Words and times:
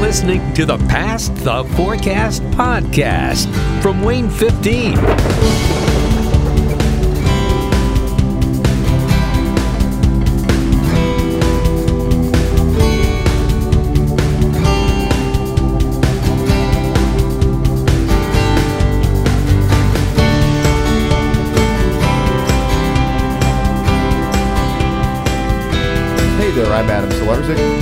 listening 0.00 0.54
to 0.54 0.64
the 0.64 0.78
Past 0.86 1.34
the 1.36 1.64
Forecast 1.76 2.42
podcast 2.52 3.46
from 3.82 4.02
WANE 4.02 4.30
15. 4.30 5.87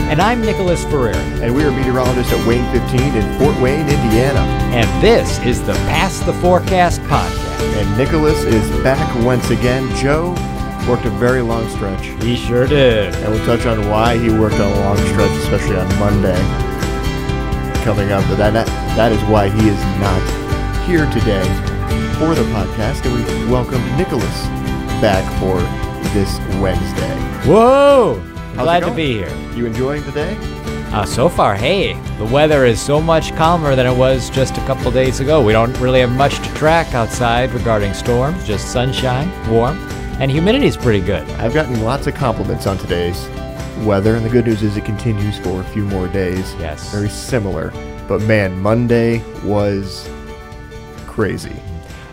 And 0.09 0.23
I'm 0.23 0.41
Nicholas 0.41 0.85
Ferrer. 0.85 1.11
and 1.43 1.55
we 1.55 1.65
are 1.65 1.71
meteorologists 1.71 2.33
at 2.33 2.47
WANE 2.47 2.65
15 2.73 3.15
in 3.17 3.39
Fort 3.39 3.61
Wayne, 3.61 3.89
Indiana. 3.89 4.41
And 4.73 5.03
this 5.03 5.39
is 5.41 5.61
the 5.67 5.75
Past 5.91 6.25
the 6.27 6.33
Forecast 6.35 7.01
podcast. 7.03 7.77
And 7.77 7.99
Nicholas 7.99 8.39
is 8.45 8.69
back 8.83 9.25
once 9.25 9.51
again. 9.51 9.95
Joe 9.97 10.31
worked 10.89 11.05
a 11.05 11.11
very 11.11 11.43
long 11.43 11.69
stretch, 11.71 12.07
He 12.23 12.37
sure 12.37 12.67
did. 12.67 13.15
and 13.17 13.33
we'll 13.33 13.45
touch 13.45 13.67
on 13.67 13.89
why 13.91 14.17
he 14.17 14.31
worked 14.31 14.55
on 14.61 14.71
a 14.73 14.81
long 14.81 14.97
stretch, 15.09 15.31
especially 15.43 15.77
on 15.77 15.89
Monday. 15.99 16.41
Coming 17.83 18.13
up, 18.13 18.25
but 18.29 18.37
that, 18.37 18.53
that, 18.53 18.67
that 18.97 19.13
is 19.13 19.23
why 19.25 19.49
he 19.49 19.69
is 19.69 19.81
not 20.01 20.23
here 20.87 21.07
today 21.11 21.45
for 22.19 22.35
the 22.35 22.43
podcast, 22.55 23.05
and 23.05 23.15
we 23.47 23.51
welcomed 23.53 23.85
Nicholas 23.99 24.43
back 25.03 25.25
for 25.41 25.59
this 26.15 26.39
Wednesday. 26.61 27.15
Whoa! 27.51 28.23
How's 28.57 28.65
Glad 28.65 28.85
to 28.85 28.91
be 28.95 29.13
here. 29.13 29.37
You 29.55 29.67
enjoying 29.67 30.03
the 30.05 30.13
day? 30.13 30.35
Uh, 30.91 31.05
so 31.05 31.29
far, 31.29 31.55
hey, 31.55 31.93
the 32.17 32.25
weather 32.25 32.65
is 32.65 32.81
so 32.81 33.03
much 33.03 33.37
calmer 33.37 33.77
than 33.77 33.87
it 33.87 33.95
was 33.95 34.31
just 34.31 34.57
a 34.57 34.61
couple 34.63 34.91
days 34.91 35.21
ago. 35.21 35.45
We 35.45 35.53
don't 35.53 35.79
really 35.79 36.01
have 36.01 36.11
much 36.11 36.39
to 36.39 36.55
track 36.55 36.95
outside 36.95 37.53
regarding 37.53 37.93
storms, 37.93 38.47
just 38.47 38.73
sunshine, 38.73 39.29
warm, 39.51 39.77
and 40.21 40.31
humidity's 40.31 40.75
pretty 40.75 41.05
good. 41.05 41.29
I've 41.33 41.53
gotten 41.53 41.83
lots 41.83 42.07
of 42.07 42.15
compliments 42.15 42.67
on 42.67 42.79
today's 42.79 43.29
weather, 43.85 44.17
and 44.17 44.25
the 44.25 44.31
good 44.31 44.47
news 44.47 44.63
is 44.63 44.79
it 44.79 44.87
continues 44.87 45.39
for 45.39 45.61
a 45.61 45.65
few 45.65 45.85
more 45.85 46.09
days. 46.09 46.55
Yes. 46.55 46.91
Very 46.91 47.11
similar. 47.11 47.73
But 48.09 48.23
man, 48.23 48.59
Monday 48.59 49.23
was 49.43 50.09
crazy. 51.07 51.57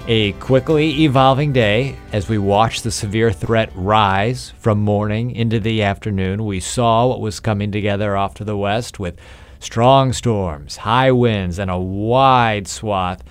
A 0.06 0.34
quickly 0.34 1.04
evolving 1.04 1.54
day 1.54 1.96
as 2.12 2.28
we 2.28 2.38
watched 2.38 2.84
the 2.84 2.92
severe 2.92 3.32
threat 3.32 3.72
rise 3.74 4.52
from 4.60 4.82
morning 4.82 5.32
into 5.32 5.62
the 5.62 5.82
afternoon. 5.82 6.44
We 6.44 6.60
saw 6.60 7.08
what 7.08 7.22
was 7.22 7.40
coming 7.40 7.72
together 7.72 8.18
off 8.18 8.34
to 8.36 8.44
the 8.44 8.58
west 8.58 9.00
with 9.00 9.18
strong 9.62 10.12
storms, 10.12 10.76
high 10.76 11.14
winds, 11.14 11.58
and 11.58 11.72
a 11.72 11.80
wide 11.80 12.68
swath 12.68 13.24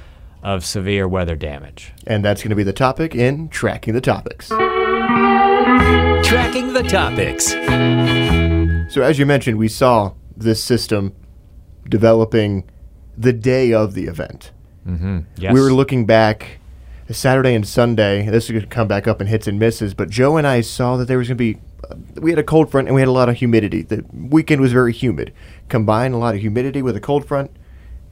of 0.43 0.65
severe 0.65 1.07
weather 1.07 1.37
damage. 1.37 1.93
And 2.07 2.25
that's 2.25 2.43
going 2.43 2.49
to 2.49 2.57
be 2.57 2.63
the 2.63 2.73
topic 2.73 3.15
in 3.15 3.51
Tracking 3.51 3.93
the 3.93 4.01
Topics. 4.01 4.49
Tracking 6.27 6.73
the 6.73 6.85
topics. 6.89 7.49
So, 8.95 9.03
as 9.03 9.19
you 9.19 9.27
mentioned, 9.27 9.59
we 9.59 9.69
saw 9.69 10.15
this 10.35 10.65
system 10.65 11.15
developing 11.87 12.65
the 13.19 13.35
day 13.35 13.75
of 13.75 13.93
the 13.93 14.05
event. 14.07 14.53
Mm-hmm. 14.87 15.19
Yes. 15.37 15.53
We 15.53 15.61
were 15.61 15.71
looking 15.75 16.07
back 16.07 16.61
Saturday 17.11 17.55
and 17.55 17.67
Sunday. 17.67 18.27
This 18.27 18.45
is 18.45 18.51
going 18.51 18.63
to 18.63 18.67
come 18.69 18.89
back 18.89 19.07
up 19.07 19.21
in 19.21 19.27
hits 19.27 19.47
and 19.47 19.59
misses, 19.59 19.95
but 19.95 20.09
Joe 20.11 20.37
and 20.37 20.47
I 20.47 20.61
saw 20.61 20.97
that 20.97 21.07
there 21.09 21.19
was 21.19 21.29
going 21.29 21.39
to 21.39 21.55
be. 21.55 21.61
uh, 21.91 21.95
We 22.21 22.31
had 22.31 22.39
a 22.39 22.45
cold 22.45 22.71
front 22.71 22.89
and 22.89 22.95
we 22.95 23.01
had 23.01 23.09
a 23.09 23.13
lot 23.13 23.29
of 23.29 23.37
humidity. 23.37 23.83
The 23.83 24.05
weekend 24.13 24.61
was 24.61 24.73
very 24.73 24.93
humid. 24.93 25.33
Combine 25.69 26.13
a 26.13 26.19
lot 26.19 26.35
of 26.35 26.41
humidity 26.41 26.81
with 26.83 26.97
a 26.97 27.01
cold 27.01 27.27
front. 27.27 27.51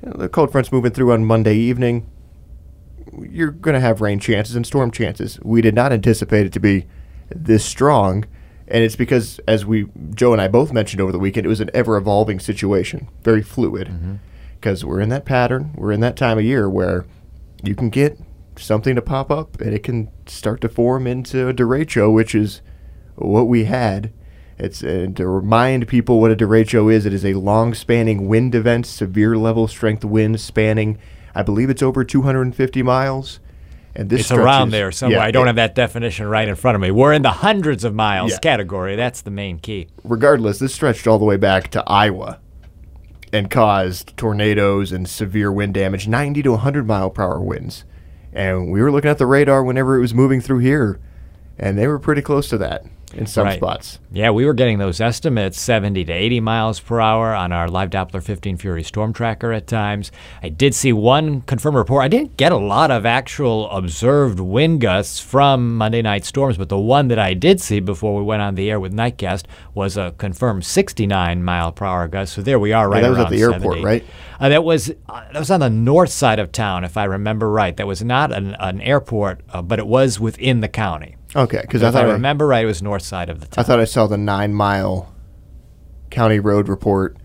you 0.03 0.11
know, 0.11 0.17
the 0.17 0.29
cold 0.29 0.53
front's 0.53 0.73
moving 0.73 0.93
through 0.93 1.13
on 1.13 1.25
Monday 1.25 1.57
evening. 1.57 2.11
You're 3.19 3.51
going 3.51 3.75
to 3.75 3.81
have 3.81 4.01
rain 4.01 4.21
chances 4.21 4.55
and 4.55 4.67
storm 4.67 4.91
chances. 4.91 5.39
We 5.43 5.63
did 5.63 5.75
not 5.75 5.93
anticipate 5.93 6.47
it 6.47 6.53
to 6.53 6.61
be 6.61 6.87
this 7.29 7.65
strong, 7.65 8.25
and 8.69 8.85
it's 8.85 8.95
because, 8.97 9.41
as 9.49 9.65
we 9.67 9.87
Joe 10.15 10.33
and 10.33 10.41
I 10.41 10.47
both 10.49 10.73
mentioned 10.73 11.01
over 11.01 11.11
the 11.13 11.19
weekend, 11.19 11.45
it 11.47 11.49
was 11.49 11.61
an 11.61 11.71
ever 11.75 11.97
evolving 11.97 12.39
situation, 12.39 13.09
very 13.23 13.43
fluid. 13.43 14.21
Because 14.61 14.85
we're 14.85 15.01
in 15.01 15.09
that 15.09 15.25
pattern, 15.25 15.73
we're 15.75 15.91
in 15.93 16.01
that 16.01 16.17
time 16.17 16.39
of 16.39 16.45
year 16.45 16.69
where 16.69 17.05
you 17.65 17.75
can 17.75 17.89
get 17.91 18.19
something 18.57 18.95
to 18.95 19.03
pop 19.03 19.31
up 19.31 19.61
and 19.61 19.73
it 19.75 19.83
can 19.83 20.11
start 20.27 20.61
to 20.63 20.69
form 20.69 21.07
into 21.07 21.49
a 21.49 21.55
derecho, 21.55 22.13
which 22.13 22.35
is 22.35 22.61
what 23.17 23.49
we 23.49 23.65
had. 23.65 24.13
It's 24.59 24.83
uh, 24.85 25.07
to 25.15 25.27
remind 25.27 25.89
people 25.89 26.21
what 26.21 26.31
a 26.31 26.37
derecho 26.37 26.93
is. 26.93 27.07
It 27.07 27.15
is 27.15 27.25
a 27.25 27.33
long-spanning 27.35 28.29
wind 28.29 28.55
event, 28.55 28.85
severe 28.87 29.37
level 29.37 29.67
strength 29.69 30.05
wind 30.05 30.41
spanning, 30.41 30.99
I 31.35 31.43
believe 31.43 31.71
it's 31.71 31.83
over 31.83 32.05
250 32.05 32.83
miles. 32.83 33.41
And 33.95 34.09
this 34.09 34.21
it's 34.21 34.31
around 34.33 34.71
there 34.71 34.93
somewhere. 34.93 35.19
yeah, 35.19 35.25
I 35.25 35.31
don't 35.31 35.47
it- 35.47 35.49
have 35.49 35.57
that 35.57 35.75
definition 35.75 36.27
right 36.29 36.47
in 36.47 36.55
front 36.55 36.75
of 36.77 36.81
me. 36.81 36.91
We're 36.91 37.13
in 37.13 37.23
the 37.23 37.31
hundreds 37.31 37.83
of 37.85 37.95
miles 37.95 38.33
Yeah. 38.33 38.39
category. 38.39 38.95
That's 38.97 39.23
the 39.23 39.31
main 39.33 39.59
key. 39.59 39.89
regardless, 40.05 40.59
this 40.59 40.75
stretched 40.75 41.07
all 41.07 41.19
the 41.19 41.25
way 41.25 41.37
back 41.37 41.69
to 41.73 41.83
Iowa 41.89 42.39
and 43.33 43.51
caused 43.51 44.17
tornadoes 44.17 44.93
and 44.93 45.09
severe 45.09 45.51
wind 45.51 45.75
damage, 45.75 46.07
90 46.07 46.43
to 46.43 46.51
100 46.53 46.87
mile 46.87 47.11
per 47.11 47.23
hour 47.23 47.41
winds. 47.41 47.85
And 48.33 48.71
we 48.71 48.81
were 48.81 48.93
looking 48.93 49.11
at 49.11 49.19
the 49.19 49.27
radar 49.27 49.65
whenever 49.65 49.97
it 49.97 50.01
was 50.01 50.15
moving 50.15 50.41
through 50.41 50.59
here, 50.59 51.01
and 51.59 51.77
they 51.77 51.87
were 51.87 51.99
pretty 51.99 52.23
close 52.23 52.49
to 52.49 52.59
that 52.59 52.85
in 53.15 53.27
some 53.27 53.47
Right. 53.47 53.57
spots. 53.59 53.99
Yeah, 54.13 54.31
we 54.31 54.45
were 54.45 54.55
getting 54.55 54.79
those 54.79 55.01
estimates 55.01 55.61
70 55.61 56.05
to 56.05 56.13
80 56.13 56.41
miles 56.41 56.81
per 56.81 57.01
hour 57.01 57.35
on 57.35 57.53
our 57.53 57.69
live 57.69 57.91
Doppler 57.91 58.23
15 58.23 58.57
Fury 58.57 58.83
storm 58.83 59.13
tracker 59.13 59.53
at 59.53 59.67
times. 59.67 60.11
I 60.43 60.49
did 60.49 60.75
see 60.75 60.93
one 60.93 61.43
confirmed 61.43 61.77
report. 61.77 62.05
I 62.05 62.09
didn't 62.09 62.37
get 62.37 62.53
a 62.53 62.57
lot 62.57 62.91
of 62.91 63.07
actual 63.07 63.69
observed 63.71 64.41
wind 64.41 64.81
gusts 64.81 65.21
from 65.21 65.77
Monday 65.77 66.03
night 66.03 66.25
storms, 66.25 66.57
but 66.57 66.69
the 66.69 66.79
one 66.79 67.09
that 67.09 67.19
I 67.19 67.35
did 67.35 67.61
see 67.61 67.81
before 67.81 68.17
we 68.17 68.23
went 68.23 68.43
on 68.43 68.55
the 68.55 68.71
air 68.71 68.81
with 68.81 68.93
Nightcast 68.93 69.45
was 69.75 69.97
a 69.97 70.15
confirmed 70.19 70.65
69 70.65 71.43
mile 71.45 71.73
per 71.73 71.85
hour 71.85 72.09
gust. 72.09 72.33
So 72.35 72.43
there 72.43 72.59
we 72.59 72.73
are, 72.73 72.89
right 72.89 73.03
that 73.03 73.11
was 73.11 73.19
at 73.19 73.31
the 73.31 73.41
airport, 73.41 73.63
70. 73.79 73.85
right? 73.85 74.05
Uh, 74.41 74.49
that 74.49 74.65
was 74.65 74.91
uh, 75.09 75.23
that 75.33 75.39
was 75.39 75.51
on 75.51 75.61
the 75.61 75.69
north 75.71 76.11
side 76.11 76.39
of 76.39 76.51
town, 76.51 76.83
if 76.85 76.97
I 76.97 77.05
remember 77.05 77.51
right. 77.51 77.77
That 77.77 77.87
was 77.87 78.03
not 78.03 78.33
an, 78.33 78.57
an 78.59 78.81
airport, 78.81 79.41
uh, 79.53 79.61
but 79.63 79.79
it 79.79 79.87
was 79.87 80.19
within 80.19 80.61
the 80.61 80.69
county. 80.69 81.17
Okay, 81.35 81.61
because 81.61 81.83
I 81.83 81.89
If 81.89 81.95
I, 81.95 82.01
thought 82.01 82.09
I, 82.11 82.13
remember 82.13 82.47
right, 82.47 82.65
it 82.65 82.67
was 82.67 82.83
north 82.83 83.03
side 83.03 83.29
of 83.29 83.41
the 83.41 83.47
town. 83.47 83.65
I 83.65 83.67
thought 83.67 83.81
I 83.81 83.85
saw 83.85 84.07
the 84.07 84.19
nine 84.19 84.53
mile 84.53 85.15
county 86.11 86.41
road 86.41 86.69
report, 86.69 87.17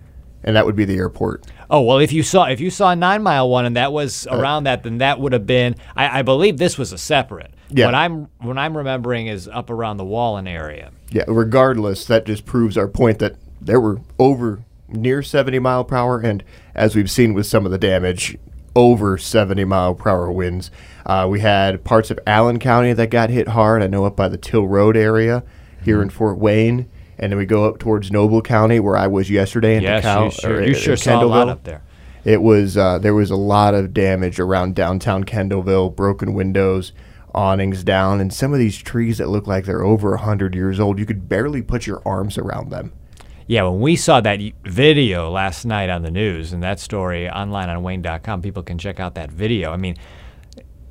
and 0.43 0.55
that 0.55 0.65
would 0.65 0.75
be 0.75 0.85
the 0.85 0.97
airport. 0.97 1.45
Oh 1.69 1.81
well, 1.81 1.97
if 1.97 2.13
you 2.13 2.21
saw 2.21 2.45
if 2.45 2.59
you 2.59 2.69
saw 2.69 2.91
a 2.91 2.95
nine 2.95 3.23
mile 3.23 3.49
one 3.49 3.65
and 3.65 3.75
that 3.75 3.91
was 3.91 4.27
uh, 4.27 4.37
around 4.37 4.65
that, 4.65 4.83
then 4.83 4.99
that 4.99 5.19
would 5.19 5.33
have 5.33 5.47
been. 5.47 5.75
I, 5.95 6.19
I 6.19 6.21
believe 6.21 6.57
this 6.57 6.77
was 6.77 6.91
a 6.91 6.97
separate. 6.97 7.53
Yeah. 7.69 7.85
What 7.85 7.95
I'm 7.95 8.27
what 8.39 8.57
I'm 8.57 8.77
remembering 8.77 9.27
is 9.27 9.47
up 9.47 9.69
around 9.69 9.97
the 9.97 10.05
Wallen 10.05 10.47
area. 10.47 10.91
Yeah, 11.09 11.23
regardless, 11.27 12.05
that 12.05 12.25
just 12.25 12.45
proves 12.45 12.77
our 12.77 12.87
point 12.87 13.19
that 13.19 13.35
there 13.59 13.79
were 13.79 14.01
over 14.19 14.63
near 14.87 15.23
70 15.23 15.57
mile 15.59 15.83
per 15.83 15.95
hour, 15.95 16.19
and 16.19 16.43
as 16.75 16.95
we've 16.95 17.09
seen 17.09 17.33
with 17.33 17.47
some 17.47 17.65
of 17.65 17.71
the 17.71 17.77
damage, 17.77 18.37
over 18.75 19.17
70 19.17 19.63
mile 19.65 19.95
per 19.95 20.09
hour 20.09 20.31
winds. 20.31 20.71
Uh, 21.05 21.27
we 21.29 21.39
had 21.39 21.83
parts 21.83 22.11
of 22.11 22.19
Allen 22.27 22.59
County 22.59 22.93
that 22.93 23.09
got 23.09 23.29
hit 23.29 23.49
hard. 23.49 23.81
I 23.81 23.87
know 23.87 24.05
up 24.05 24.15
by 24.15 24.27
the 24.27 24.37
Till 24.37 24.67
Road 24.67 24.97
area 24.97 25.43
here 25.83 25.95
Mm-hmm. 25.97 26.03
in 26.03 26.09
Fort 26.09 26.37
Wayne, 26.37 26.89
and 27.19 27.31
then 27.31 27.37
we 27.37 27.45
go 27.45 27.65
up 27.65 27.77
towards 27.79 28.11
Noble 28.11 28.41
County 28.41 28.79
where 28.79 28.97
I 28.97 29.07
was 29.07 29.29
yesterday. 29.29 29.77
In 29.77 29.83
Yes, 29.83 30.03
DeKalb, 30.03 30.25
you 30.25 30.31
sure 30.31 30.63
you 30.63 30.73
sure 30.73 30.97
saw 30.97 31.23
a 31.23 31.25
lot 31.25 31.47
up 31.49 31.63
there. 31.63 31.83
It 32.23 32.41
was 32.41 32.75
uh, 32.75 32.97
there 32.97 33.13
was 33.13 33.29
a 33.29 33.35
lot 33.35 33.75
of 33.75 33.93
damage 33.93 34.39
around 34.39 34.73
downtown 34.75 35.23
Kendallville, 35.25 35.95
broken 35.95 36.33
windows, 36.33 36.91
awnings 37.35 37.83
down, 37.83 38.19
and 38.19 38.33
some 38.33 38.51
of 38.51 38.57
these 38.57 38.77
trees 38.79 39.19
that 39.19 39.29
look 39.29 39.45
like 39.45 39.65
they're 39.65 39.83
over 39.83 40.17
hundred 40.17 40.55
years 40.55 40.79
old. 40.79 40.97
You 40.97 41.05
could 41.05 41.29
barely 41.29 41.61
put 41.61 41.85
your 41.85 42.01
arms 42.03 42.37
around 42.39 42.71
them. 42.71 42.93
Yeah, 43.47 43.63
when 43.63 43.79
we 43.79 43.95
saw 43.95 44.21
that 44.21 44.39
video 44.63 45.29
last 45.29 45.65
night 45.65 45.91
on 45.91 46.01
the 46.01 46.09
news 46.09 46.51
and 46.51 46.63
that 46.63 46.79
story 46.79 47.29
online 47.29 47.69
on 47.69 47.83
WANE.com, 47.83 48.41
people 48.41 48.63
can 48.63 48.79
check 48.79 48.99
out 48.99 49.13
that 49.15 49.31
video. 49.31 49.71
I 49.71 49.77
mean, 49.77 49.97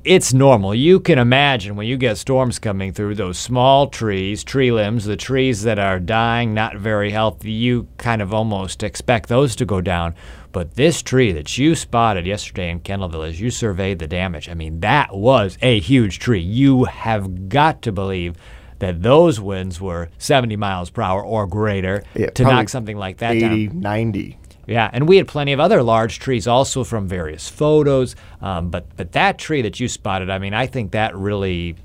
it's 0.05 0.33
normal. 0.33 0.73
You 0.73 1.01
can 1.01 1.19
imagine 1.19 1.75
when 1.75 1.87
you 1.87 1.97
get 1.97 2.17
storms 2.17 2.57
coming 2.57 2.93
through 2.93 3.15
those 3.15 3.37
small 3.37 3.87
trees, 3.87 4.41
tree 4.41 4.71
limbs, 4.71 5.03
the 5.03 5.17
trees 5.17 5.63
that 5.63 5.79
are 5.79 5.99
dying, 5.99 6.53
not 6.53 6.77
very 6.77 7.11
healthy, 7.11 7.51
you 7.51 7.89
kind 7.97 8.21
of 8.21 8.33
almost 8.33 8.83
expect 8.83 9.27
those 9.27 9.53
to 9.57 9.65
go 9.65 9.81
down. 9.81 10.15
But 10.53 10.75
this 10.75 11.01
tree 11.01 11.33
that 11.33 11.57
you 11.57 11.75
spotted 11.75 12.25
yesterday 12.25 12.69
in 12.69 12.79
Kendallville 12.79 13.27
as 13.27 13.41
you 13.41 13.49
surveyed 13.49 13.99
the 13.99 14.07
damage, 14.07 14.47
I 14.47 14.53
mean, 14.53 14.79
that 14.79 15.13
was 15.13 15.57
a 15.61 15.81
huge 15.81 16.19
tree. 16.19 16.39
You 16.39 16.85
have 16.85 17.49
got 17.49 17.81
to 17.81 17.91
believe 17.91 18.35
that 18.79 19.01
those 19.01 19.39
winds 19.39 19.79
were 19.79 20.09
70 20.17 20.55
miles 20.55 20.89
per 20.89 21.01
hour 21.01 21.23
or 21.23 21.47
greater 21.47 22.03
Yeah, 22.13 22.29
to 22.31 22.43
knock 22.43 22.69
something 22.69 22.97
like 22.97 23.17
that 23.17 23.35
80, 23.35 23.67
down. 23.67 23.79
90. 23.79 24.37
Yeah, 24.67 24.89
and 24.91 25.07
we 25.07 25.17
had 25.17 25.27
plenty 25.27 25.53
of 25.53 25.59
other 25.59 25.83
large 25.83 26.19
trees 26.19 26.47
also 26.47 26.83
from 26.83 27.07
various 27.07 27.47
photos. 27.47 28.15
Um, 28.41 28.69
but 28.69 28.95
but 28.97 29.11
that 29.11 29.37
tree 29.37 29.61
that 29.61 29.79
you 29.79 29.87
spotted, 29.87 30.29
I 30.29 30.39
mean, 30.39 30.53
I 30.53 30.65
think 30.65 30.91
that 30.91 31.15
really 31.15 31.75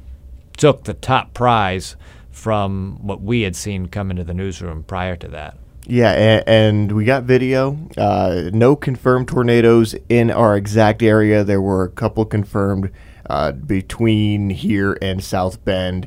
took 0.56 0.84
the 0.84 0.94
top 0.94 1.34
prize 1.34 1.96
from 2.30 2.98
what 3.02 3.20
we 3.20 3.42
had 3.42 3.54
seen 3.56 3.86
come 3.86 4.10
into 4.10 4.24
the 4.24 4.34
newsroom 4.34 4.82
prior 4.84 5.16
to 5.16 5.28
that. 5.28 5.58
Yeah, 5.86 6.12
and, 6.12 6.48
and 6.48 6.92
we 6.92 7.04
got 7.04 7.24
video. 7.24 7.76
Uh, 7.98 8.50
no 8.52 8.76
confirmed 8.76 9.28
tornadoes 9.28 9.94
in 10.08 10.30
our 10.30 10.56
exact 10.56 11.02
area. 11.02 11.42
There 11.42 11.60
were 11.60 11.84
a 11.84 11.90
couple 11.90 12.24
confirmed 12.24 12.90
uh, 13.28 13.52
between 13.52 14.50
here 14.50 14.96
and 15.02 15.22
South 15.22 15.64
Bend, 15.64 16.06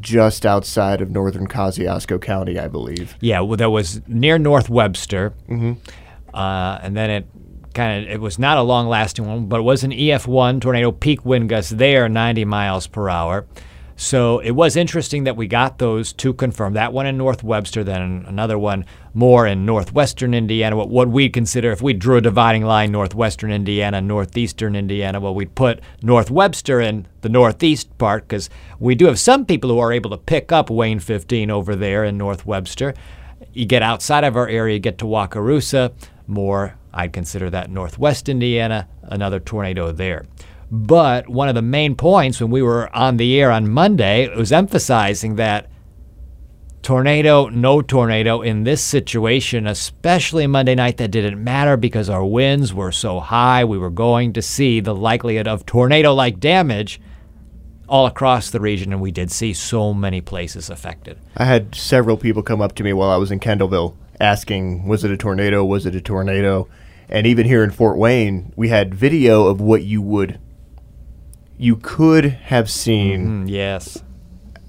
just 0.00 0.46
outside 0.46 1.00
of 1.00 1.10
northern 1.10 1.46
Kosciusko 1.46 2.20
County, 2.20 2.58
I 2.58 2.68
believe. 2.68 3.16
Yeah, 3.20 3.40
well, 3.40 3.56
that 3.56 3.70
was 3.70 4.00
near 4.06 4.38
North 4.38 4.68
Webster, 4.68 5.34
mm-hmm. 5.48 5.74
uh, 6.34 6.78
and 6.82 6.96
then 6.96 7.10
it 7.10 7.26
kind 7.74 8.04
of 8.04 8.10
it 8.10 8.20
was 8.20 8.38
not 8.38 8.56
a 8.56 8.62
long 8.62 8.88
lasting 8.88 9.26
one, 9.26 9.46
but 9.46 9.60
it 9.60 9.64
was 9.64 9.84
an 9.84 9.90
EF1 9.90 10.60
tornado 10.60 10.92
peak 10.92 11.24
wind 11.24 11.48
gust 11.48 11.76
there, 11.78 12.08
90 12.08 12.44
miles 12.44 12.86
per 12.86 13.08
hour. 13.08 13.46
So 13.96 14.40
it 14.40 14.50
was 14.50 14.74
interesting 14.74 15.24
that 15.24 15.36
we 15.36 15.46
got 15.46 15.78
those 15.78 16.12
two 16.12 16.34
confirmed. 16.34 16.74
That 16.74 16.92
one 16.92 17.06
in 17.06 17.16
North 17.16 17.44
Webster, 17.44 17.84
then 17.84 18.24
another 18.26 18.58
one 18.58 18.84
more 19.12 19.46
in 19.46 19.64
northwestern 19.64 20.34
Indiana. 20.34 20.76
What, 20.76 20.88
what 20.88 21.08
we 21.08 21.28
consider, 21.28 21.70
if 21.70 21.80
we 21.80 21.92
drew 21.92 22.16
a 22.16 22.20
dividing 22.20 22.64
line, 22.64 22.90
northwestern 22.90 23.52
Indiana, 23.52 24.00
northeastern 24.00 24.74
Indiana, 24.74 25.20
well, 25.20 25.34
we'd 25.34 25.54
put 25.54 25.80
North 26.02 26.30
Webster 26.30 26.80
in 26.80 27.06
the 27.20 27.28
northeast 27.28 27.96
part 27.96 28.26
because 28.26 28.50
we 28.80 28.96
do 28.96 29.06
have 29.06 29.20
some 29.20 29.46
people 29.46 29.70
who 29.70 29.78
are 29.78 29.92
able 29.92 30.10
to 30.10 30.18
pick 30.18 30.50
up 30.50 30.70
WANE 30.70 30.98
15 30.98 31.50
over 31.50 31.76
there 31.76 32.04
in 32.04 32.18
North 32.18 32.44
Webster. 32.44 32.94
You 33.52 33.66
get 33.66 33.82
outside 33.82 34.24
of 34.24 34.36
our 34.36 34.48
area, 34.48 34.80
get 34.80 34.98
to 34.98 35.04
Wakarusa, 35.04 35.92
more, 36.26 36.76
I'd 36.92 37.12
consider 37.12 37.50
that 37.50 37.70
northwest 37.70 38.28
Indiana, 38.28 38.88
another 39.02 39.38
tornado 39.38 39.92
there. 39.92 40.24
But 40.70 41.28
one 41.28 41.48
of 41.48 41.54
the 41.54 41.62
main 41.62 41.94
points 41.94 42.40
when 42.40 42.50
we 42.50 42.62
were 42.62 42.94
on 42.94 43.16
the 43.16 43.40
air 43.40 43.50
on 43.50 43.68
Monday 43.68 44.34
was 44.34 44.52
emphasizing 44.52 45.36
that 45.36 45.70
tornado, 46.82 47.48
no 47.48 47.80
tornado 47.80 48.42
in 48.42 48.64
this 48.64 48.82
situation, 48.82 49.66
especially 49.66 50.46
Monday 50.46 50.74
night, 50.74 50.98
that 50.98 51.10
didn't 51.10 51.42
matter 51.42 51.76
because 51.76 52.10
our 52.10 52.24
winds 52.24 52.74
were 52.74 52.92
so 52.92 53.20
high. 53.20 53.64
We 53.64 53.78
were 53.78 53.90
going 53.90 54.32
to 54.34 54.42
see 54.42 54.80
the 54.80 54.94
likelihood 54.94 55.48
of 55.48 55.66
tornado 55.66 56.12
like 56.12 56.40
damage 56.40 57.00
all 57.88 58.06
across 58.06 58.50
the 58.50 58.60
region, 58.60 58.92
and 58.92 59.00
we 59.00 59.10
did 59.10 59.30
see 59.30 59.52
so 59.52 59.92
many 59.92 60.20
places 60.20 60.70
affected. 60.70 61.18
I 61.36 61.44
had 61.44 61.74
several 61.74 62.16
people 62.16 62.42
come 62.42 62.60
up 62.60 62.74
to 62.76 62.82
me 62.82 62.92
while 62.92 63.10
I 63.10 63.16
was 63.16 63.30
in 63.30 63.40
Kendallville 63.40 63.96
asking, 64.20 64.86
was 64.86 65.04
it 65.04 65.10
a 65.10 65.16
tornado? 65.16 65.64
Was 65.64 65.86
it 65.86 65.94
a 65.94 66.00
tornado? 66.00 66.68
And 67.08 67.26
even 67.26 67.46
here 67.46 67.62
in 67.62 67.70
Fort 67.70 67.98
Wayne, 67.98 68.52
we 68.56 68.68
had 68.68 68.94
video 68.94 69.46
of 69.46 69.60
what 69.60 69.82
you 69.82 70.00
would 70.00 70.38
you 71.56 71.76
could 71.76 72.24
have 72.24 72.70
seen 72.70 73.46
Mm, 73.46 73.50
yes. 73.50 74.02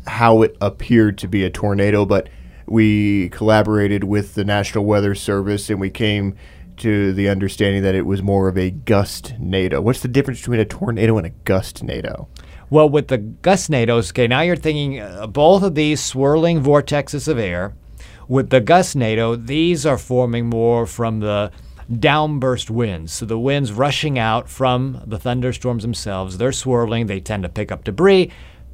how 0.07 0.41
it 0.43 0.55
appeared 0.61 1.17
to 1.19 1.27
be 1.27 1.43
a 1.43 1.49
tornado, 1.49 2.05
but 2.05 2.29
we 2.67 3.29
collaborated 3.29 4.03
with 4.03 4.35
the 4.35 4.43
National 4.43 4.85
Weather 4.85 5.15
Service 5.15 5.69
and 5.69 5.79
we 5.79 5.89
came 5.89 6.35
to 6.77 7.13
the 7.13 7.29
understanding 7.29 7.83
that 7.83 7.95
it 7.95 8.05
was 8.05 8.21
more 8.21 8.47
of 8.49 8.57
a 8.57 8.69
gust 8.69 9.33
nado. 9.39 9.81
What's 9.81 10.01
the 10.01 10.07
difference 10.09 10.41
between 10.41 10.59
a 10.59 10.65
tornado 10.65 11.17
and 11.17 11.25
a 11.25 11.29
gust 11.45 11.85
nado? 11.85 12.27
Well, 12.69 12.89
with 12.89 13.07
the 13.07 13.17
gustnados, 13.19 14.09
okay, 14.11 14.27
now 14.27 14.41
you're 14.41 14.55
thinking 14.55 14.99
uh, 14.99 15.27
both 15.27 15.63
of 15.63 15.75
these 15.75 16.01
swirling 16.03 16.61
vortexes 16.63 17.27
of 17.27 17.37
air. 17.37 17.73
With 18.27 18.49
the 18.49 18.59
gustnado, 18.59 19.35
these 19.35 19.85
are 19.85 19.99
forming 19.99 20.47
more 20.49 20.85
from 20.87 21.19
the 21.19 21.51
downburst 21.91 22.69
winds. 22.69 23.13
So 23.13 23.25
the 23.25 23.39
winds 23.39 23.71
rushing 23.71 24.17
out 24.17 24.49
from 24.49 25.01
the 25.05 25.19
thunderstorms 25.19 25.83
themselves, 25.83 26.37
they're 26.37 26.51
swirling, 26.51 27.05
they 27.05 27.19
tend 27.19 27.43
to 27.43 27.49
pick 27.49 27.71
up 27.71 27.83
debris, 27.83 28.31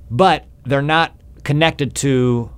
but 0.10 0.46
they're 0.66 0.82
not 0.82 1.16
connected 1.44 1.96
to 1.96 2.52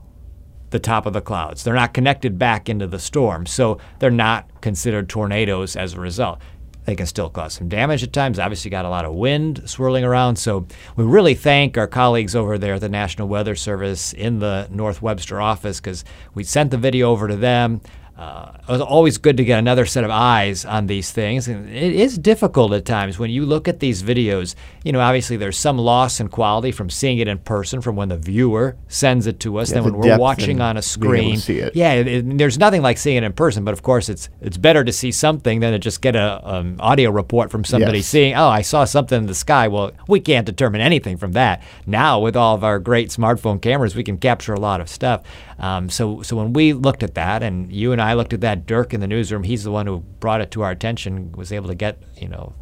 the 0.70 0.80
top 0.80 1.06
of 1.06 1.14
the 1.14 1.22
clouds. 1.22 1.64
They're 1.64 1.74
not 1.74 1.94
connected 1.94 2.38
back 2.38 2.68
into 2.68 2.88
the 2.88 3.00
storm, 3.00 3.46
so 3.46 3.78
they're 4.00 4.12
not 4.12 4.62
considered 4.62 5.08
tornadoes 5.08 5.76
as 5.76 5.94
a 5.94 6.00
result. 6.00 6.40
They 6.86 6.96
can 6.96 7.06
still 7.06 7.30
cause 7.30 7.54
some 7.54 7.70
damage 7.70 8.04
at 8.04 8.12
times. 8.12 8.40
Obviously, 8.40 8.70
got 8.70 8.84
a 8.84 8.90
lot 8.90 9.06
of 9.06 9.14
wind 9.14 9.62
swirling 9.70 10.04
around. 10.04 10.36
So, 10.36 10.68
we 10.98 11.06
really 11.06 11.34
thank 11.34 11.78
our 11.78 11.88
colleagues 11.88 12.36
over 12.36 12.58
there 12.58 12.74
at 12.74 12.82
the 12.82 12.90
National 12.90 13.30
Weather 13.30 13.56
Service 13.56 14.12
in 14.12 14.40
the 14.40 14.68
North 14.70 15.02
Webster 15.02 15.40
office 15.40 15.80
because 15.80 16.04
we 16.34 16.44
sent 16.44 16.72
the 16.72 16.78
video 16.78 17.10
over 17.10 17.30
to 17.30 17.38
them. 17.38 17.80
Uh, 18.16 18.52
it 18.62 18.72
was 18.72 18.80
always 18.82 19.18
good 19.18 19.38
to 19.38 19.44
get 19.44 19.58
another 19.58 19.88
set 19.88 20.04
of 20.04 20.12
eyes 20.12 20.66
on 20.66 20.86
these 20.86 21.12
things. 21.12 21.48
And 21.48 21.68
it 21.68 21.94
is 21.96 22.16
difficult 22.18 22.72
at 22.74 22.86
times 22.86 23.18
when 23.18 23.32
you 23.32 23.44
look 23.44 23.68
at 23.68 23.80
these 23.80 24.04
videos. 24.04 24.54
You 24.84 24.92
know, 24.92 25.00
obviously 25.00 25.36
there's 25.36 25.58
some 25.58 25.80
loss 25.80 26.20
in 26.20 26.28
quality 26.28 26.72
from 26.72 26.92
seeing 26.92 27.18
it 27.18 27.28
in 27.28 27.40
person 27.40 27.82
from 27.82 27.96
when 27.96 28.10
the 28.10 28.18
viewer 28.18 28.76
sends 28.88 29.26
it 29.26 29.40
to 29.42 29.58
us. 29.58 29.70
Yeah, 29.72 29.76
then 29.82 29.84
when 29.86 29.98
we're 29.98 30.18
watching 30.20 30.62
on 30.62 30.78
a 30.78 30.82
screen, 30.84 31.36
to 31.36 31.42
see 31.42 31.58
it. 31.58 31.76
yeah, 31.76 31.94
it, 31.94 32.08
it- 32.08 32.38
there's 32.38 32.60
nothing 32.60 32.84
like 32.84 33.00
seeing 33.00 33.18
it 33.18 33.24
in 33.24 33.34
person. 33.34 33.64
But 33.66 33.74
of 33.74 33.82
course, 33.82 34.10
it's 34.10 34.30
it's 34.42 34.58
better 34.58 34.84
to 34.84 34.92
see 34.94 35.12
something 35.12 35.60
than 35.60 35.72
to 35.74 35.80
just 35.80 36.02
get 36.02 36.16
a 36.16 36.40
um, 36.48 36.76
audio 36.80 37.10
report 37.10 37.50
from 37.50 37.64
somebody 37.64 37.98
Yes. 38.00 38.08
seeing. 38.08 38.36
Oh, 38.36 38.48
I 38.48 38.62
saw 38.62 38.86
something 38.86 39.18
in 39.18 39.26
the 39.26 39.34
sky. 39.36 39.68
Well, 39.68 39.92
we 40.08 40.20
can't 40.20 40.46
determine 40.46 40.82
anything 40.82 41.18
from 41.18 41.32
that. 41.32 41.64
Now, 41.88 42.20
with 42.20 42.36
all 42.36 42.54
of 42.54 42.64
our 42.64 42.78
great 42.78 43.10
smartphone 43.10 43.60
cameras, 43.60 43.96
we 43.96 44.04
can 44.04 44.18
capture 44.20 44.54
a 44.54 44.60
lot 44.60 44.82
of 44.82 44.88
stuff. 44.88 45.24
Um, 45.64 45.90
so, 45.90 46.22
so 46.24 46.36
when 46.36 46.52
we 46.52 46.74
looked 46.74 47.04
at 47.04 47.14
that, 47.14 47.42
and 47.42 47.72
you 47.72 47.94
and 47.94 48.02
I 48.02 48.16
looked 48.16 48.34
at 48.34 48.42
that, 48.42 48.66
Dirk 48.66 48.94
in 48.94 49.00
the 49.00 49.08
newsroom, 49.08 49.44
he's 49.44 49.64
the 49.64 49.72
one 49.72 49.88
who 49.88 50.00
brought 50.20 50.42
it 50.42 50.52
to 50.52 50.62
our 50.62 50.72
attention. 50.72 51.32
Was 51.32 51.54
able 51.54 51.70
to 51.70 51.76
get 51.76 51.98
you 52.18 52.28
know 52.28 52.54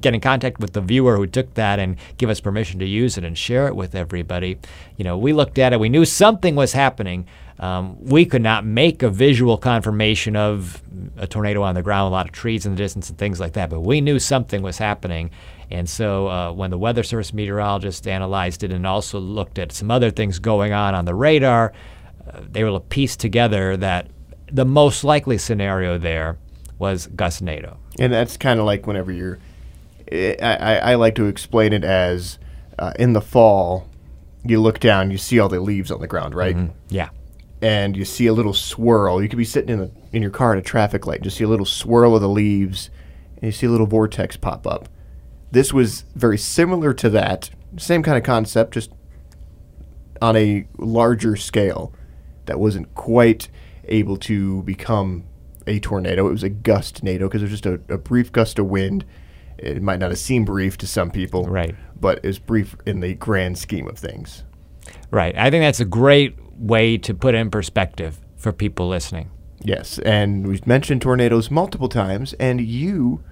get 0.00 0.14
in 0.14 0.20
contact 0.20 0.60
with 0.60 0.72
the 0.72 0.80
viewer 0.80 1.16
who 1.16 1.26
took 1.26 1.54
that 1.54 1.80
and 1.80 1.96
give 2.18 2.30
us 2.30 2.38
permission 2.38 2.78
to 2.78 2.86
use 2.86 3.18
it 3.18 3.24
and 3.24 3.36
share 3.36 3.66
it 3.66 3.74
with 3.74 3.96
everybody. 3.96 4.60
You 4.96 5.02
know, 5.02 5.18
we 5.18 5.32
looked 5.32 5.58
at 5.58 5.72
it, 5.72 5.80
we 5.80 5.88
knew 5.88 6.04
something 6.04 6.54
was 6.54 6.72
happening. 6.72 7.26
Um, 7.58 7.96
we 8.04 8.24
could 8.24 8.42
not 8.42 8.64
make 8.64 9.02
a 9.02 9.10
visual 9.10 9.58
confirmation 9.58 10.36
of 10.36 10.80
a 11.16 11.26
tornado 11.26 11.62
on 11.62 11.74
the 11.74 11.82
ground, 11.82 12.06
a 12.06 12.10
lot 12.10 12.26
of 12.26 12.32
trees 12.32 12.64
in 12.64 12.72
the 12.72 12.78
distance 12.78 13.08
and 13.08 13.18
things 13.18 13.40
like 13.40 13.54
that, 13.54 13.70
but 13.70 13.80
we 13.80 14.00
knew 14.00 14.20
something 14.20 14.62
was 14.62 14.78
happening. 14.78 15.32
And 15.68 15.88
so 15.88 16.28
uh, 16.28 16.52
when 16.52 16.70
the 16.70 16.78
Weather 16.78 17.02
Service 17.02 17.32
meteorologist 17.32 18.06
analyzed 18.06 18.62
it 18.62 18.72
and 18.72 18.86
also 18.86 19.18
looked 19.18 19.58
at 19.58 19.72
some 19.72 19.90
other 19.90 20.12
things 20.12 20.38
going 20.38 20.72
on 20.72 20.94
on 20.94 21.06
the 21.06 21.14
radar, 21.14 21.72
they 22.50 22.62
were 22.62 22.70
able 22.70 22.80
to 22.80 22.86
piece 22.86 23.16
together 23.16 23.76
that 23.76 24.08
the 24.50 24.64
most 24.64 25.04
likely 25.04 25.38
scenario 25.38 25.98
there 25.98 26.38
was 26.78 27.06
gustnado. 27.08 27.78
And 27.98 28.12
that's 28.12 28.36
kind 28.36 28.60
of 28.60 28.66
like 28.66 28.86
whenever 28.86 29.12
you're. 29.12 29.38
I, 30.12 30.36
I, 30.40 30.74
I 30.74 30.94
like 30.94 31.16
to 31.16 31.26
explain 31.26 31.72
it 31.72 31.82
as 31.82 32.38
uh, 32.78 32.92
in 32.98 33.12
the 33.12 33.20
fall, 33.20 33.88
you 34.44 34.60
look 34.60 34.78
down, 34.78 35.10
you 35.10 35.18
see 35.18 35.40
all 35.40 35.48
the 35.48 35.60
leaves 35.60 35.90
on 35.90 36.00
the 36.00 36.06
ground, 36.06 36.34
right? 36.34 36.56
Yeah. 36.88 37.08
And 37.60 37.96
you 37.96 38.04
see 38.04 38.26
a 38.26 38.32
little 38.32 38.52
swirl. 38.52 39.20
You 39.20 39.28
could 39.28 39.38
be 39.38 39.44
sitting 39.44 39.70
in, 39.70 39.78
the, 39.80 39.90
in 40.12 40.22
your 40.22 40.30
car 40.30 40.52
at 40.52 40.58
a 40.58 40.62
traffic 40.62 41.06
light, 41.06 41.22
just 41.22 41.38
see 41.38 41.44
a 41.44 41.48
little 41.48 41.66
swirl 41.66 42.14
of 42.14 42.20
the 42.22 42.28
leaves, 42.28 42.90
and 43.36 43.44
you 43.44 43.52
see 43.52 43.66
a 43.66 43.70
little 43.70 43.86
vortex 43.86 44.36
pop 44.36 44.66
up. 44.66 44.88
This 45.50 45.72
was 45.72 46.04
very 46.14 46.38
similar 46.38 46.92
to 46.94 47.10
that, 47.10 47.50
same 47.78 48.02
kind 48.02 48.16
of 48.16 48.22
concept, 48.22 48.74
just 48.74 48.92
on 50.22 50.36
a 50.36 50.66
larger 50.78 51.34
scale 51.34 51.92
that 52.46 52.58
wasn't 52.58 52.94
quite 52.94 53.48
able 53.88 54.16
to 54.16 54.62
become 54.62 55.24
a 55.66 55.78
tornado. 55.80 56.26
It 56.28 56.32
was 56.32 56.42
a 56.42 56.48
gust 56.48 57.04
nado 57.04 57.20
because 57.20 57.42
it 57.42 57.50
was 57.50 57.60
just 57.60 57.66
a, 57.66 57.80
a 57.88 57.98
brief 57.98 58.32
gust 58.32 58.58
of 58.58 58.66
wind. 58.66 59.04
It 59.58 59.82
might 59.82 59.98
not 59.98 60.10
have 60.10 60.18
seemed 60.18 60.46
brief 60.46 60.76
to 60.78 60.86
some 60.86 61.10
people, 61.10 61.44
Right. 61.44 61.74
But 61.98 62.20
it's 62.24 62.38
brief 62.38 62.76
in 62.84 63.00
the 63.00 63.14
grand 63.14 63.56
scheme 63.58 63.88
of 63.88 63.98
things. 63.98 64.44
Right. 65.10 65.34
I 65.36 65.50
think 65.50 65.62
that's 65.62 65.80
a 65.80 65.84
great 65.86 66.36
way 66.58 66.98
to 66.98 67.14
put 67.14 67.34
in 67.34 67.50
perspective 67.50 68.18
for 68.36 68.52
people 68.52 68.88
listening. 68.88 69.30
Yes, 69.62 69.98
and 70.00 70.46
we've 70.46 70.66
mentioned 70.66 71.00
tornadoes 71.02 71.50
multiple 71.50 71.88
times, 71.88 72.34
and 72.34 72.60
you 72.60 73.24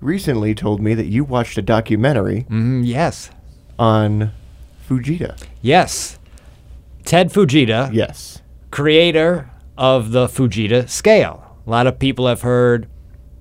recently 0.00 0.54
told 0.54 0.80
me 0.80 0.94
that 0.94 1.06
you 1.06 1.24
watched 1.24 1.58
a 1.58 1.62
documentary 1.62 2.46
Mm, 2.48 2.86
yes. 2.86 3.30
on 3.78 4.30
Fujita. 4.88 5.36
Yes. 5.60 6.18
Ted 7.04 7.30
Fujita, 7.32 7.90
Yes. 7.92 8.40
Creator 8.72 9.50
of 9.76 10.10
the 10.10 10.26
Fujita 10.26 10.88
scale. 10.88 11.58
A 11.64 11.70
lot 11.70 11.86
of 11.86 11.98
people 11.98 12.26
have 12.26 12.40
heard 12.40 12.88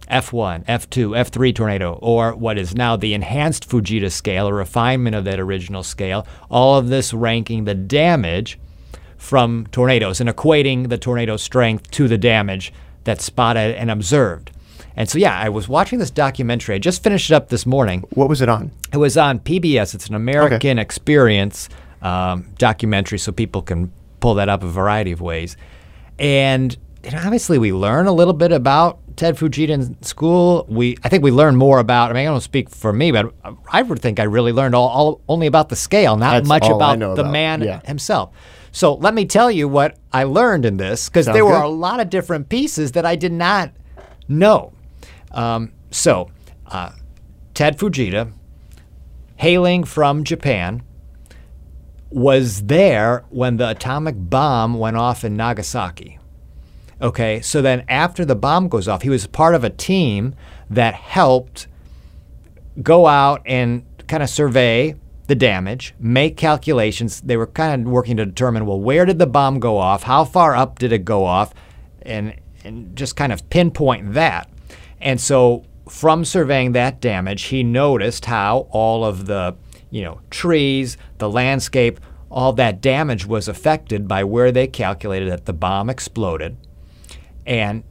F1, 0.09 0.65
F2, 0.65 1.17
F3 1.17 1.55
tornado, 1.55 1.93
or 2.01 2.35
what 2.35 2.57
is 2.57 2.75
now 2.75 2.97
the 2.97 3.13
enhanced 3.13 3.67
Fujita 3.67 4.11
scale, 4.11 4.47
a 4.47 4.53
refinement 4.53 5.15
of 5.15 5.23
that 5.23 5.39
original 5.39 5.83
scale. 5.83 6.27
All 6.49 6.77
of 6.77 6.89
this 6.89 7.13
ranking 7.13 7.63
the 7.63 7.73
damage 7.73 8.59
from 9.17 9.67
tornadoes 9.71 10.19
and 10.19 10.29
equating 10.29 10.89
the 10.89 10.97
tornado 10.97 11.37
strength 11.37 11.89
to 11.91 12.09
the 12.09 12.17
damage 12.17 12.73
that's 13.05 13.23
spotted 13.23 13.75
and 13.75 13.89
observed. 13.89 14.51
And 14.97 15.09
so, 15.09 15.17
yeah, 15.17 15.39
I 15.39 15.47
was 15.47 15.69
watching 15.69 15.99
this 15.99 16.11
documentary. 16.11 16.75
I 16.75 16.79
just 16.79 17.01
finished 17.01 17.31
it 17.31 17.33
up 17.33 17.47
this 17.47 17.65
morning. 17.65 18.03
What 18.09 18.27
was 18.27 18.41
it 18.41 18.49
on? 18.49 18.71
It 18.91 18.97
was 18.97 19.15
on 19.15 19.39
PBS. 19.39 19.95
It's 19.95 20.07
an 20.07 20.15
American 20.15 20.77
Experience 20.77 21.69
um, 22.01 22.51
documentary, 22.57 23.17
so 23.17 23.31
people 23.31 23.61
can 23.61 23.93
pull 24.21 24.35
that 24.35 24.47
up 24.47 24.63
a 24.63 24.67
variety 24.67 25.11
of 25.11 25.19
ways. 25.19 25.57
And 26.17 26.77
know, 27.11 27.19
obviously, 27.23 27.57
we 27.57 27.73
learn 27.73 28.07
a 28.07 28.11
little 28.11 28.33
bit 28.33 28.51
about 28.51 28.99
Ted 29.17 29.35
Fujita 29.35 29.69
in 29.69 30.01
school. 30.03 30.65
We, 30.69 30.97
I 31.03 31.09
think, 31.09 31.23
we 31.23 31.31
learn 31.31 31.55
more 31.55 31.79
about. 31.79 32.11
I 32.11 32.13
mean, 32.13 32.27
I 32.27 32.31
don't 32.31 32.41
speak 32.41 32.69
for 32.69 32.93
me, 32.93 33.11
but 33.11 33.33
I 33.69 33.81
would 33.81 33.99
think 33.99 34.19
I 34.19 34.23
really 34.23 34.51
learned 34.51 34.75
all, 34.75 34.87
all 34.87 35.21
only 35.27 35.47
about 35.47 35.69
the 35.69 35.75
scale, 35.75 36.15
not 36.15 36.31
That's 36.31 36.47
much 36.47 36.65
about 36.67 36.99
the 36.99 37.11
about, 37.11 37.31
man 37.31 37.61
yeah. 37.61 37.81
himself. 37.85 38.31
So 38.71 38.93
let 38.93 39.13
me 39.13 39.25
tell 39.25 39.51
you 39.51 39.67
what 39.67 39.97
I 40.13 40.23
learned 40.23 40.65
in 40.65 40.77
this, 40.77 41.09
because 41.09 41.25
there 41.25 41.43
were 41.43 41.59
good. 41.59 41.65
a 41.65 41.67
lot 41.67 41.99
of 41.99 42.09
different 42.09 42.47
pieces 42.47 42.93
that 42.93 43.05
I 43.05 43.15
did 43.15 43.33
not 43.33 43.71
know. 44.27 44.71
Um, 45.31 45.73
so, 45.89 46.29
uh, 46.67 46.91
Ted 47.53 47.77
Fujita, 47.77 48.31
hailing 49.35 49.83
from 49.83 50.23
Japan, 50.23 50.83
was 52.11 52.63
there 52.63 53.23
when 53.29 53.57
the 53.57 53.69
atomic 53.69 54.15
bomb 54.17 54.77
went 54.77 54.97
off 54.97 55.23
in 55.23 55.35
Nagasaki. 55.37 56.19
Okay, 57.01 57.41
so 57.41 57.61
then 57.61 57.83
after 57.87 58.25
the 58.25 58.35
bomb 58.35 58.67
goes 58.67 58.87
off, 58.87 59.01
he 59.01 59.09
was 59.09 59.25
part 59.25 59.55
of 59.55 59.63
a 59.63 59.69
team 59.69 60.35
that 60.69 60.93
helped 60.93 61.67
go 62.81 63.07
out 63.07 63.41
and 63.45 63.83
kind 64.07 64.21
of 64.21 64.29
survey 64.29 64.95
the 65.27 65.35
damage, 65.35 65.95
make 65.99 66.37
calculations. 66.37 67.21
They 67.21 67.37
were 67.37 67.47
kind 67.47 67.87
of 67.87 67.91
working 67.91 68.17
to 68.17 68.25
determine 68.25 68.65
well, 68.65 68.79
where 68.79 69.05
did 69.05 69.17
the 69.17 69.27
bomb 69.27 69.59
go 69.59 69.77
off? 69.77 70.03
How 70.03 70.25
far 70.25 70.55
up 70.55 70.77
did 70.77 70.91
it 70.91 71.05
go 71.05 71.25
off? 71.25 71.53
And, 72.01 72.35
and 72.63 72.95
just 72.95 73.15
kind 73.15 73.31
of 73.31 73.49
pinpoint 73.49 74.13
that. 74.13 74.49
And 74.99 75.19
so 75.19 75.63
from 75.89 76.25
surveying 76.25 76.73
that 76.73 77.01
damage, 77.01 77.43
he 77.43 77.63
noticed 77.63 78.25
how 78.25 78.67
all 78.71 79.03
of 79.05 79.25
the 79.25 79.55
you 79.91 80.01
know 80.01 80.19
trees, 80.31 80.97
the 81.19 81.29
landscape, 81.29 81.99
all 82.31 82.53
that 82.53 82.81
damage 82.81 83.25
was 83.25 83.47
affected 83.47 84.07
by 84.07 84.23
where 84.23 84.51
they 84.51 84.65
calculated 84.65 85.29
that 85.29 85.45
the 85.45 85.53
bomb 85.53 85.89
exploded. 85.89 86.57
And 87.45 87.83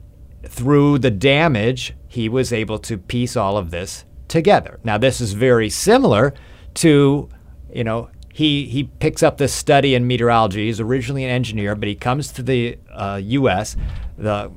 through 0.44 0.98
the 0.98 1.10
damage, 1.10 1.94
he 2.08 2.28
was 2.28 2.52
able 2.52 2.78
to 2.80 2.96
piece 2.98 3.36
all 3.36 3.56
of 3.56 3.70
this 3.70 4.04
together. 4.26 4.80
Now, 4.82 4.96
this 4.96 5.20
is 5.20 5.34
very 5.34 5.68
similar 5.68 6.32
to, 6.74 7.28
you 7.72 7.84
know, 7.84 8.08
he, 8.32 8.66
he 8.66 8.84
picks 8.84 9.22
up 9.22 9.36
this 9.36 9.52
study 9.52 9.94
in 9.94 10.06
meteorology. 10.06 10.66
He's 10.66 10.80
originally 10.80 11.24
an 11.24 11.30
engineer, 11.30 11.74
but 11.74 11.88
he 11.88 11.94
comes 11.94 12.32
to 12.32 12.42
the 12.42 12.78
uh, 12.90 13.20
U.S., 13.22 13.76
the, 14.16 14.50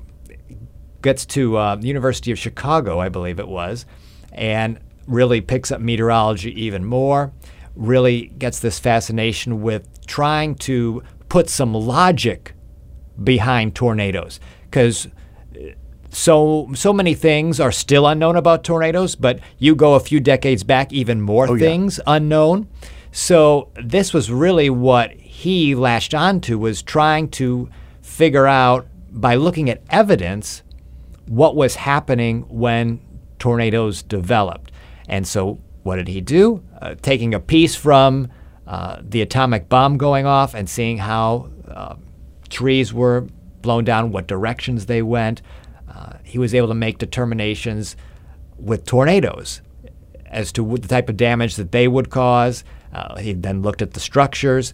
gets 1.02 1.26
to 1.26 1.58
uh, 1.58 1.76
the 1.76 1.88
University 1.88 2.32
of 2.32 2.40
Chicago, 2.40 3.00
I 3.00 3.10
believe 3.10 3.40
it 3.40 3.48
was, 3.48 3.86
and 4.32 4.80
really 5.08 5.42
picks 5.42 5.72
up 5.72 5.82
meteorology 5.82 6.52
even 6.64 6.86
more. 6.86 7.32
Really 7.76 8.28
gets 8.38 8.60
this 8.60 8.80
fascination 8.80 9.62
with 9.62 10.06
trying 10.06 10.56
to 10.56 11.04
put 11.30 11.50
some 11.50 11.74
logic 11.74 12.54
behind 13.22 13.76
tornadoes 13.76 14.40
because 14.66 15.08
uh, 15.56 15.70
so 16.10 16.70
so 16.74 16.94
many 16.94 17.14
things 17.14 17.60
are 17.60 17.72
still 17.72 18.08
unknown 18.08 18.36
about 18.36 18.64
tornadoes 18.64 19.16
but 19.16 19.40
you 19.60 19.76
go 19.76 19.94
a 19.94 20.00
few 20.00 20.20
decades 20.20 20.64
back 20.64 20.92
even 20.92 21.22
more 21.22 21.48
oh, 21.50 21.54
yeah. 21.54 21.60
things 21.60 22.00
unknown 22.08 22.68
so 23.12 23.70
this 23.84 24.14
was 24.14 24.32
really 24.32 24.70
what 24.70 25.12
he 25.12 25.76
latched 25.76 26.14
onto 26.14 26.58
was 26.58 26.82
trying 26.82 27.30
to 27.30 27.70
figure 28.02 28.48
out 28.48 28.88
by 29.12 29.36
looking 29.36 29.70
at 29.70 29.82
evidence 29.90 30.64
what 31.28 31.56
was 31.56 31.76
happening 31.76 32.42
when 32.50 33.00
tornadoes 33.38 34.02
developed 34.02 34.72
and 35.08 35.28
so 35.28 35.60
what 35.84 35.98
did 35.98 36.08
he 36.08 36.22
do 36.22 36.64
uh, 36.82 36.96
taking 37.02 37.34
a 37.34 37.40
piece 37.40 37.76
from 37.76 38.30
uh, 38.66 38.98
the 39.02 39.22
atomic 39.22 39.68
bomb 39.68 39.98
going 39.98 40.26
off 40.26 40.54
and 40.54 40.70
seeing 40.70 40.98
how 40.98 41.50
uh, 41.68 41.96
trees 42.50 42.94
were 42.94 43.28
blown 43.62 43.84
down, 43.84 44.12
what 44.12 44.28
directions 44.28 44.86
they 44.86 45.02
went. 45.02 45.42
Uh, 45.94 46.14
he 46.24 46.38
was 46.38 46.54
able 46.54 46.68
to 46.68 46.74
make 46.74 46.98
determinations 46.98 47.96
with 48.58 48.86
tornadoes 48.86 49.62
as 50.26 50.52
to 50.52 50.78
the 50.78 50.88
type 50.88 51.10
of 51.10 51.18
damage 51.18 51.56
that 51.56 51.72
they 51.72 51.88
would 51.88 52.10
cause. 52.10 52.64
Uh, 52.94 53.18
he 53.18 53.34
then 53.34 53.62
looked 53.62 53.82
at 53.82 53.94
the 53.94 54.00
structures, 54.00 54.74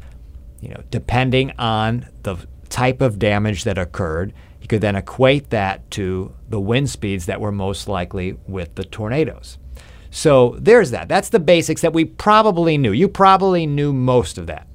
you 0.61 0.69
know, 0.69 0.83
depending 0.91 1.51
on 1.57 2.07
the 2.23 2.35
type 2.69 3.01
of 3.01 3.17
damage 3.17 3.63
that 3.63 3.77
occurred. 3.77 4.33
He 4.59 4.67
could 4.67 4.81
then 4.81 4.95
equate 4.95 5.49
that 5.49 5.89
to 5.91 6.33
the 6.49 6.59
wind 6.59 6.89
speeds 6.89 7.25
that 7.27 7.41
were 7.41 7.51
most 7.51 7.87
likely 7.87 8.37
with 8.47 8.75
the 8.75 8.83
tornadoes. 8.83 9.57
So 10.11 10.55
there's 10.59 10.91
that. 10.91 11.07
That's 11.07 11.29
the 11.29 11.39
basics 11.39 11.81
that 11.81 11.93
we 11.93 12.05
probably 12.05 12.77
knew. 12.77 12.91
You 12.91 13.07
probably 13.07 13.65
knew 13.67 13.93
most 13.93 14.37
of 14.37 14.47
that. 14.47 14.67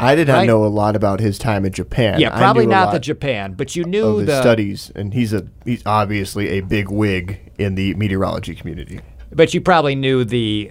I 0.00 0.14
did 0.14 0.28
not 0.28 0.34
Right. 0.38 0.46
know 0.46 0.64
a 0.64 0.68
lot 0.68 0.94
about 0.96 1.18
his 1.20 1.38
time 1.38 1.64
in 1.64 1.72
Japan. 1.72 2.20
Yeah, 2.20 2.30
probably 2.30 2.66
not 2.66 2.92
the 2.92 3.00
Japan, 3.00 3.54
but 3.54 3.74
you 3.74 3.82
knew 3.84 4.24
the 4.24 4.40
studies, 4.40 4.92
and 4.94 5.12
he's 5.12 5.32
a 5.32 5.46
he's 5.64 5.82
obviously 5.84 6.50
a 6.50 6.60
big 6.60 6.88
wig 6.88 7.40
in 7.58 7.74
the 7.74 7.94
meteorology 7.94 8.54
community. 8.54 9.00
but 9.32 9.52
you 9.52 9.60
probably 9.60 9.94
knew 9.96 10.24
the 10.24 10.70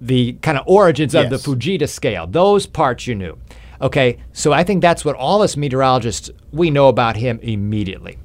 the 0.00 0.32
kind 0.42 0.56
of 0.56 0.64
origins 0.66 1.14
of 1.14 1.28
the 1.28 1.36
Fujita 1.36 1.88
scale. 1.88 2.26
Those 2.26 2.66
parts 2.66 3.06
you 3.06 3.14
knew. 3.14 3.36
Okay, 3.82 4.18
so 4.32 4.52
I 4.52 4.64
think 4.64 4.80
that's 4.82 5.04
what 5.04 5.14
all 5.14 5.42
us 5.42 5.56
meteorologists 5.56 6.30
we 6.50 6.70
know 6.70 6.88
about 6.88 7.16
him 7.16 7.38
immediately. 7.42 8.16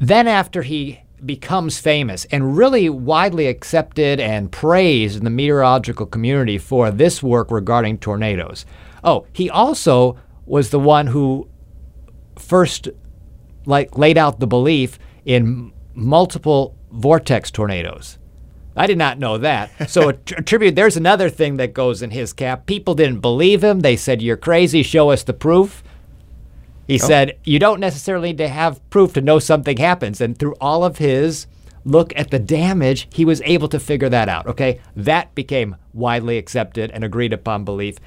Then 0.00 0.26
after 0.26 0.62
he 0.62 1.00
becomes 1.24 1.78
famous 1.78 2.24
and 2.26 2.56
really 2.56 2.88
widely 2.88 3.46
accepted 3.46 4.20
and 4.20 4.52
praised 4.52 5.18
in 5.18 5.24
the 5.24 5.30
meteorological 5.30 6.06
community 6.06 6.58
for 6.58 6.90
this 6.90 7.22
work 7.22 7.50
regarding 7.50 7.98
tornadoes. 7.98 8.64
Oh, 9.04 9.26
he 9.32 9.48
also 9.50 10.18
was 10.46 10.70
the 10.70 10.80
one 10.80 11.08
who 11.08 11.48
first 12.38 12.88
like 13.66 13.96
laid 13.96 14.18
out 14.18 14.40
the 14.40 14.46
belief 14.46 14.98
in 15.24 15.72
multiple 15.94 16.76
vortex 16.90 17.50
tornadoes. 17.50 18.18
I 18.76 18.86
did 18.86 18.98
not 18.98 19.18
know 19.18 19.36
that. 19.38 19.90
So 19.90 20.08
attribute 20.08 20.76
there's 20.76 20.96
another 20.96 21.28
thing 21.28 21.56
that 21.56 21.74
goes 21.74 22.02
in 22.02 22.10
his 22.10 22.32
cap. 22.32 22.66
People 22.66 22.94
didn't 22.94 23.20
believe 23.20 23.62
him. 23.62 23.80
They 23.80 23.96
said 23.96 24.22
you're 24.22 24.36
crazy, 24.36 24.82
show 24.82 25.10
us 25.10 25.22
the 25.22 25.32
proof. 25.32 25.82
He 26.90 26.98
said 26.98 27.38
you 27.44 27.60
don't 27.60 27.78
necessarily 27.78 28.30
need 28.30 28.38
to 28.38 28.48
have 28.48 28.88
proof 28.90 29.12
to 29.12 29.20
know 29.20 29.38
something 29.38 29.76
happens 29.76 30.20
and 30.20 30.36
through 30.36 30.56
all 30.60 30.82
of 30.82 30.98
his 30.98 31.46
look 31.84 32.12
at 32.16 32.30
the 32.32 32.38
damage, 32.40 33.06
he 33.12 33.24
was 33.24 33.40
able 33.42 33.68
to 33.68 33.78
figure 33.78 34.08
that 34.08 34.28
out, 34.28 34.48
okay? 34.48 34.80
That 34.96 35.34
became 35.36 35.76
widely 35.92 36.36
accepted 36.36 36.90
and 36.90 37.04
agreed 37.04 37.32
upon 37.32 37.64
belief. 37.64 37.98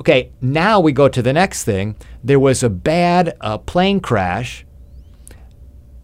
Okay, 0.00 0.32
now 0.40 0.80
we 0.80 0.92
go 0.92 1.08
to 1.08 1.20
the 1.20 1.34
next 1.34 1.64
thing. 1.64 1.94
There 2.24 2.40
was 2.40 2.62
a 2.62 2.70
bad 2.70 3.36
uh, 3.40 3.58
plane 3.58 4.00
crash. 4.00 4.64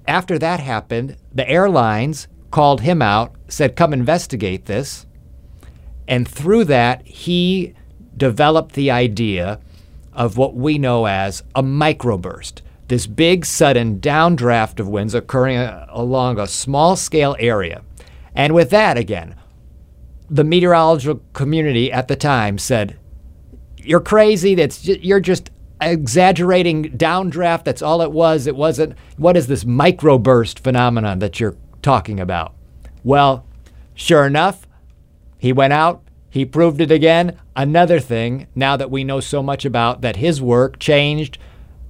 After 0.06 0.38
that 0.38 0.60
happened, 0.60 1.16
the 1.32 1.48
airlines 1.48 2.28
called 2.50 2.82
him 2.82 3.00
out, 3.00 3.34
said, 3.48 3.74
Come 3.74 3.94
investigate 3.94 4.66
this. 4.66 5.06
And 6.06 6.28
through 6.28 6.64
that, 6.64 7.06
he 7.06 7.74
developed 8.16 8.74
the 8.74 8.90
idea 8.90 9.60
of 10.16 10.36
what 10.36 10.56
we 10.56 10.78
know 10.78 11.06
as 11.06 11.44
a 11.54 11.62
microburst. 11.62 12.62
This 12.88 13.06
big, 13.06 13.44
sudden 13.44 14.00
downdraft 14.00 14.80
of 14.80 14.88
winds 14.88 15.14
occurring 15.14 15.58
uh, 15.58 15.86
along 15.90 16.38
a 16.38 16.46
small 16.46 16.96
scale 16.96 17.36
area. 17.38 17.82
And 18.34 18.54
with 18.54 18.70
that, 18.70 18.96
again, 18.96 19.36
the 20.28 20.44
meteorological 20.44 21.22
community 21.32 21.92
at 21.92 22.08
the 22.08 22.16
time 22.16 22.58
said, 22.58 22.98
you're 23.76 24.00
crazy. 24.00 24.54
That's 24.54 24.82
ju- 24.82 24.98
you're 25.00 25.20
just 25.20 25.50
exaggerating 25.80 26.96
downdraft. 26.96 27.64
That's 27.64 27.82
all 27.82 28.00
it 28.02 28.12
was. 28.12 28.46
It 28.46 28.56
wasn't. 28.56 28.96
What 29.16 29.36
is 29.36 29.46
this 29.46 29.64
microburst 29.64 30.60
phenomenon 30.60 31.18
that 31.20 31.38
you're 31.38 31.56
talking 31.82 32.18
about? 32.18 32.54
Well, 33.04 33.46
sure 33.94 34.26
enough, 34.26 34.66
he 35.38 35.52
went 35.52 35.72
out. 35.72 36.02
He 36.36 36.44
proved 36.44 36.82
it 36.82 36.90
again. 36.90 37.38
Another 37.56 37.98
thing. 37.98 38.46
Now 38.54 38.76
that 38.76 38.90
we 38.90 39.04
know 39.04 39.20
so 39.20 39.42
much 39.42 39.64
about 39.64 40.02
that, 40.02 40.16
his 40.16 40.42
work 40.42 40.78
changed 40.78 41.38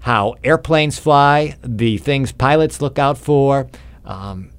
how 0.02 0.36
airplanes 0.44 1.00
fly, 1.00 1.56
the 1.62 1.98
things 1.98 2.30
pilots 2.30 2.80
look 2.80 2.96
out 2.96 3.18
for, 3.18 3.68
um, 4.04 4.52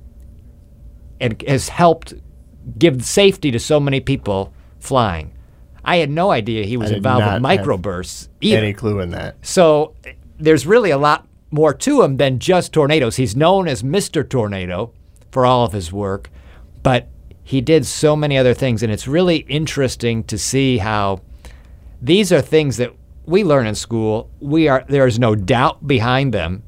and 1.22 1.42
has 1.48 1.70
helped 1.70 2.16
give 2.78 3.06
safety 3.06 3.50
to 3.50 3.60
so 3.60 3.80
many 3.80 4.02
people 4.02 4.54
flying. 4.78 5.32
I 5.86 5.96
had 5.98 6.10
no 6.10 6.32
idea 6.32 6.66
he 6.66 6.76
was 6.76 6.92
involved 6.92 7.26
with 7.26 7.42
microbursts 7.42 8.28
either. 8.42 8.58
Any 8.58 8.74
clue 8.74 9.00
in 9.00 9.12
that? 9.12 9.38
So 9.42 9.96
there's 10.38 10.68
really 10.68 10.92
a 10.92 10.98
lot 10.98 11.26
more 11.50 11.74
to 11.74 12.02
him 12.02 12.18
than 12.18 12.40
just 12.40 12.74
tornadoes. 12.74 13.16
He's 13.16 13.38
known 13.38 13.70
as 13.70 13.84
Mr. 13.84 14.28
Tornado 14.28 14.92
for 15.32 15.46
all 15.46 15.64
of 15.64 15.72
his 15.72 15.94
work, 15.94 16.30
but 16.84 17.08
he 17.48 17.62
did 17.62 17.86
so 17.86 18.14
many 18.14 18.38
other 18.38 18.54
things, 18.54 18.84
and 18.84 18.92
it's 18.92 19.08
really 19.08 19.38
interesting 19.38 20.22
to 20.26 20.38
see 20.38 20.80
how 20.80 21.22
these 22.02 22.34
are 22.34 22.42
things 22.42 22.76
that 22.76 22.92
we 23.26 23.46
learn 23.46 23.66
in 23.66 23.74
school. 23.74 24.30
We 24.42 24.68
are 24.68 24.84
there 24.90 25.08
is 25.08 25.18
no 25.18 25.34
doubt 25.34 25.88
behind 25.88 26.34
them, 26.34 26.64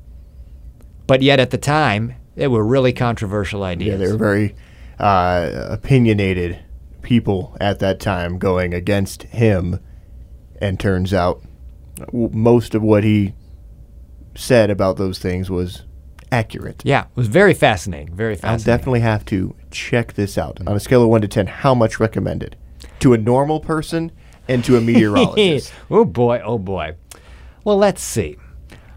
but 1.06 1.22
yet 1.22 1.38
at 1.38 1.50
the 1.50 1.58
time 1.58 2.16
they 2.36 2.48
were 2.48 2.64
really 2.64 2.94
controversial 2.94 3.64
ideas. 3.64 4.00
Yeah, 4.00 4.06
they 4.06 4.10
were 4.10 4.18
very 4.18 4.56
uh, 4.98 5.68
opinionated 5.70 6.58
people 7.02 7.58
at 7.60 7.80
that 7.80 8.00
time 8.00 8.38
going 8.38 8.74
against 8.74 9.24
him, 9.24 9.82
and 10.62 10.80
turns 10.80 11.14
out 11.14 11.44
most 12.14 12.74
of 12.74 12.82
what 12.82 13.04
he 13.04 13.34
said 14.34 14.70
about 14.70 14.96
those 14.96 15.20
things 15.20 15.50
was 15.50 15.84
accurate. 16.32 16.82
yeah, 16.86 17.04
it 17.04 17.16
was 17.16 17.28
very 17.28 17.54
fascinating. 17.54 18.16
Very 18.16 18.36
fascinating. 18.36 18.72
I'll 18.72 18.78
definitely 18.78 19.00
have 19.02 19.26
to 19.26 19.56
check 19.72 20.14
this 20.14 20.38
out. 20.38 20.60
On 20.68 20.76
a 20.76 20.80
scale 20.80 21.04
of 21.04 21.10
1 21.10 21.22
to 21.22 21.28
10, 21.28 21.48
how 21.48 21.74
much 21.74 22.00
recommended? 22.00 22.56
To 23.00 23.14
a 23.14 23.18
normal 23.18 23.60
person, 23.60 24.12
and 24.50 24.66
to 24.66 24.76
a 24.76 24.82
meteorologist. 24.82 25.72
oh 25.92 26.04
boy, 26.04 26.42
oh 26.44 26.58
boy. 26.58 26.96
Well, 27.64 27.78
let's 27.78 28.02
see. 28.02 28.36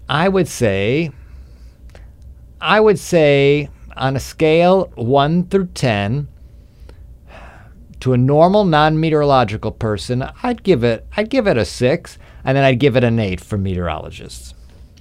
I 0.09 0.29
would 0.29 0.49
say, 0.49 1.11
I 2.61 2.81
would 2.81 2.99
say 2.99 3.69
on 3.97 4.17
a 4.17 4.21
scale 4.21 4.91
1 4.95 5.49
through 5.49 5.67
10, 5.67 6.29
to 8.01 8.12
a 8.12 8.17
normal 8.17 8.65
non-meteorological 8.65 9.73
person, 9.73 10.29
I'd 10.43 10.65
give 10.65 10.83
it 10.83 11.07
I'd 11.17 11.31
give 11.31 11.47
it 11.47 11.57
a 11.57 11.65
6 11.65 12.19
and 12.45 12.57
then 12.57 12.65
I'd 12.65 12.81
give 12.81 12.97
it 12.97 13.05
an 13.05 13.21
8 13.21 13.41
for 13.41 13.57
meteorologists. 13.57 14.55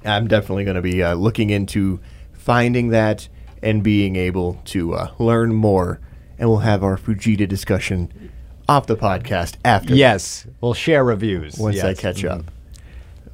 I'm 0.06 0.28
definitely 0.28 0.66
going 0.66 0.76
to 0.76 0.82
be 0.82 1.02
uh, 1.02 1.16
looking 1.16 1.50
into 1.50 2.00
finding 2.42 2.90
that 2.90 3.30
and 3.62 3.84
being 3.84 4.16
able 4.16 4.60
to 4.66 4.96
uh, 4.96 5.12
learn 5.20 5.54
more. 5.54 6.00
And 6.40 6.50
we'll 6.50 6.60
have 6.60 6.84
our 6.84 6.98
Fujita 6.98 7.48
discussion 7.48 8.32
off 8.68 8.88
the 8.88 8.98
podcast 8.98 9.58
after. 9.64 9.94
Yes, 9.94 10.48
we'll 10.60 10.74
share 10.74 11.04
reviews 11.04 11.58
Once 11.58 11.80
I 11.84 11.90
yes. 11.90 12.00
catch 12.00 12.26
up. 12.26 12.46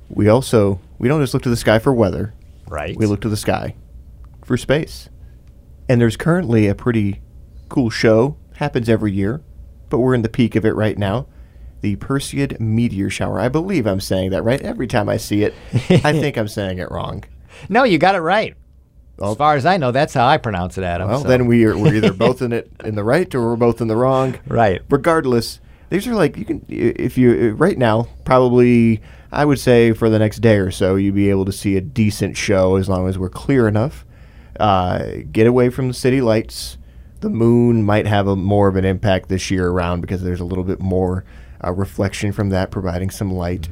We 0.09 0.27
also 0.27 0.81
we 0.99 1.07
don't 1.07 1.21
just 1.21 1.33
look 1.33 1.43
to 1.43 1.49
the 1.49 1.55
sky 1.55 1.79
for 1.79 1.93
weather. 1.93 2.33
Right. 2.67 2.97
We 2.97 3.05
look 3.05 3.21
to 3.21 3.29
the 3.29 3.37
sky 3.37 3.75
for 4.43 4.57
space. 4.57 5.09
And 5.87 6.01
there's 6.01 6.17
currently 6.17 6.67
a 6.67 6.75
pretty 6.75 7.21
cool 7.69 7.89
show 7.89 8.35
happens 8.55 8.89
every 8.89 9.13
year, 9.13 9.41
but 9.89 9.99
we're 9.99 10.15
in 10.15 10.21
the 10.21 10.29
peak 10.29 10.55
of 10.55 10.65
it 10.65 10.75
right 10.75 10.97
now. 10.97 11.27
The 11.79 11.95
Perseid 11.95 12.59
meteor 12.59 13.09
shower. 13.09 13.39
I 13.39 13.47
believe 13.47 13.85
I'm 13.85 14.01
saying 14.01 14.31
that 14.31 14.43
right. 14.43 14.61
Every 14.61 14.87
time 14.87 15.07
I 15.07 15.15
see 15.15 15.43
it, 15.43 15.53
I 15.73 16.11
think 16.19 16.37
I'm 16.37 16.47
saying 16.49 16.79
it 16.79 16.91
wrong. 16.91 17.23
No, 17.69 17.83
you 17.83 17.97
got 17.97 18.15
it 18.15 18.19
right. 18.21 18.55
Well- 19.17 19.31
as 19.31 19.37
far 19.37 19.55
as 19.55 19.65
I 19.65 19.77
know, 19.77 19.91
that's 19.91 20.13
how 20.13 20.27
I 20.27 20.37
pronounce 20.37 20.77
it, 20.77 20.83
Adam. 20.83 21.09
Well, 21.09 21.21
so- 21.21 21.27
then 21.27 21.45
we 21.47 21.65
are, 21.65 21.77
we're 21.77 21.95
either 21.95 22.13
both 22.25 22.41
in 22.41 22.53
it 22.53 22.71
in 22.83 22.95
the 22.95 23.03
right 23.03 23.33
or 23.33 23.49
we're 23.49 23.55
both 23.55 23.81
in 23.81 23.87
the 23.87 23.95
wrong. 23.95 24.35
Right. 24.47 24.81
Regardless, 24.89 25.59
these 25.89 26.07
are 26.07 26.15
like 26.15 26.37
you 26.37 26.45
can 26.45 26.65
if 26.67 27.17
you 27.17 27.51
right 27.51 27.77
now 27.77 28.07
probably 28.25 29.01
I 29.31 29.45
would 29.45 29.59
say 29.59 29.93
for 29.93 30.09
the 30.09 30.19
next 30.19 30.39
day 30.39 30.57
or 30.57 30.71
so 30.71 30.95
you'd 30.95 31.15
be 31.15 31.29
able 31.29 31.45
to 31.45 31.51
see 31.51 31.77
a 31.77 31.81
decent 31.81 32.35
show 32.37 32.75
as 32.75 32.89
long 32.89 33.07
as 33.07 33.17
we're 33.17 33.29
clear 33.29 33.67
enough. 33.67 34.05
Uh, 34.59 35.17
get 35.31 35.45
away 35.47 35.69
from 35.69 35.87
the 35.87 35.93
city 35.93 36.19
lights. 36.21 36.77
The 37.19 37.29
moon 37.29 37.83
might 37.83 38.05
have 38.07 38.27
a 38.27 38.35
more 38.35 38.67
of 38.67 38.75
an 38.75 38.85
impact 38.85 39.29
this 39.29 39.49
year 39.51 39.67
around 39.69 40.01
because 40.01 40.21
there's 40.23 40.39
a 40.39 40.45
little 40.45 40.63
bit 40.63 40.79
more 40.79 41.25
uh, 41.63 41.71
reflection 41.71 42.31
from 42.31 42.49
that, 42.49 42.69
providing 42.71 43.09
some 43.09 43.31
light, 43.31 43.69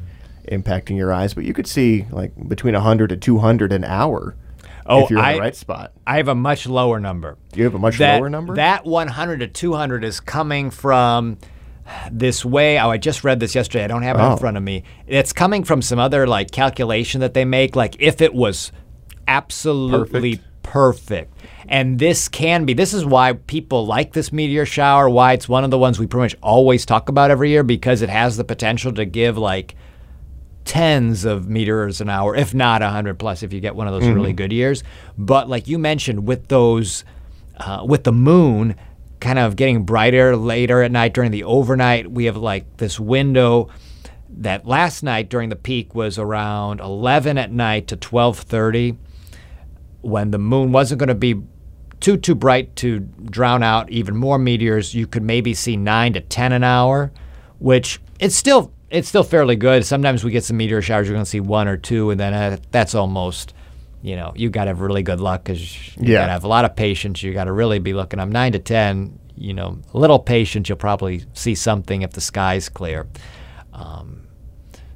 impacting 0.50 0.96
your 0.96 1.12
eyes. 1.12 1.34
But 1.34 1.44
you 1.44 1.52
could 1.52 1.66
see 1.66 2.06
like 2.10 2.32
between 2.48 2.74
100 2.74 3.08
to 3.08 3.16
200 3.16 3.72
an 3.72 3.84
hour 3.84 4.34
Oh, 4.88 5.04
if 5.04 5.10
you're 5.10 5.18
in 5.18 5.24
I- 5.24 5.32
the 5.34 5.40
right 5.40 5.56
spot. 5.56 5.92
I 6.06 6.16
have 6.18 6.28
a 6.28 6.34
much 6.34 6.66
lower 6.66 7.00
number. 7.00 7.36
You 7.54 7.64
have 7.64 7.74
a 7.74 7.78
much 7.78 7.98
that, 7.98 8.18
lower 8.20 8.30
number. 8.30 8.54
That 8.54 8.84
100 8.86 9.40
to 9.40 9.46
200 9.48 10.04
is 10.04 10.20
coming 10.20 10.70
from 10.70 11.38
this 12.10 12.44
way. 12.44 12.78
Oh, 12.80 12.90
I 12.90 12.98
just 12.98 13.22
read 13.24 13.38
this 13.40 13.54
yesterday. 13.54 13.84
I 13.84 13.86
don't 13.88 14.02
have 14.02 14.16
it 14.16 14.20
Oh. 14.22 14.32
in 14.32 14.38
front 14.38 14.56
of 14.56 14.62
me. 14.62 14.82
It's 15.06 15.32
coming 15.32 15.62
from 15.64 15.82
some 15.82 15.98
other 15.98 16.26
like 16.26 16.50
calculation 16.50 17.20
that 17.20 17.34
they 17.34 17.44
make. 17.44 17.76
Like 17.76 17.96
if 18.00 18.20
it 18.20 18.34
was 18.34 18.72
absolutely 19.28 20.40
perfect. 20.62 21.32
And 21.68 21.98
this 21.98 22.28
can 22.28 22.64
be. 22.64 22.74
This 22.74 22.94
is 22.94 23.04
why 23.04 23.32
people 23.34 23.86
like 23.86 24.12
this 24.12 24.32
meteor 24.32 24.66
shower. 24.66 25.08
Why 25.08 25.32
it's 25.32 25.48
one 25.48 25.64
of 25.64 25.70
the 25.70 25.78
ones 25.78 25.98
we 25.98 26.06
pretty 26.06 26.24
much 26.24 26.36
always 26.42 26.86
talk 26.86 27.08
about 27.08 27.30
every 27.30 27.50
year 27.50 27.62
because 27.62 28.02
it 28.02 28.08
has 28.08 28.36
the 28.36 28.44
potential 28.44 28.92
to 28.94 29.04
give 29.04 29.36
like 29.36 29.74
tens 30.66 31.24
of 31.24 31.48
meters 31.48 32.00
an 32.00 32.10
hour, 32.10 32.34
if 32.36 32.52
not 32.52 32.82
100 32.82 33.18
plus 33.18 33.42
if 33.42 33.52
you 33.52 33.60
get 33.60 33.74
one 33.74 33.86
of 33.86 33.94
those 33.94 34.08
really 34.08 34.32
good 34.32 34.52
years. 34.52 34.82
But 35.16 35.48
like 35.48 35.68
you 35.68 35.78
mentioned, 35.78 36.26
with 36.26 36.48
those, 36.48 37.04
uh, 37.56 37.84
with 37.88 38.04
the 38.04 38.12
moon 38.12 38.74
kind 39.20 39.38
of 39.38 39.56
getting 39.56 39.84
brighter 39.84 40.36
later 40.36 40.82
at 40.82 40.90
night 40.90 41.14
during 41.14 41.30
the 41.30 41.44
overnight, 41.44 42.10
we 42.10 42.26
have 42.26 42.36
like 42.36 42.76
this 42.76 43.00
window 43.00 43.70
that 44.28 44.66
last 44.66 45.02
night 45.02 45.30
during 45.30 45.48
the 45.48 45.56
peak 45.56 45.94
was 45.94 46.18
around 46.18 46.80
11 46.80 47.38
at 47.38 47.50
night 47.50 47.86
to 47.86 47.96
12:30 47.96 48.98
when 50.02 50.30
the 50.30 50.38
moon 50.38 50.72
wasn't 50.72 50.98
going 50.98 51.08
to 51.08 51.14
be 51.14 51.40
too 52.00 52.16
too 52.16 52.34
bright 52.34 52.74
to 52.76 53.00
drown 53.00 53.62
out 53.62 53.88
even 53.90 54.14
more 54.14 54.38
meteors 54.38 54.94
you 54.94 55.06
could 55.06 55.22
maybe 55.22 55.54
see 55.54 55.76
9 55.76 56.12
to 56.12 56.20
10 56.20 56.52
an 56.52 56.62
hour 56.62 57.10
which 57.58 58.00
it's 58.20 58.36
still 58.36 58.72
it's 58.90 59.08
still 59.08 59.24
fairly 59.24 59.56
good 59.56 59.84
sometimes 59.84 60.22
we 60.24 60.30
get 60.30 60.44
some 60.44 60.56
meteor 60.56 60.80
showers 60.82 61.06
you're 61.08 61.14
going 61.14 61.24
to 61.24 61.30
see 61.30 61.40
one 61.40 61.66
or 61.68 61.76
two 61.76 62.10
and 62.10 62.20
then 62.20 62.32
uh, 62.32 62.56
that's 62.70 62.94
almost 62.94 63.52
you 64.02 64.14
know 64.16 64.32
you 64.36 64.48
got 64.50 64.64
to 64.64 64.68
have 64.68 64.80
really 64.80 65.02
good 65.02 65.20
luck 65.20 65.44
cuz 65.44 65.96
you 65.96 66.12
Yeah. 66.12 66.20
got 66.20 66.26
to 66.26 66.32
have 66.32 66.44
a 66.44 66.48
lot 66.48 66.64
of 66.64 66.76
patience 66.76 67.22
you 67.22 67.32
got 67.32 67.44
to 67.44 67.52
really 67.52 67.78
be 67.80 67.92
looking 67.94 68.20
I'm 68.20 68.30
9 68.30 68.52
to 68.52 68.58
10 68.58 69.18
you 69.36 69.54
know 69.54 69.78
a 69.92 69.98
little 69.98 70.18
patience 70.18 70.68
you'll 70.68 70.78
probably 70.78 71.24
see 71.32 71.54
something 71.54 72.02
if 72.02 72.12
the 72.12 72.20
sky's 72.20 72.68
clear 72.68 73.06
um, 73.72 74.22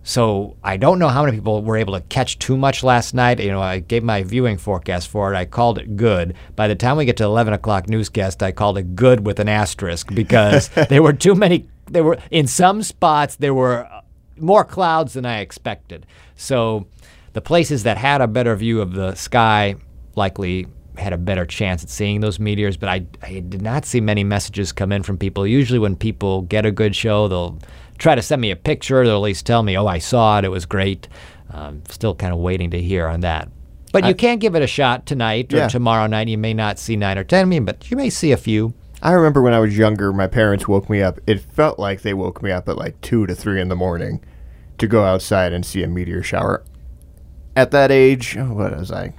so 0.02 0.56
I 0.64 0.76
don't 0.78 0.98
know 0.98 1.08
how 1.08 1.24
many 1.24 1.36
people 1.36 1.62
were 1.62 1.76
able 1.76 1.92
to 1.94 2.00
catch 2.00 2.38
too 2.38 2.56
much 2.56 2.82
last 2.82 3.12
night. 3.14 3.38
You 3.38 3.50
know, 3.50 3.60
I 3.60 3.80
gave 3.80 4.02
my 4.02 4.22
viewing 4.22 4.56
forecast 4.56 5.08
for 5.08 5.32
it. 5.32 5.36
I 5.36 5.44
called 5.44 5.78
it 5.78 5.94
good. 5.96 6.34
By 6.56 6.68
the 6.68 6.74
time 6.74 6.96
we 6.96 7.04
get 7.04 7.18
to 7.18 7.24
11 7.24 7.52
o'clock 7.52 7.86
newscast, 7.88 8.42
I 8.42 8.50
called 8.50 8.78
it 8.78 8.96
good 8.96 9.26
with 9.26 9.38
an 9.38 9.48
asterisk 9.48 10.12
because 10.14 10.68
there 10.88 11.02
were 11.02 11.12
too 11.12 11.34
many. 11.34 11.68
There 11.90 12.04
were 12.04 12.18
in 12.30 12.46
some 12.46 12.82
spots 12.82 13.36
there 13.36 13.52
were 13.54 13.84
uh, 13.84 14.00
more 14.38 14.64
clouds 14.64 15.12
than 15.14 15.26
I 15.26 15.40
expected. 15.40 16.06
So 16.36 16.86
the 17.32 17.40
places 17.40 17.82
that 17.82 17.98
had 17.98 18.20
a 18.20 18.26
better 18.26 18.54
view 18.56 18.80
of 18.80 18.92
the 18.94 19.14
sky 19.14 19.74
likely 20.16 20.66
had 20.96 21.12
a 21.12 21.18
better 21.18 21.46
chance 21.46 21.82
at 21.82 21.88
seeing 21.90 22.20
those 22.20 22.38
meteors. 22.38 22.76
But 22.76 22.88
I, 22.88 23.06
I 23.22 23.40
did 23.40 23.62
not 23.62 23.84
see 23.84 24.00
many 24.00 24.24
messages 24.24 24.72
come 24.72 24.92
in 24.92 25.02
from 25.02 25.18
people. 25.18 25.46
Usually, 25.46 25.78
when 25.78 25.96
people 25.96 26.42
get 26.42 26.64
a 26.66 26.70
good 26.70 26.94
show, 26.94 27.28
they'll 27.28 27.58
try 27.98 28.14
to 28.14 28.22
send 28.22 28.40
me 28.40 28.50
a 28.50 28.56
picture. 28.56 29.04
They'll 29.04 29.16
at 29.16 29.22
least 29.22 29.46
tell 29.46 29.62
me, 29.62 29.76
"Oh, 29.76 29.86
I 29.86 29.98
saw 29.98 30.38
it. 30.38 30.44
It 30.44 30.50
was 30.50 30.66
great." 30.66 31.08
Um, 31.52 31.82
still 31.88 32.14
kind 32.14 32.32
of 32.32 32.38
waiting 32.38 32.70
to 32.70 32.80
hear 32.80 33.06
on 33.08 33.20
that. 33.20 33.48
But 33.92 34.04
you 34.06 34.14
can 34.14 34.38
give 34.38 34.54
it 34.54 34.62
a 34.62 34.68
shot 34.68 35.04
tonight 35.04 35.52
or 35.52 35.56
Yeah. 35.58 35.68
tomorrow 35.68 36.06
night. 36.06 36.28
You 36.28 36.38
may 36.38 36.54
not 36.54 36.78
see 36.78 36.94
nine 36.94 37.18
or 37.18 37.24
ten, 37.24 37.64
but 37.64 37.90
you 37.90 37.96
may 37.96 38.08
see 38.08 38.30
a 38.30 38.36
few. 38.36 38.72
I 39.02 39.12
remember 39.12 39.40
when 39.40 39.54
I 39.54 39.60
was 39.60 39.78
younger, 39.78 40.12
my 40.12 40.26
parents 40.26 40.68
woke 40.68 40.90
me 40.90 41.00
up. 41.00 41.18
It 41.26 41.40
felt 41.40 41.78
like 41.78 42.02
they 42.02 42.12
woke 42.12 42.42
me 42.42 42.50
up 42.50 42.68
at 42.68 42.76
like 42.76 43.00
two 43.00 43.26
to 43.26 43.34
three 43.34 43.60
in 43.60 43.68
the 43.68 43.76
morning 43.76 44.22
to 44.76 44.86
go 44.86 45.04
outside 45.04 45.52
and 45.52 45.64
see 45.64 45.82
a 45.82 45.86
meteor 45.86 46.22
shower. 46.22 46.62
At 47.56 47.70
that 47.70 47.90
age, 47.90 48.36
oh, 48.36 48.52
what 48.52 48.76
was 48.76 48.92
I? 48.92 49.14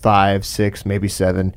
Five, 0.00 0.46
six, 0.46 0.86
maybe 0.86 1.08
seven. 1.08 1.54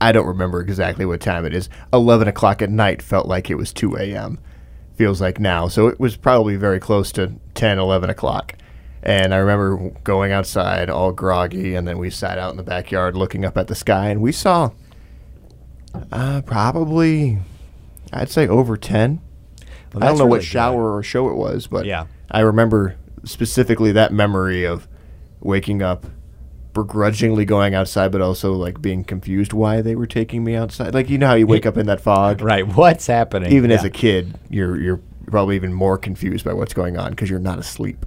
I 0.00 0.12
don't 0.12 0.26
remember 0.26 0.60
exactly 0.60 1.04
what 1.04 1.20
time 1.20 1.44
it 1.44 1.54
is. 1.54 1.68
11 1.92 2.26
o'clock 2.28 2.60
at 2.60 2.70
night 2.70 3.00
felt 3.00 3.26
like 3.26 3.48
it 3.48 3.56
was 3.56 3.72
2 3.72 3.96
a.m. 3.96 4.38
Feels 4.96 5.20
like 5.20 5.38
now. 5.38 5.68
So 5.68 5.86
it 5.86 6.00
was 6.00 6.16
probably 6.16 6.56
very 6.56 6.80
close 6.80 7.12
to 7.12 7.34
10, 7.54 7.78
11 7.78 8.10
o'clock. 8.10 8.54
And 9.02 9.32
I 9.32 9.38
remember 9.38 9.90
going 10.02 10.32
outside 10.32 10.90
all 10.90 11.12
groggy, 11.12 11.76
and 11.76 11.86
then 11.86 11.98
we 11.98 12.10
sat 12.10 12.38
out 12.38 12.50
in 12.50 12.56
the 12.56 12.64
backyard 12.64 13.16
looking 13.16 13.44
up 13.44 13.56
at 13.56 13.68
the 13.68 13.76
sky, 13.76 14.08
and 14.08 14.20
we 14.20 14.32
saw 14.32 14.70
uh, 16.12 16.42
probably, 16.42 17.38
I'd 18.12 18.30
say 18.30 18.46
over 18.48 18.76
10. 18.76 19.20
Well, 19.94 20.04
I 20.04 20.08
don't 20.08 20.18
know 20.18 20.24
what 20.26 20.36
really 20.36 20.40
good. 20.40 20.46
shower 20.50 20.96
or 20.96 21.02
show 21.02 21.28
it 21.28 21.34
was, 21.34 21.66
but 21.66 21.86
Yeah. 21.86 22.06
I 22.30 22.40
remember 22.40 22.96
specifically 23.24 23.92
that 23.92 24.12
memory 24.12 24.64
of 24.64 24.86
waking 25.40 25.82
up 25.82 26.06
begrudgingly 26.74 27.44
going 27.44 27.74
outside, 27.74 28.12
but 28.12 28.20
also 28.20 28.52
like 28.52 28.80
being 28.82 29.02
confused 29.02 29.52
why 29.52 29.80
they 29.80 29.96
were 29.96 30.06
taking 30.06 30.44
me 30.44 30.54
outside. 30.54 30.94
Like 30.94 31.08
you 31.10 31.18
know 31.18 31.26
how 31.28 31.34
you 31.34 31.46
wake 31.46 31.66
up 31.66 31.76
in 31.76 31.86
that 31.86 32.00
fog. 32.00 32.40
Right. 32.42 32.66
What's 32.66 33.06
happening? 33.06 33.52
Even 33.52 33.70
as 33.72 33.82
a 33.84 33.90
kid, 33.90 34.38
you're 34.50 34.78
you're 34.80 35.00
probably 35.26 35.56
even 35.56 35.72
more 35.72 35.98
confused 35.98 36.44
by 36.44 36.52
what's 36.52 36.74
going 36.74 36.96
on 36.96 37.10
because 37.10 37.30
you're 37.30 37.38
not 37.40 37.58
asleep, 37.58 38.04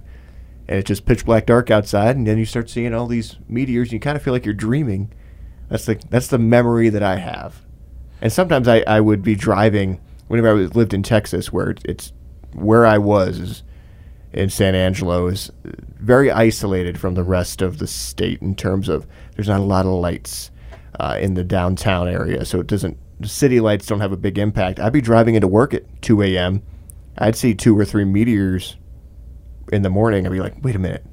and 0.68 0.78
it's 0.78 0.88
just 0.88 1.04
pitch 1.04 1.24
black 1.26 1.46
dark 1.46 1.70
outside, 1.70 2.16
and 2.16 2.26
then 2.26 2.38
you 2.38 2.44
start 2.46 2.70
seeing 2.70 2.94
all 2.94 3.06
these 3.06 3.36
meteors, 3.48 3.88
and 3.88 3.94
you 3.94 4.00
kind 4.00 4.16
of 4.16 4.22
feel 4.22 4.32
like 4.32 4.44
you're 4.44 4.54
dreaming. 4.54 5.12
That's 5.68 5.84
the 5.84 6.00
that's 6.08 6.28
the 6.28 6.38
memory 6.38 6.88
that 6.90 7.02
I 7.02 7.16
have, 7.16 7.62
and 8.22 8.32
sometimes 8.32 8.68
I, 8.68 8.84
I 8.86 9.00
would 9.00 9.22
be 9.22 9.34
driving 9.34 10.00
whenever 10.28 10.48
I 10.48 10.52
was, 10.52 10.74
lived 10.76 10.94
in 10.94 11.02
Texas, 11.02 11.52
where 11.52 11.74
it's, 11.84 12.12
where 12.52 12.86
I 12.86 12.96
was 12.96 13.64
in 14.32 14.48
San 14.48 14.76
Angelo 14.76 15.26
is 15.26 15.50
very 15.64 16.30
isolated 16.30 16.98
from 16.98 17.14
the 17.14 17.24
rest 17.24 17.60
of 17.60 17.78
the 17.78 17.86
state 17.86 18.40
in 18.40 18.54
terms 18.54 18.88
of 18.88 19.06
there's 19.34 19.48
not 19.48 19.60
a 19.60 19.64
lot 19.64 19.86
of 19.86 19.92
lights 19.92 20.52
uh, 21.00 21.18
in 21.20 21.34
the 21.34 21.42
downtown 21.42 22.08
area, 22.08 22.44
so 22.44 22.60
it 22.60 22.68
doesn't. 22.68 22.96
The 23.20 23.28
city 23.28 23.60
lights 23.60 23.86
don't 23.86 24.00
have 24.00 24.12
a 24.12 24.16
big 24.16 24.38
impact. 24.38 24.78
I'd 24.78 24.92
be 24.92 25.00
driving 25.00 25.34
into 25.34 25.48
work 25.48 25.74
at 25.74 25.84
2 26.02 26.22
a.m. 26.22 26.62
I'd 27.18 27.36
see 27.36 27.54
two 27.54 27.78
or 27.78 27.84
three 27.84 28.04
meteors 28.04 28.76
in 29.72 29.82
the 29.82 29.90
morning. 29.90 30.26
I'd 30.26 30.32
be 30.32 30.40
like, 30.40 30.54
wait 30.62 30.76
a 30.76 30.78
minute. 30.78 31.04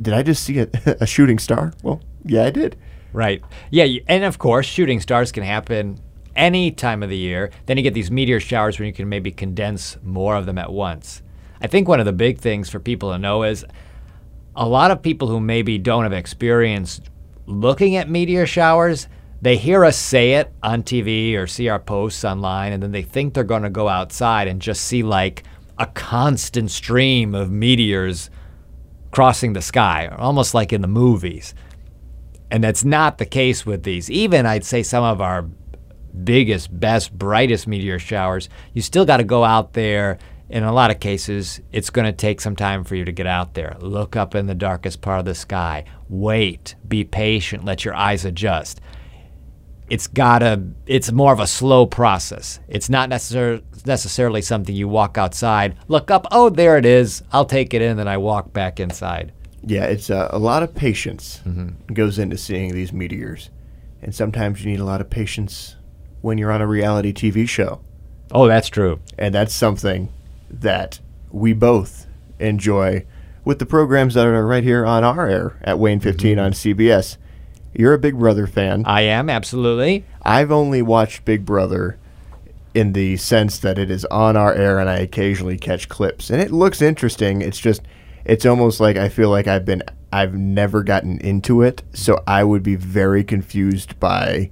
Did 0.00 0.14
I 0.14 0.22
just 0.22 0.44
see 0.44 0.60
a, 0.60 0.68
a 1.00 1.06
shooting 1.06 1.38
star? 1.38 1.72
Well, 1.82 2.00
yeah, 2.24 2.44
I 2.44 2.50
did. 2.50 2.76
Right. 3.12 3.42
Yeah, 3.70 3.86
and 4.06 4.24
of 4.24 4.38
course, 4.38 4.66
shooting 4.66 5.00
stars 5.00 5.32
can 5.32 5.42
happen 5.42 5.98
any 6.34 6.70
time 6.70 7.02
of 7.02 7.10
the 7.10 7.16
year. 7.16 7.50
Then 7.66 7.76
you 7.76 7.82
get 7.82 7.94
these 7.94 8.10
meteor 8.10 8.40
showers 8.40 8.78
where 8.78 8.86
you 8.86 8.92
can 8.92 9.08
maybe 9.08 9.30
condense 9.30 9.98
more 10.02 10.36
of 10.36 10.46
them 10.46 10.58
at 10.58 10.72
once. 10.72 11.22
I 11.60 11.66
think 11.66 11.88
one 11.88 12.00
of 12.00 12.06
the 12.06 12.12
big 12.12 12.38
things 12.38 12.70
for 12.70 12.80
people 12.80 13.12
to 13.12 13.18
know 13.18 13.42
is 13.42 13.64
a 14.56 14.66
lot 14.66 14.90
of 14.90 15.02
people 15.02 15.28
who 15.28 15.40
maybe 15.40 15.78
don't 15.78 16.02
have 16.02 16.12
experience 16.12 17.00
looking 17.46 17.96
at 17.96 18.08
meteor 18.08 18.46
showers, 18.46 19.08
they 19.40 19.56
hear 19.56 19.84
us 19.84 19.96
say 19.96 20.34
it 20.34 20.52
on 20.62 20.82
TV 20.82 21.36
or 21.36 21.46
see 21.46 21.68
our 21.68 21.78
posts 21.78 22.24
online, 22.24 22.72
and 22.72 22.82
then 22.82 22.92
they 22.92 23.02
think 23.02 23.34
they're 23.34 23.44
going 23.44 23.62
to 23.62 23.70
go 23.70 23.88
outside 23.88 24.48
and 24.48 24.60
just 24.60 24.84
see 24.84 25.02
like 25.02 25.44
a 25.78 25.86
constant 25.86 26.70
stream 26.70 27.34
of 27.34 27.50
meteors 27.50 28.30
crossing 29.10 29.52
the 29.52 29.62
sky, 29.62 30.08
almost 30.16 30.54
like 30.54 30.72
in 30.72 30.80
the 30.80 30.88
movies. 30.88 31.54
And 32.52 32.62
that's 32.62 32.84
not 32.84 33.16
the 33.16 33.24
case 33.24 33.64
with 33.64 33.82
these. 33.82 34.10
Even 34.10 34.44
I'd 34.44 34.62
say 34.62 34.82
some 34.82 35.02
of 35.02 35.22
our 35.22 35.46
biggest, 36.22 36.78
best, 36.78 37.16
brightest 37.16 37.66
meteor 37.66 37.98
showers, 37.98 38.50
you 38.74 38.82
still 38.82 39.06
got 39.06 39.16
to 39.16 39.24
go 39.24 39.42
out 39.42 39.72
there. 39.72 40.18
In 40.50 40.62
a 40.62 40.72
lot 40.72 40.90
of 40.90 41.00
cases, 41.00 41.62
it's 41.72 41.88
going 41.88 42.04
to 42.04 42.12
take 42.12 42.42
some 42.42 42.54
time 42.54 42.84
for 42.84 42.94
you 42.94 43.06
to 43.06 43.12
get 43.12 43.26
out 43.26 43.54
there. 43.54 43.74
Look 43.80 44.16
up 44.16 44.34
in 44.34 44.48
the 44.48 44.54
darkest 44.54 45.00
part 45.00 45.20
of 45.20 45.24
the 45.24 45.34
sky. 45.34 45.86
Wait. 46.10 46.74
Be 46.86 47.04
patient. 47.04 47.64
Let 47.64 47.86
your 47.86 47.94
eyes 47.94 48.26
adjust. 48.26 48.82
It's 49.88 50.06
gotta. 50.06 50.62
It's 50.86 51.10
more 51.10 51.32
of 51.32 51.40
a 51.40 51.46
slow 51.46 51.86
process. 51.86 52.60
It's 52.68 52.90
not 52.90 53.08
necessar- 53.08 53.62
necessarily 53.86 54.42
something 54.42 54.74
you 54.74 54.88
walk 54.88 55.16
outside, 55.16 55.76
look 55.88 56.10
up. 56.10 56.26
Oh, 56.30 56.50
there 56.50 56.78
it 56.78 56.86
is. 56.86 57.22
I'll 57.32 57.44
take 57.44 57.74
it 57.74 57.82
in, 57.82 57.96
then 57.96 58.08
I 58.08 58.16
walk 58.18 58.52
back 58.52 58.80
inside. 58.80 59.32
Yeah, 59.64 59.84
it's 59.84 60.10
uh, 60.10 60.28
a 60.30 60.38
lot 60.38 60.62
of 60.62 60.74
patience 60.74 61.40
goes 61.92 62.18
into 62.18 62.36
seeing 62.36 62.72
these 62.74 62.92
meteors, 62.92 63.50
and 64.02 64.14
sometimes 64.14 64.64
you 64.64 64.70
need 64.70 64.80
a 64.80 64.84
lot 64.84 65.00
of 65.00 65.08
patience 65.10 65.76
when 66.20 66.38
you're 66.38 66.50
on 66.52 66.60
a 66.60 66.66
reality 66.66 67.12
TV 67.12 67.48
show, 67.48 67.80
Oh, 68.32 68.46
that's 68.46 68.68
true. 68.68 69.00
and 69.18 69.34
that's 69.34 69.54
something 69.54 70.08
that 70.50 71.00
we 71.30 71.52
both 71.52 72.06
enjoy 72.38 73.04
with 73.44 73.58
the 73.58 73.66
programs 73.66 74.14
that 74.14 74.26
are 74.26 74.46
right 74.46 74.62
here 74.64 74.84
on 74.86 75.02
our 75.04 75.28
air 75.28 75.58
at 75.62 75.78
WANE 75.78 76.00
15 76.00 76.38
on 76.38 76.52
CBS. 76.52 77.16
You're 77.74 77.94
a 77.94 77.98
Big 77.98 78.18
Brother 78.18 78.46
fan. 78.46 78.84
I 78.86 79.02
am 79.02 79.28
absolutely. 79.30 80.04
I've 80.22 80.52
only 80.52 80.82
watched 80.82 81.24
Big 81.24 81.44
Brother 81.44 81.98
in 82.74 82.92
the 82.92 83.16
sense 83.16 83.58
that 83.58 83.78
it 83.78 83.90
is 83.90 84.04
on 84.06 84.36
our 84.36 84.52
air 84.54 84.78
and 84.78 84.88
I 84.88 84.98
occasionally 84.98 85.58
catch 85.58 85.88
clips. 85.88 86.30
And 86.30 86.40
it 86.40 86.50
looks 86.52 86.80
interesting. 86.82 87.42
It's 87.42 87.58
just 87.58 87.82
it's 88.24 88.46
almost 88.46 88.80
like 88.80 88.96
I 88.96 89.08
feel 89.08 89.30
like 89.30 89.46
I've 89.46 89.64
been 89.64 89.82
I've 90.12 90.34
never 90.34 90.82
gotten 90.82 91.18
into 91.20 91.62
it, 91.62 91.82
so 91.92 92.22
I 92.26 92.44
would 92.44 92.62
be 92.62 92.74
very 92.76 93.24
confused 93.24 93.98
by 93.98 94.50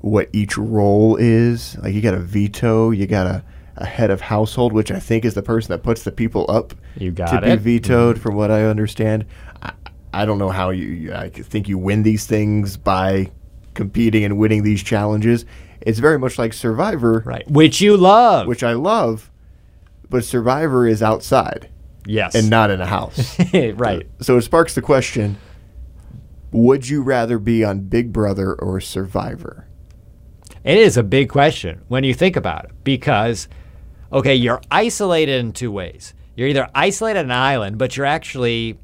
what 0.00 0.28
each 0.32 0.56
role 0.56 1.16
is. 1.16 1.76
Like 1.78 1.94
you 1.94 2.00
got 2.00 2.14
a 2.14 2.18
veto, 2.18 2.90
you 2.90 3.06
got 3.06 3.26
a, 3.26 3.44
a 3.76 3.84
head 3.86 4.10
of 4.10 4.20
household, 4.22 4.72
which 4.72 4.90
I 4.90 4.98
think 4.98 5.24
is 5.24 5.34
the 5.34 5.42
person 5.42 5.72
that 5.72 5.82
puts 5.82 6.04
the 6.04 6.12
people 6.12 6.46
up 6.48 6.74
You 6.96 7.10
got 7.10 7.26
to 7.26 7.32
got 7.32 7.42
be 7.42 7.50
it. 7.50 7.60
vetoed, 7.60 8.16
mm-hmm. 8.16 8.22
from 8.22 8.36
what 8.36 8.50
I 8.50 8.64
understand. 8.64 9.26
I, 9.62 9.72
I 10.14 10.24
don't 10.24 10.38
know 10.38 10.50
how 10.50 10.70
you, 10.70 10.86
you. 10.86 11.12
I 11.14 11.28
think 11.28 11.68
you 11.68 11.76
win 11.76 12.02
these 12.02 12.26
things 12.26 12.76
by 12.78 13.30
competing 13.74 14.24
and 14.24 14.38
winning 14.38 14.62
these 14.62 14.82
challenges. 14.82 15.44
It's 15.82 15.98
very 15.98 16.18
much 16.18 16.38
like 16.38 16.54
Survivor, 16.54 17.22
Right. 17.26 17.48
Which 17.50 17.80
you 17.82 17.96
love. 17.98 18.46
which 18.46 18.62
I 18.62 18.72
love, 18.72 19.30
but 20.08 20.24
Survivor 20.24 20.86
is 20.86 21.02
outside 21.02 21.68
yes. 22.06 22.34
and 22.34 22.48
not 22.48 22.70
in 22.70 22.80
a 22.80 22.86
house. 22.86 23.38
right. 23.54 24.06
so 24.20 24.36
it 24.36 24.42
sparks 24.42 24.74
the 24.74 24.82
question: 24.82 25.36
Would 26.52 26.88
you 26.88 27.02
rather 27.02 27.38
be 27.38 27.64
on 27.64 27.80
Big 27.80 28.12
Brother 28.12 28.54
or 28.54 28.80
Survivor? 28.80 29.66
It 30.64 30.78
is 30.78 30.96
a 30.96 31.04
big 31.04 31.28
question 31.28 31.82
when 31.86 32.02
you 32.02 32.12
think 32.12 32.34
about 32.34 32.64
it 32.64 32.72
because, 32.82 33.46
okay, 34.12 34.34
you're 34.34 34.60
isolated 34.70 35.38
in 35.38 35.52
two 35.52 35.70
ways. 35.70 36.12
You're 36.34 36.48
either 36.48 36.68
isolated 36.74 37.20
on 37.20 37.24
an 37.26 37.30
island, 37.30 37.78
but 37.78 37.96
you're 37.96 38.04
actually 38.06 38.76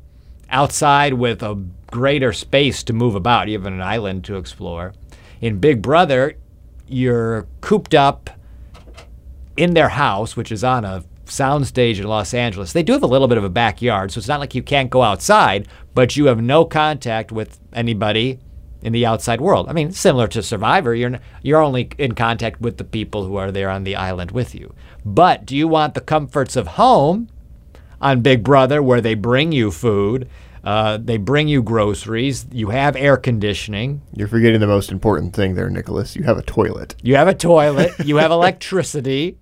outside 0.48 1.14
with 1.14 1.42
a 1.42 1.60
greater 1.90 2.32
space 2.32 2.84
to 2.84 2.92
move 2.92 3.14
about. 3.14 3.48
You 3.48 3.58
have 3.58 3.66
an 3.66 3.82
island 3.82 4.24
to 4.24 4.36
explore. 4.36 4.94
In 5.40 5.58
Big 5.58 5.82
Brother, 5.82 6.36
you're 6.86 7.48
cooped 7.60 7.94
up 7.94 8.30
in 9.56 9.74
their 9.74 9.88
house, 9.88 10.36
which 10.36 10.52
is 10.52 10.62
on 10.62 10.84
a 10.84 11.02
soundstage 11.32 11.98
in 11.98 12.06
Los 12.06 12.34
Angeles. 12.34 12.72
They 12.72 12.82
do 12.82 12.92
have 12.92 13.02
a 13.02 13.06
little 13.08 13.28
bit 13.28 13.38
of 13.38 13.44
a 13.44 13.48
backyard, 13.50 14.12
so 14.12 14.18
it's 14.18 14.28
not 14.28 14.40
like 14.40 14.54
you 14.54 14.62
can't 14.62 14.90
go 14.90 15.02
outside, 15.02 15.66
but 15.94 16.16
you 16.16 16.26
have 16.26 16.40
no 16.40 16.64
contact 16.64 17.32
with 17.32 17.58
anybody 17.72 18.38
in 18.82 18.92
the 18.92 19.06
outside 19.06 19.40
world. 19.40 19.68
I 19.68 19.72
mean, 19.72 19.92
similar 19.92 20.26
to 20.28 20.42
Survivor, 20.42 20.94
you're 20.94 21.18
you're 21.42 21.62
only 21.62 21.88
in 21.98 22.12
contact 22.14 22.60
with 22.60 22.76
the 22.78 22.84
people 22.84 23.24
who 23.24 23.36
are 23.36 23.50
there 23.52 23.70
on 23.70 23.84
the 23.84 23.96
island 23.96 24.30
with 24.32 24.54
you. 24.54 24.74
But 25.04 25.46
do 25.46 25.56
you 25.56 25.68
want 25.68 25.94
the 25.94 26.00
comforts 26.00 26.56
of 26.56 26.66
home 26.66 27.28
on 28.00 28.20
Big 28.20 28.42
Brother, 28.42 28.82
where 28.82 29.00
they 29.00 29.14
bring 29.14 29.52
you 29.52 29.70
food, 29.70 30.28
uh, 30.64 30.98
they 31.00 31.16
bring 31.16 31.46
you 31.48 31.62
groceries, 31.62 32.46
you 32.52 32.70
have 32.70 32.96
air 32.96 33.16
conditioning, 33.16 34.02
You're 34.14 34.28
forgetting 34.28 34.60
the 34.60 34.66
most 34.66 34.90
important 34.90 35.34
thing 35.34 35.54
there, 35.54 35.70
Nicholas. 35.70 36.14
You 36.16 36.24
have 36.24 36.38
a 36.38 36.42
toilet. 36.42 36.94
you 37.02 37.14
have 37.16 37.28
a 37.28 37.34
toilet, 37.34 37.92
you 38.04 38.16
have 38.16 38.30
electricity. 38.40 39.38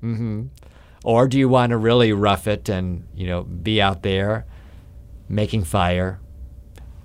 hmm 0.00 0.44
Or 1.04 1.28
do 1.28 1.38
you 1.38 1.48
want 1.48 1.70
to 1.70 1.76
really 1.76 2.12
rough 2.12 2.48
it 2.48 2.68
and, 2.68 3.06
you 3.14 3.26
know, 3.28 3.44
be 3.44 3.80
out 3.80 4.02
there 4.02 4.46
making 5.28 5.64
fire, 5.64 6.18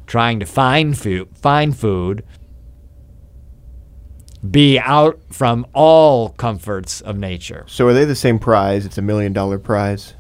trying 0.08 0.40
to 0.40 0.46
find 0.46 0.98
food, 0.98 1.28
find 1.36 1.78
food, 1.78 2.24
be 4.50 4.80
out 4.80 5.20
from 5.30 5.68
all 5.74 6.30
comforts 6.30 7.02
of 7.02 7.18
nature. 7.18 7.66
So 7.68 7.88
are 7.88 7.94
they 7.94 8.06
the 8.06 8.16
same 8.16 8.40
prize? 8.40 8.86
It's 8.86 8.98
a 8.98 9.02
million 9.02 9.34
dollar 9.34 9.60
prize. 9.60 10.14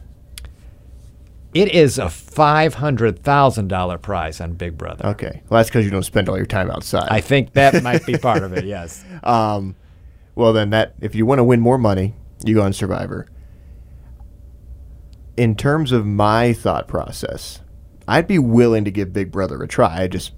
It 1.53 1.73
is 1.73 1.97
a 1.97 2.05
$500,000 2.05 4.01
prize 4.03 4.39
on 4.39 4.53
Big 4.53 4.77
Brother. 4.77 5.07
Okay. 5.07 5.41
Well, 5.49 5.57
that's 5.59 5.69
because 5.69 5.83
you 5.83 5.89
don't 5.89 6.03
spend 6.03 6.29
all 6.29 6.37
your 6.37 6.45
time 6.45 6.69
outside. 6.69 7.07
I 7.09 7.21
think 7.21 7.53
that 7.53 7.81
might 7.81 8.05
be 8.05 8.17
part 8.17 8.43
of 8.43 8.53
it, 8.53 8.65
yes. 8.67 9.03
Um, 9.23 9.75
well, 10.35 10.53
then 10.53 10.69
that 10.71 10.93
if 11.01 11.15
you 11.15 11.25
want 11.25 11.39
to 11.39 11.43
win 11.43 11.59
more 11.59 11.79
money, 11.79 12.13
you 12.45 12.53
go 12.53 12.61
on 12.61 12.71
Survivor. 12.71 13.25
In 15.39 15.55
terms 15.55 15.93
of 15.93 16.05
my 16.05 16.51
thought 16.51 16.89
process, 16.89 17.61
I'd 18.09 18.27
be 18.27 18.39
willing 18.39 18.83
to 18.83 18.91
give 18.91 19.13
Big 19.13 19.31
Brother 19.31 19.63
a 19.63 19.69
try. 19.69 20.01
I 20.03 20.07
just 20.09 20.33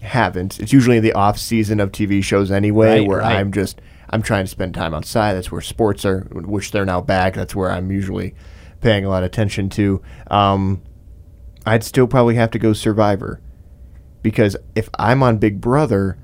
haven't. 0.00 0.60
It's 0.60 0.72
usually 0.72 1.00
the 1.00 1.14
off 1.14 1.36
season 1.36 1.80
of 1.80 1.90
TV 1.90 2.22
shows 2.22 2.52
anyway, 2.52 3.00
Right, 3.00 3.08
where 3.08 3.18
right. 3.18 3.36
I'm 3.36 3.50
just 3.50 3.80
I'm 4.10 4.22
trying 4.22 4.44
to 4.44 4.50
spend 4.50 4.74
time 4.74 4.94
outside. 4.94 5.34
That's 5.34 5.50
where 5.50 5.60
sports 5.60 6.04
are, 6.04 6.20
which 6.30 6.70
they're 6.70 6.86
now 6.86 7.00
back. 7.00 7.34
That's 7.34 7.56
where 7.56 7.72
I'm 7.72 7.90
usually 7.90 8.36
paying 8.80 9.04
a 9.04 9.08
lot 9.08 9.24
of 9.24 9.26
attention 9.26 9.68
to. 9.70 10.00
Um, 10.30 10.80
I'd 11.66 11.82
still 11.82 12.06
probably 12.06 12.36
have 12.36 12.52
to 12.52 12.58
go 12.60 12.72
Survivor 12.74 13.40
because 14.22 14.56
if 14.76 14.88
I'm 14.96 15.24
on 15.24 15.38
Big 15.38 15.60
Brother, 15.60 16.16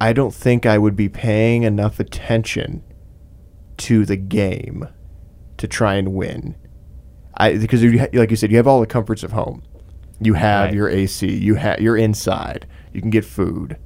I 0.00 0.12
don't 0.12 0.34
think 0.34 0.66
I 0.66 0.78
would 0.78 0.96
be 0.96 1.08
paying 1.08 1.62
enough 1.62 2.00
attention 2.00 2.82
to 3.76 4.04
the 4.04 4.16
game 4.16 4.88
to 5.64 5.68
try 5.68 5.94
and 5.94 6.12
win. 6.14 6.54
I 7.36 7.56
because 7.56 7.82
you 7.82 7.98
ha- 7.98 8.08
like 8.12 8.30
you 8.30 8.36
said, 8.36 8.50
you 8.50 8.58
have 8.58 8.66
all 8.66 8.80
the 8.80 8.86
comforts 8.86 9.22
of 9.22 9.32
home. 9.32 9.62
You 10.20 10.34
have 10.34 10.66
Right. 10.66 10.74
your 10.74 10.88
AC. 10.90 11.26
You 11.26 11.54
have 11.56 11.80
you're 11.80 11.96
inside. 11.96 12.66
You 12.92 13.00
can 13.00 13.10
get 13.10 13.24
food 13.24 13.78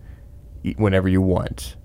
eat 0.65 0.79
whenever 0.79 1.09
you 1.09 1.23
want. 1.23 1.77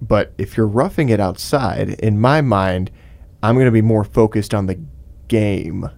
But 0.00 0.32
if 0.38 0.56
you're 0.56 0.66
roughing 0.66 1.10
it 1.10 1.20
outside, 1.20 1.90
in 2.00 2.18
my 2.20 2.40
mind, 2.40 2.90
I'm 3.42 3.54
going 3.54 3.66
to 3.66 3.70
be 3.72 3.82
more 3.82 4.02
focused 4.04 4.54
on 4.54 4.66
the 4.66 4.80
game 5.28 5.88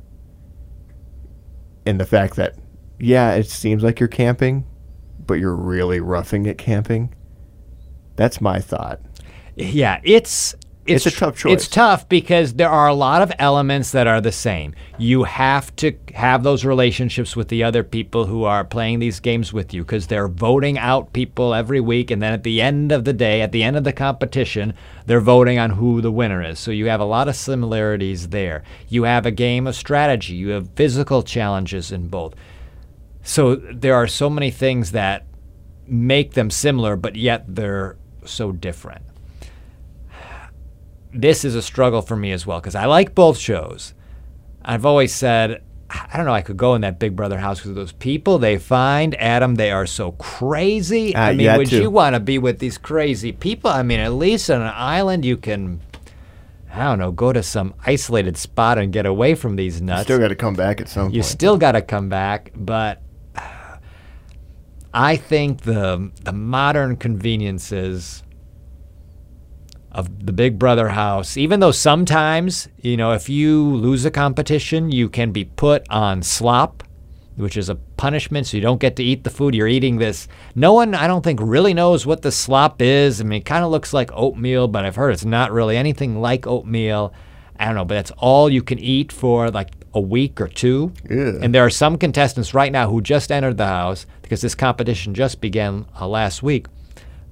and 1.86 2.00
the 2.00 2.06
fact 2.06 2.34
that 2.36 2.56
yeah, 2.98 3.32
it 3.34 3.46
seems 3.46 3.82
like 3.82 3.98
you're 4.00 4.08
camping, 4.08 4.66
but 5.26 5.34
you're 5.34 5.54
really 5.56 6.00
roughing 6.00 6.44
it 6.46 6.58
camping. 6.58 7.14
That's 8.16 8.40
my 8.40 8.58
thought. 8.58 9.00
Yeah, 9.56 10.00
it's 10.04 10.54
It's 10.86 11.06
a 11.06 11.10
tough 11.10 11.36
choice. 11.36 11.52
It's 11.52 11.68
tough 11.68 12.08
because 12.08 12.54
there 12.54 12.70
are 12.70 12.88
a 12.88 12.94
lot 12.94 13.22
of 13.22 13.32
elements 13.38 13.92
that 13.92 14.06
are 14.06 14.20
the 14.20 14.32
same. 14.32 14.74
You 14.98 15.24
have 15.24 15.74
to 15.76 15.92
have 16.14 16.42
those 16.42 16.64
relationships 16.64 17.36
with 17.36 17.48
the 17.48 17.62
other 17.62 17.84
people 17.84 18.26
who 18.26 18.44
are 18.44 18.64
playing 18.64 18.98
these 18.98 19.20
games 19.20 19.52
with 19.52 19.74
you 19.74 19.82
because 19.82 20.06
they're 20.06 20.28
voting 20.28 20.78
out 20.78 21.12
people 21.12 21.54
every 21.54 21.80
week 21.80 22.10
and 22.10 22.22
then 22.22 22.32
at 22.32 22.44
the 22.44 22.60
end 22.60 22.92
of 22.92 23.04
the 23.04 23.12
day, 23.12 23.42
at 23.42 23.52
the 23.52 23.62
end 23.62 23.76
of 23.76 23.84
the 23.84 23.92
competition, 23.92 24.74
they're 25.06 25.20
voting 25.20 25.58
on 25.58 25.70
who 25.70 26.00
the 26.00 26.10
winner 26.10 26.42
is. 26.42 26.58
So 26.58 26.70
you 26.70 26.86
have 26.86 27.00
a 27.00 27.04
lot 27.04 27.28
of 27.28 27.36
similarities 27.36 28.28
there. 28.28 28.64
You 28.88 29.04
have 29.04 29.26
a 29.26 29.30
game 29.30 29.66
of 29.66 29.76
strategy, 29.76 30.34
you 30.34 30.48
have 30.48 30.70
physical 30.74 31.22
challenges 31.22 31.92
in 31.92 32.08
both. 32.08 32.34
So 33.22 33.54
there 33.54 33.94
are 33.94 34.06
so 34.06 34.30
many 34.30 34.50
things 34.50 34.92
that 34.92 35.26
make 35.86 36.32
them 36.32 36.50
similar, 36.50 36.96
but 36.96 37.16
yet 37.16 37.44
they're 37.54 37.96
so 38.24 38.52
different. 38.52 39.02
This 41.12 41.44
is 41.44 41.54
a 41.54 41.62
struggle 41.62 42.02
for 42.02 42.16
me 42.16 42.32
as 42.32 42.46
well 42.46 42.60
because 42.60 42.74
I 42.74 42.86
like 42.86 43.14
both 43.14 43.36
shows. 43.38 43.94
I've 44.62 44.84
always 44.86 45.14
said, 45.14 45.62
I 45.90 46.16
don't 46.16 46.26
know, 46.26 46.34
I 46.34 46.42
could 46.42 46.56
go 46.56 46.74
in 46.74 46.82
that 46.82 46.98
Big 47.00 47.16
Brother 47.16 47.38
house 47.38 47.58
because 47.58 47.74
those 47.74 47.92
people 47.92 48.38
they 48.38 48.58
find, 48.58 49.14
Adam, 49.16 49.56
they 49.56 49.70
are 49.72 49.86
so 49.86 50.12
crazy. 50.12 51.14
Uh, 51.14 51.20
I 51.22 51.30
mean, 51.32 51.40
yeah, 51.40 51.56
would 51.56 51.68
too. 51.68 51.80
you 51.82 51.90
want 51.90 52.14
to 52.14 52.20
be 52.20 52.38
with 52.38 52.58
these 52.60 52.78
crazy 52.78 53.32
people? 53.32 53.70
I 53.70 53.82
mean, 53.82 53.98
at 53.98 54.12
least 54.12 54.50
on 54.50 54.60
an 54.62 54.72
island, 54.74 55.24
you 55.24 55.36
can, 55.36 55.80
I 56.72 56.84
don't 56.84 56.98
know, 57.00 57.10
go 57.10 57.32
to 57.32 57.42
some 57.42 57.74
isolated 57.84 58.36
spot 58.36 58.78
and 58.78 58.92
get 58.92 59.04
away 59.06 59.34
from 59.34 59.56
these 59.56 59.82
nuts. 59.82 60.00
You 60.08 60.14
still 60.14 60.18
got 60.20 60.28
to 60.28 60.36
come 60.36 60.54
back 60.54 60.80
at 60.80 60.88
some 60.88 61.06
You 61.10 61.22
point. 61.22 61.24
still 61.24 61.56
got 61.56 61.72
to 61.72 61.82
come 61.82 62.08
back, 62.08 62.52
but 62.54 63.02
I 64.92 65.16
think 65.16 65.62
the 65.62 66.10
the 66.24 66.32
modern 66.32 66.96
conveniences 66.96 68.22
of 69.92 70.26
the 70.26 70.32
Big 70.32 70.58
Brother 70.58 70.88
house, 70.90 71.36
even 71.36 71.60
though 71.60 71.72
sometimes, 71.72 72.68
you 72.80 72.96
know, 72.96 73.12
if 73.12 73.28
you 73.28 73.62
lose 73.76 74.04
a 74.04 74.10
competition, 74.10 74.92
you 74.92 75.08
can 75.08 75.32
be 75.32 75.44
put 75.44 75.88
on 75.90 76.22
slop, 76.22 76.84
which 77.36 77.56
is 77.56 77.68
a 77.68 77.74
punishment, 77.74 78.46
so 78.46 78.56
you 78.56 78.62
don't 78.62 78.80
get 78.80 78.96
to 78.96 79.04
eat 79.04 79.24
the 79.24 79.30
food. 79.30 79.54
You're 79.54 79.66
eating 79.66 79.98
this. 79.98 80.28
No 80.54 80.74
one, 80.74 80.94
I 80.94 81.06
don't 81.06 81.22
think, 81.22 81.40
really 81.42 81.74
knows 81.74 82.06
what 82.06 82.22
the 82.22 82.30
slop 82.30 82.80
is. 82.80 83.20
I 83.20 83.24
mean, 83.24 83.40
it 83.40 83.44
kind 83.44 83.64
of 83.64 83.70
looks 83.70 83.92
like 83.92 84.10
oatmeal, 84.12 84.68
but 84.68 84.84
I've 84.84 84.96
heard 84.96 85.10
it's 85.10 85.24
not 85.24 85.52
really 85.52 85.76
anything 85.76 86.20
like 86.20 86.46
oatmeal. 86.46 87.12
I 87.58 87.66
don't 87.66 87.74
know, 87.74 87.84
but 87.84 87.94
that's 87.94 88.12
all 88.12 88.48
you 88.48 88.62
can 88.62 88.78
eat 88.78 89.12
for 89.12 89.50
like 89.50 89.70
a 89.92 90.00
week 90.00 90.40
or 90.40 90.48
two. 90.48 90.92
Ew. 91.08 91.40
And 91.42 91.54
there 91.54 91.64
are 91.64 91.70
some 91.70 91.98
contestants 91.98 92.54
right 92.54 92.70
now 92.70 92.88
who 92.88 93.00
just 93.00 93.32
entered 93.32 93.56
the 93.56 93.66
house 93.66 94.06
because 94.22 94.40
this 94.40 94.54
competition 94.54 95.14
just 95.14 95.40
began 95.40 95.86
uh, 96.00 96.06
last 96.06 96.42
week. 96.42 96.66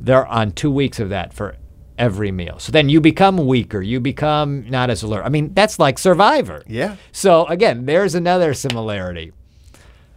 They're 0.00 0.26
on 0.26 0.52
two 0.52 0.70
weeks 0.70 1.00
of 1.00 1.08
that 1.10 1.32
for 1.32 1.56
every 1.98 2.30
meal. 2.32 2.58
So 2.58 2.72
then 2.72 2.88
you 2.88 3.00
become 3.00 3.46
weaker. 3.46 3.80
You 3.82 4.00
become 4.00 4.68
not 4.70 4.90
as 4.90 5.02
alert. 5.02 5.24
I 5.24 5.28
mean, 5.28 5.52
that's 5.54 5.78
like 5.78 5.98
Survivor. 5.98 6.62
Yeah. 6.66 6.96
So 7.12 7.46
again, 7.46 7.86
there's 7.86 8.14
another 8.14 8.54
similarity. 8.54 9.32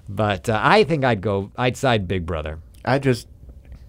But 0.08 0.50
uh, 0.50 0.60
I 0.62 0.84
think 0.84 1.04
I'd 1.04 1.22
go. 1.22 1.52
I'd 1.58 1.78
side 1.78 2.08
Big 2.08 2.26
Brother. 2.26 2.60
I 2.84 3.00
just, 3.00 3.28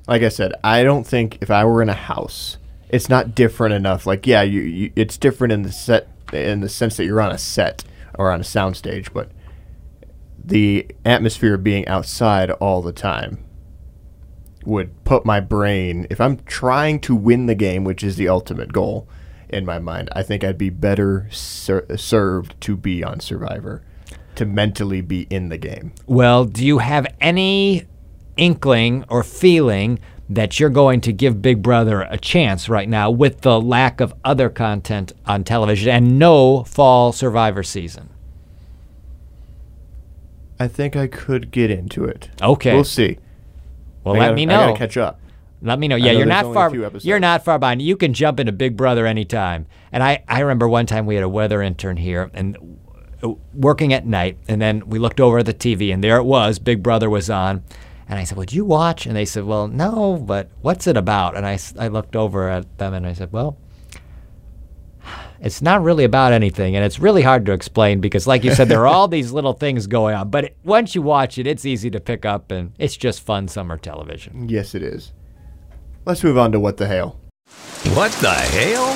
like 0.07 0.23
I 0.23 0.29
said, 0.29 0.53
I 0.63 0.83
don't 0.83 1.07
think 1.07 1.39
if 1.41 1.51
I 1.51 1.65
were 1.65 1.83
in 1.83 1.89
a 1.89 1.95
house, 1.95 2.59
it's 2.89 3.09
not 3.09 3.35
different 3.35 3.75
enough. 3.75 4.07
Like, 4.07 4.27
yeah, 4.27 4.43
you, 4.43 4.61
you 4.61 4.93
it's 4.95 5.17
different 5.17 5.53
in 5.53 5.63
the 5.63 5.73
set, 5.73 6.09
in 6.33 6.61
the 6.61 6.69
sense 6.69 6.97
that 6.97 7.05
you're 7.05 7.21
on 7.21 7.33
a 7.33 7.39
set 7.39 7.85
or 8.15 8.31
on 8.31 8.41
a 8.41 8.45
soundstage, 8.45 9.13
but 9.13 9.31
the 10.45 10.87
atmosphere 11.05 11.55
of 11.55 11.65
being 11.65 11.87
outside 11.89 12.51
all 12.51 12.83
the 12.83 12.93
time 12.93 13.39
would 14.65 15.05
put 15.05 15.25
my 15.25 15.41
brain. 15.41 16.07
If 16.11 16.21
I'm 16.21 16.39
trying 16.45 17.01
to 17.01 17.15
win 17.15 17.47
the 17.47 17.55
game, 17.55 17.85
which 17.85 18.03
is 18.03 18.17
the 18.17 18.29
ultimate 18.29 18.73
goal 18.73 19.09
in 19.49 19.65
my 19.65 19.79
mind, 19.79 20.09
I 20.13 20.23
think 20.23 20.45
I'd 20.45 20.59
be 20.59 20.71
better 20.71 21.29
ser- 21.31 21.87
served 21.97 22.61
to 22.63 22.77
be 22.77 23.05
on 23.05 23.21
Survivor, 23.21 23.83
to 24.37 24.47
mentally 24.47 25.01
be 25.01 25.27
in 25.31 25.49
the 25.49 25.59
game. 25.59 25.93
Well, 26.07 26.45
do 26.45 26.65
you 26.65 26.79
have 26.79 27.07
any 27.21 27.87
inkling 28.37 29.05
or 29.09 29.23
feeling 29.23 29.99
that 30.29 30.59
you're 30.59 30.71
going 30.71 31.01
to 31.03 31.13
give 31.13 31.43
Big 31.43 31.63
Brother 31.63 32.03
a 32.03 32.17
chance 32.17 32.69
right 32.69 32.89
now 32.89 33.11
with 33.11 33.43
the 33.43 33.61
lack 33.61 34.01
of 34.01 34.15
other 34.25 34.49
content 34.49 35.13
on 35.27 35.45
television 35.45 35.91
and 35.91 36.19
no 36.19 36.65
fall 36.65 37.13
Survivor 37.13 37.63
season? 37.63 38.09
I 40.59 40.69
think 40.69 40.95
I 40.97 41.09
could 41.09 41.51
get 41.51 41.71
into 41.71 42.05
it. 42.05 42.31
Okay. 42.41 42.73
We'll 42.73 42.85
see. 42.85 43.19
Well, 44.05 44.15
I 44.17 44.19
let 44.19 44.25
gotta- 44.27 44.37
me 44.37 44.43
I 44.43 44.47
know. 44.47 44.67
gotta 44.69 44.79
catch 44.79 44.97
up. 44.97 45.21
Let 45.65 45.79
me 45.79 45.87
know. 45.87 45.95
Yeah, 45.97 46.13
know 46.13 46.19
you're 46.19 46.27
not 46.27 46.53
far. 46.53 46.75
You're 47.03 47.21
not 47.21 47.45
far 47.45 47.57
behind. 47.59 47.83
You 47.83 47.97
can 47.97 48.13
jump 48.15 48.41
into 48.41 48.51
Big 48.51 48.77
Brother 48.77 49.07
anytime. 49.07 49.67
And 49.93 50.03
I, 50.03 50.25
I 50.27 50.41
remember 50.41 50.69
one 50.69 50.87
time 50.87 51.07
we 51.07 51.15
had 51.15 51.23
a 51.23 51.29
weather 51.29 51.63
intern 51.63 51.97
here 51.99 52.31
and 52.35 52.79
uh, 53.23 53.35
working 53.55 53.93
at 53.93 54.05
night, 54.05 54.39
and 54.49 54.61
then 54.61 54.89
we 54.89 54.99
looked 54.99 55.21
over 55.21 55.39
at 55.39 55.47
the 55.47 55.55
TV, 55.55 55.95
and 55.95 56.03
there 56.03 56.17
it 56.17 56.25
was. 56.25 56.59
Big 56.59 56.83
Brother 56.83 57.09
was 57.09 57.31
on, 57.31 57.63
and 58.09 58.19
I 58.19 58.25
said, 58.25 58.37
"Would 58.39 58.53
you 58.53 58.65
watch?" 58.65 59.07
And 59.07 59.15
they 59.15 59.25
said, 59.25 59.45
"Well, 59.45 59.69
no, 59.69 60.17
but 60.17 60.51
what's 60.63 60.89
it 60.89 60.97
about?" 60.97 61.37
And 61.37 61.47
I, 61.47 61.61
I 61.79 61.87
looked 61.87 62.17
over 62.17 62.49
at 62.49 62.79
them 62.79 62.93
and 62.95 63.07
I 63.07 63.13
said, 63.13 63.31
"Well." 63.33 63.57
It's 65.43 65.61
not 65.61 65.83
really 65.83 66.05
about 66.05 66.33
anything, 66.33 66.77
and 66.77 66.85
it's 66.85 67.01
really 67.01 67.23
hard 67.23 67.45
to 67.47 67.53
explain 67.53 68.01
because, 68.01 68.29
like 68.29 68.45
you 68.45 68.55
said, 68.55 68.69
there 68.69 68.83
are 68.83 68.87
all 68.87 69.09
these 69.09 69.33
little 69.33 69.55
things 69.55 69.89
going 69.89 70.15
on. 70.15 70.31
But 70.31 70.45
it, 70.45 70.57
once 70.63 70.95
you 70.95 71.03
watch 71.03 71.37
it, 71.37 71.49
it's 71.49 71.67
easy 71.67 71.91
to 71.91 71.99
pick 71.99 72.25
up, 72.25 72.53
and 72.53 72.73
it's 72.79 72.97
just 72.97 73.23
fun 73.23 73.49
summer 73.49 73.77
television. 73.77 74.49
Yes, 74.49 74.73
it 74.77 74.85
is. 74.85 75.13
Let's 76.05 76.23
move 76.23 76.39
on 76.39 76.53
to 76.53 76.61
what 76.61 76.77
the 76.77 76.87
hail. 76.87 77.19
What 77.93 78.13
the 78.13 78.31
hell? 78.31 78.95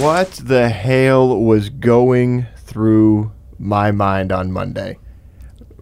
What 0.00 0.30
the 0.30 0.68
hail 0.68 1.40
was 1.42 1.70
going 1.70 2.46
through 2.56 3.32
my 3.58 3.90
mind 3.90 4.30
on 4.30 4.52
Monday? 4.52 4.98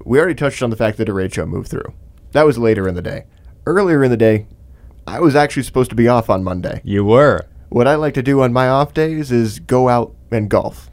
We 0.06 0.18
already 0.18 0.34
touched 0.34 0.62
on 0.62 0.70
the 0.70 0.76
fact 0.76 0.96
that 0.98 1.08
a 1.10 1.12
derecho 1.12 1.46
moved 1.46 1.68
through. 1.68 1.92
That 2.32 2.46
was 2.46 2.56
later 2.56 2.88
in 2.88 2.94
the 2.94 3.02
day. 3.02 3.24
Earlier 3.66 4.02
in 4.02 4.10
the 4.10 4.16
day, 4.16 4.46
I 5.06 5.20
was 5.20 5.36
actually 5.36 5.64
supposed 5.64 5.90
to 5.90 5.96
be 5.96 6.08
off 6.08 6.30
on 6.30 6.42
Monday. 6.42 6.80
You 6.82 7.04
were. 7.04 7.46
What 7.72 7.88
I 7.88 7.94
like 7.94 8.12
to 8.14 8.22
do 8.22 8.42
on 8.42 8.52
my 8.52 8.68
off 8.68 8.92
days 8.92 9.32
is 9.32 9.58
go 9.58 9.88
out 9.88 10.14
and 10.30 10.50
golf. 10.50 10.90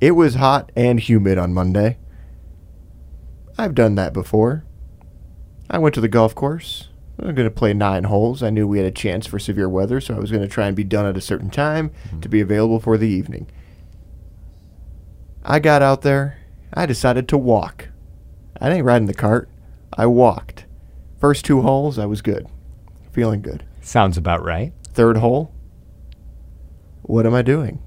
It 0.00 0.12
was 0.12 0.36
hot 0.36 0.70
and 0.76 1.00
humid 1.00 1.38
on 1.38 1.52
Monday. 1.52 1.98
I've 3.58 3.74
done 3.74 3.96
that 3.96 4.12
before. 4.12 4.64
I 5.68 5.78
went 5.78 5.96
to 5.96 6.00
the 6.00 6.06
golf 6.06 6.36
course. 6.36 6.90
I 7.20 7.26
was 7.26 7.34
going 7.34 7.48
to 7.48 7.54
play 7.54 7.74
nine 7.74 8.04
holes. 8.04 8.44
I 8.44 8.50
knew 8.50 8.68
we 8.68 8.78
had 8.78 8.86
a 8.86 8.92
chance 8.92 9.26
for 9.26 9.40
severe 9.40 9.68
weather, 9.68 10.00
so 10.00 10.14
I 10.14 10.20
was 10.20 10.30
going 10.30 10.44
to 10.44 10.48
try 10.48 10.68
and 10.68 10.76
be 10.76 10.84
done 10.84 11.04
at 11.04 11.16
a 11.16 11.20
certain 11.20 11.50
time 11.50 11.88
mm-hmm. 11.88 12.20
to 12.20 12.28
be 12.28 12.40
available 12.40 12.78
for 12.78 12.96
the 12.96 13.08
evening. 13.08 13.50
I 15.44 15.58
got 15.58 15.82
out 15.82 16.02
there. 16.02 16.38
I 16.74 16.86
decided 16.86 17.26
to 17.30 17.36
walk. 17.36 17.88
I 18.60 18.68
didn't 18.68 18.84
ride 18.84 18.98
in 18.98 19.06
the 19.06 19.14
cart. 19.14 19.48
I 19.92 20.06
walked. 20.06 20.64
First 21.18 21.44
two 21.44 21.62
holes, 21.62 21.98
I 21.98 22.06
was 22.06 22.22
good. 22.22 22.46
Feeling 23.10 23.42
good. 23.42 23.64
Sounds 23.80 24.16
about 24.16 24.44
right. 24.44 24.72
Third 24.92 25.16
hole, 25.16 25.52
what 27.06 27.26
am 27.26 27.34
I 27.34 27.42
doing? 27.42 27.80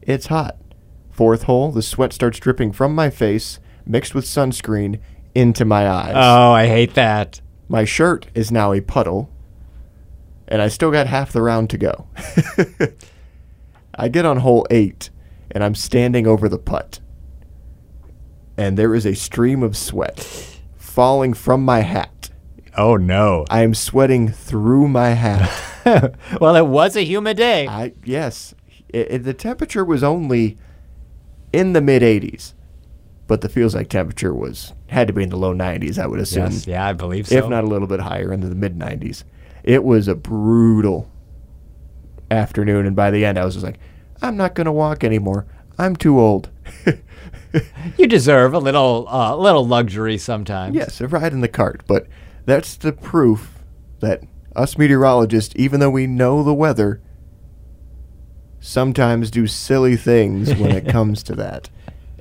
It's 0.00 0.26
hot. 0.26 0.56
Fourth 1.10 1.44
hole, 1.44 1.70
the 1.70 1.82
sweat 1.82 2.12
starts 2.12 2.38
dripping 2.38 2.72
from 2.72 2.94
my 2.94 3.10
face, 3.10 3.60
mixed 3.84 4.14
with 4.14 4.24
sunscreen, 4.24 4.98
into 5.34 5.64
my 5.64 5.88
eyes. 5.88 6.14
Oh, 6.14 6.52
I 6.52 6.66
hate 6.66 6.94
that. 6.94 7.40
My 7.68 7.84
shirt 7.84 8.26
is 8.34 8.50
now 8.50 8.72
a 8.72 8.80
puddle, 8.80 9.30
and 10.48 10.60
I 10.60 10.68
still 10.68 10.90
got 10.90 11.06
half 11.06 11.32
the 11.32 11.42
round 11.42 11.70
to 11.70 11.78
go. 11.78 12.06
I 13.94 14.08
get 14.08 14.24
on 14.24 14.38
hole 14.38 14.66
eight, 14.70 15.10
and 15.50 15.62
I'm 15.62 15.74
standing 15.74 16.26
over 16.26 16.48
the 16.48 16.58
putt. 16.58 17.00
And 18.56 18.78
there 18.78 18.94
is 18.94 19.06
a 19.06 19.14
stream 19.14 19.62
of 19.62 19.76
sweat 19.76 20.20
falling 20.76 21.34
from 21.34 21.64
my 21.64 21.80
hat. 21.80 22.30
Oh 22.76 22.96
no. 22.96 23.44
I 23.50 23.62
am 23.62 23.74
sweating 23.74 24.28
through 24.28 24.88
my 24.88 25.10
hat. 25.10 25.50
well, 26.40 26.56
it 26.56 26.66
was 26.66 26.96
a 26.96 27.04
humid 27.04 27.36
day. 27.36 27.66
I 27.66 27.92
yes, 28.04 28.54
it, 28.92 29.06
it- 29.10 29.24
the 29.24 29.34
temperature 29.34 29.84
was 29.84 30.02
only 30.02 30.58
in 31.52 31.72
the 31.72 31.80
mid 31.80 32.02
80s, 32.02 32.54
but 33.26 33.40
the 33.40 33.48
feels 33.48 33.74
like 33.74 33.88
temperature 33.88 34.34
was 34.34 34.72
had 34.88 35.06
to 35.06 35.12
be 35.12 35.22
in 35.22 35.28
the 35.30 35.36
low 35.36 35.54
90s. 35.54 35.98
I 35.98 36.06
would 36.06 36.20
assume, 36.20 36.44
yes, 36.52 36.66
yeah, 36.66 36.86
I 36.86 36.92
believe 36.92 37.26
so. 37.28 37.36
if 37.36 37.48
not 37.48 37.64
a 37.64 37.66
little 37.66 37.88
bit 37.88 38.00
higher 38.00 38.32
into 38.32 38.48
the 38.48 38.54
mid 38.54 38.78
90s. 38.78 39.24
It 39.64 39.84
was 39.84 40.08
a 40.08 40.14
brutal 40.14 41.08
afternoon, 42.30 42.86
and 42.86 42.96
by 42.96 43.10
the 43.10 43.24
end, 43.24 43.38
I 43.38 43.44
was 43.44 43.54
just 43.54 43.64
like, 43.64 43.78
I'm 44.20 44.36
not 44.36 44.54
gonna 44.54 44.72
walk 44.72 45.04
anymore. 45.04 45.46
I'm 45.78 45.96
too 45.96 46.18
old. 46.20 46.50
you 47.98 48.06
deserve 48.06 48.54
a 48.54 48.58
little, 48.58 49.06
uh, 49.08 49.36
little 49.36 49.66
luxury 49.66 50.18
sometimes. 50.18 50.74
yes, 50.74 51.00
a 51.00 51.08
ride 51.08 51.32
in 51.32 51.40
the 51.40 51.48
cart, 51.48 51.82
but 51.86 52.06
that's 52.44 52.76
the 52.76 52.92
proof 52.92 53.58
that 54.00 54.22
us 54.56 54.76
meteorologists, 54.76 55.54
even 55.56 55.80
though 55.80 55.90
we 55.90 56.06
know 56.06 56.42
the 56.42 56.54
weather, 56.54 57.00
sometimes 58.62 59.30
do 59.30 59.46
silly 59.46 59.96
things 59.96 60.54
when 60.54 60.70
it 60.70 60.88
comes 60.88 61.22
to 61.24 61.34
that 61.34 61.68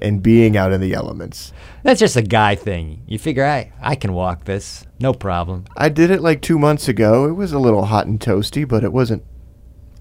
and 0.01 0.23
being 0.23 0.58
out 0.58 0.73
in 0.73 0.82
the 0.82 0.93
elements. 0.93 1.54
That's 1.84 1.99
just 1.99 2.17
a 2.17 2.21
guy 2.21 2.56
thing. 2.56 3.04
You 3.08 3.19
figure 3.19 3.45
I, 3.45 3.71
I 3.80 3.95
can 3.95 4.13
walk 4.13 4.45
this, 4.45 4.86
no 4.99 5.13
problem. 5.13 5.65
I 5.77 5.89
did 5.89 6.10
it 6.10 6.21
like 6.21 6.41
two 6.41 6.58
months 6.58 6.88
ago. 6.88 7.25
It 7.30 7.34
was 7.34 7.54
a 7.54 7.60
little 7.60 7.86
hot 7.86 8.08
and 8.08 8.19
toasty, 8.19 8.67
but 8.67 8.84
it 8.84 8.91
wasn't. 8.91 9.23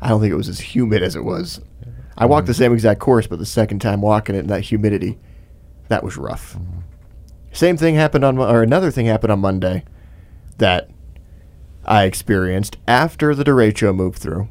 I 0.00 0.08
don't 0.08 0.20
think 0.20 0.32
it 0.32 0.36
was 0.36 0.48
as 0.48 0.60
humid 0.60 1.02
as 1.02 1.14
it 1.14 1.24
was. 1.24 1.60
I 2.16 2.26
walked 2.26 2.46
the 2.46 2.52
mm-hmm. 2.52 2.58
same 2.58 2.72
exact 2.72 3.00
course, 3.00 3.26
but 3.26 3.38
the 3.38 3.46
second 3.46 3.80
time 3.80 4.00
walking 4.00 4.34
it 4.34 4.40
in 4.40 4.46
that 4.48 4.62
humidity, 4.62 5.18
that 5.88 6.02
was 6.02 6.16
rough. 6.16 6.54
Mm-hmm. 6.54 6.80
Same 7.52 7.76
thing 7.76 7.94
happened 7.94 8.24
on, 8.24 8.38
or 8.38 8.62
another 8.62 8.90
thing 8.90 9.06
happened 9.06 9.32
on 9.32 9.40
Monday 9.40 9.84
that 10.58 10.90
I 11.84 12.04
experienced 12.04 12.78
after 12.86 13.34
the 13.34 13.44
derecho 13.44 13.94
moved 13.94 14.18
through. 14.18 14.48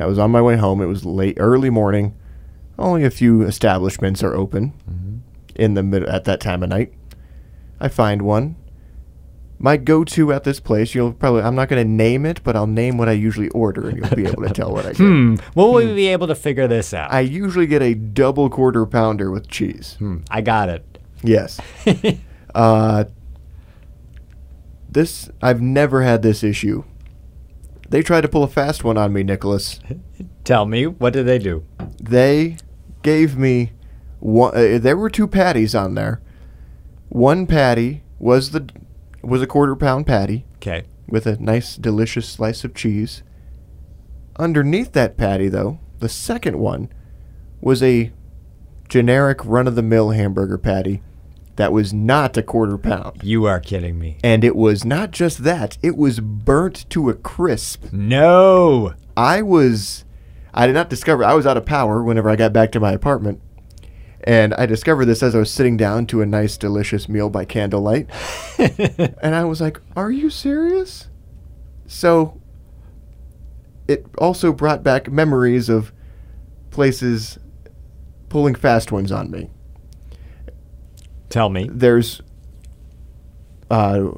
I 0.00 0.06
was 0.06 0.18
on 0.18 0.30
my 0.30 0.40
way 0.42 0.56
home. 0.56 0.80
It 0.80 0.86
was 0.86 1.04
late, 1.04 1.36
early 1.38 1.70
morning. 1.70 2.14
Only 2.78 3.04
a 3.04 3.10
few 3.10 3.42
establishments 3.42 4.22
are 4.22 4.34
open 4.34 4.72
in 5.54 5.74
the 5.74 5.82
mid- 5.82 6.04
at 6.08 6.24
that 6.24 6.40
time 6.40 6.62
of 6.62 6.68
night. 6.70 6.92
I 7.80 7.88
find 7.88 8.22
one. 8.22 8.56
My 9.62 9.76
go-to 9.76 10.32
at 10.32 10.44
this 10.44 10.58
place, 10.58 10.94
you'll 10.94 11.12
probably 11.12 11.42
I'm 11.42 11.54
not 11.54 11.68
going 11.68 11.82
to 11.84 11.88
name 11.90 12.24
it, 12.24 12.40
but 12.42 12.56
I'll 12.56 12.66
name 12.66 12.96
what 12.96 13.10
I 13.10 13.12
usually 13.12 13.50
order, 13.50 13.90
and 13.90 13.98
you'll 13.98 14.16
be 14.16 14.24
able 14.26 14.42
to 14.44 14.54
tell 14.54 14.72
what 14.72 14.86
I 14.86 14.88
get. 14.92 14.96
Hmm. 14.98 15.34
Will 15.54 15.74
we 15.74 15.84
be 15.94 16.06
able 16.08 16.28
to 16.28 16.34
figure 16.34 16.66
this 16.66 16.94
out? 16.94 17.12
I 17.12 17.20
usually 17.20 17.66
get 17.66 17.82
a 17.82 17.92
double 17.94 18.48
quarter 18.48 18.86
pounder 18.86 19.30
with 19.30 19.48
cheese. 19.48 19.96
Hmm, 19.98 20.18
I 20.30 20.40
got 20.40 20.70
it. 20.70 20.98
Yes. 21.22 21.60
uh, 22.54 23.04
this 24.88 25.28
I've 25.42 25.60
never 25.60 26.02
had 26.02 26.22
this 26.22 26.42
issue. 26.42 26.84
They 27.90 28.02
tried 28.02 28.20
to 28.22 28.28
pull 28.28 28.44
a 28.44 28.48
fast 28.48 28.84
one 28.84 28.96
on 28.96 29.12
me, 29.12 29.22
Nicholas. 29.22 29.80
Tell 30.44 30.64
me, 30.64 30.86
what 30.86 31.12
did 31.12 31.26
they 31.26 31.38
do? 31.38 31.64
They 32.00 32.56
gave 33.02 33.36
me 33.36 33.72
one. 34.20 34.54
Uh, 34.56 34.78
there 34.78 34.96
were 34.96 35.10
two 35.10 35.26
patties 35.26 35.74
on 35.74 35.94
there. 35.94 36.20
One 37.08 37.46
patty 37.46 38.02
was 38.18 38.52
the 38.52 38.68
was 39.22 39.42
a 39.42 39.46
quarter 39.46 39.74
pound 39.76 40.06
patty 40.06 40.46
Okay. 40.56 40.84
with 41.08 41.26
a 41.26 41.36
nice, 41.42 41.76
delicious 41.76 42.28
slice 42.28 42.64
of 42.64 42.74
cheese. 42.74 43.22
Underneath 44.38 44.92
that 44.92 45.16
patty, 45.16 45.48
though, 45.48 45.78
the 45.98 46.08
second 46.08 46.58
one 46.58 46.90
was 47.60 47.82
a 47.82 48.12
generic 48.88 49.44
run 49.44 49.66
of 49.66 49.74
the 49.74 49.82
mill 49.82 50.10
hamburger 50.10 50.56
patty 50.58 51.02
that 51.56 51.72
was 51.72 51.92
not 51.92 52.36
a 52.36 52.42
quarter 52.42 52.78
pound. 52.78 53.22
You 53.22 53.44
are 53.46 53.60
kidding 53.60 53.98
me. 53.98 54.18
And 54.22 54.44
it 54.44 54.56
was 54.56 54.84
not 54.84 55.10
just 55.10 55.44
that, 55.44 55.78
it 55.82 55.96
was 55.96 56.20
burnt 56.20 56.88
to 56.90 57.10
a 57.10 57.14
crisp. 57.14 57.92
No. 57.92 58.94
I 59.16 59.42
was, 59.42 60.04
I 60.54 60.66
did 60.66 60.72
not 60.72 60.90
discover, 60.90 61.24
I 61.24 61.34
was 61.34 61.46
out 61.46 61.56
of 61.56 61.66
power 61.66 62.02
whenever 62.02 62.30
I 62.30 62.36
got 62.36 62.52
back 62.52 62.72
to 62.72 62.80
my 62.80 62.92
apartment. 62.92 63.40
And 64.22 64.52
I 64.54 64.66
discovered 64.66 65.06
this 65.06 65.22
as 65.22 65.34
I 65.34 65.38
was 65.38 65.50
sitting 65.50 65.76
down 65.76 66.06
to 66.08 66.20
a 66.20 66.26
nice, 66.26 66.58
delicious 66.58 67.08
meal 67.08 67.30
by 67.30 67.46
candlelight. 67.46 68.10
and 68.58 69.34
I 69.34 69.44
was 69.44 69.60
like, 69.60 69.80
Are 69.96 70.10
you 70.10 70.28
serious? 70.28 71.08
So 71.86 72.40
it 73.88 74.06
also 74.18 74.52
brought 74.52 74.82
back 74.82 75.10
memories 75.10 75.68
of 75.68 75.92
places 76.70 77.38
pulling 78.28 78.54
fast 78.54 78.92
ones 78.92 79.10
on 79.10 79.30
me. 79.30 79.50
Tell 81.30 81.48
me. 81.48 81.68
There's 81.72 82.20
uh, 83.70 84.10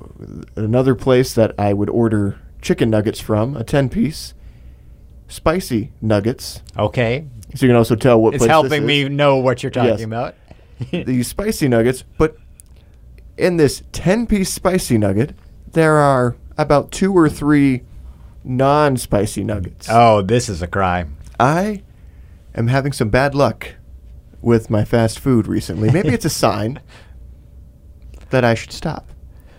another 0.56 0.94
place 0.94 1.34
that 1.34 1.54
I 1.58 1.72
would 1.72 1.90
order 1.90 2.40
chicken 2.60 2.90
nuggets 2.90 3.20
from, 3.20 3.56
a 3.56 3.64
10 3.64 3.88
piece, 3.88 4.34
spicy 5.28 5.92
nuggets. 6.00 6.62
Okay. 6.76 7.26
So 7.54 7.66
you 7.66 7.70
can 7.70 7.76
also 7.76 7.94
tell 7.96 8.20
what 8.20 8.34
It's 8.34 8.46
helping 8.46 8.86
me 8.86 9.08
know 9.08 9.36
what 9.36 9.62
you're 9.62 9.70
talking 9.70 9.90
Yes. 9.90 10.02
about. 10.04 10.34
These 10.90 11.28
spicy 11.28 11.68
nuggets, 11.68 12.02
but 12.18 12.36
in 13.36 13.56
this 13.56 13.82
10 13.92 14.26
piece 14.26 14.52
spicy 14.52 14.96
nugget, 14.98 15.34
there 15.72 15.96
are 15.96 16.36
about 16.58 16.90
two 16.90 17.12
or 17.16 17.28
three 17.28 17.82
non 18.44 18.96
spicy 18.96 19.44
nuggets. 19.44 19.86
oh, 19.90 20.22
this 20.22 20.48
is 20.48 20.62
a 20.62 20.66
crime. 20.66 21.16
I 21.38 21.82
am 22.54 22.68
having 22.68 22.92
some 22.92 23.08
bad 23.10 23.34
luck 23.34 23.74
with 24.42 24.68
my 24.68 24.84
fast 24.84 25.18
food 25.18 25.46
recently. 25.46 25.90
Maybe 25.90 26.10
it's 26.10 26.24
a 26.24 26.30
sign 26.44 26.80
that 28.30 28.44
I 28.44 28.54
should 28.54 28.72
stop 28.72 29.08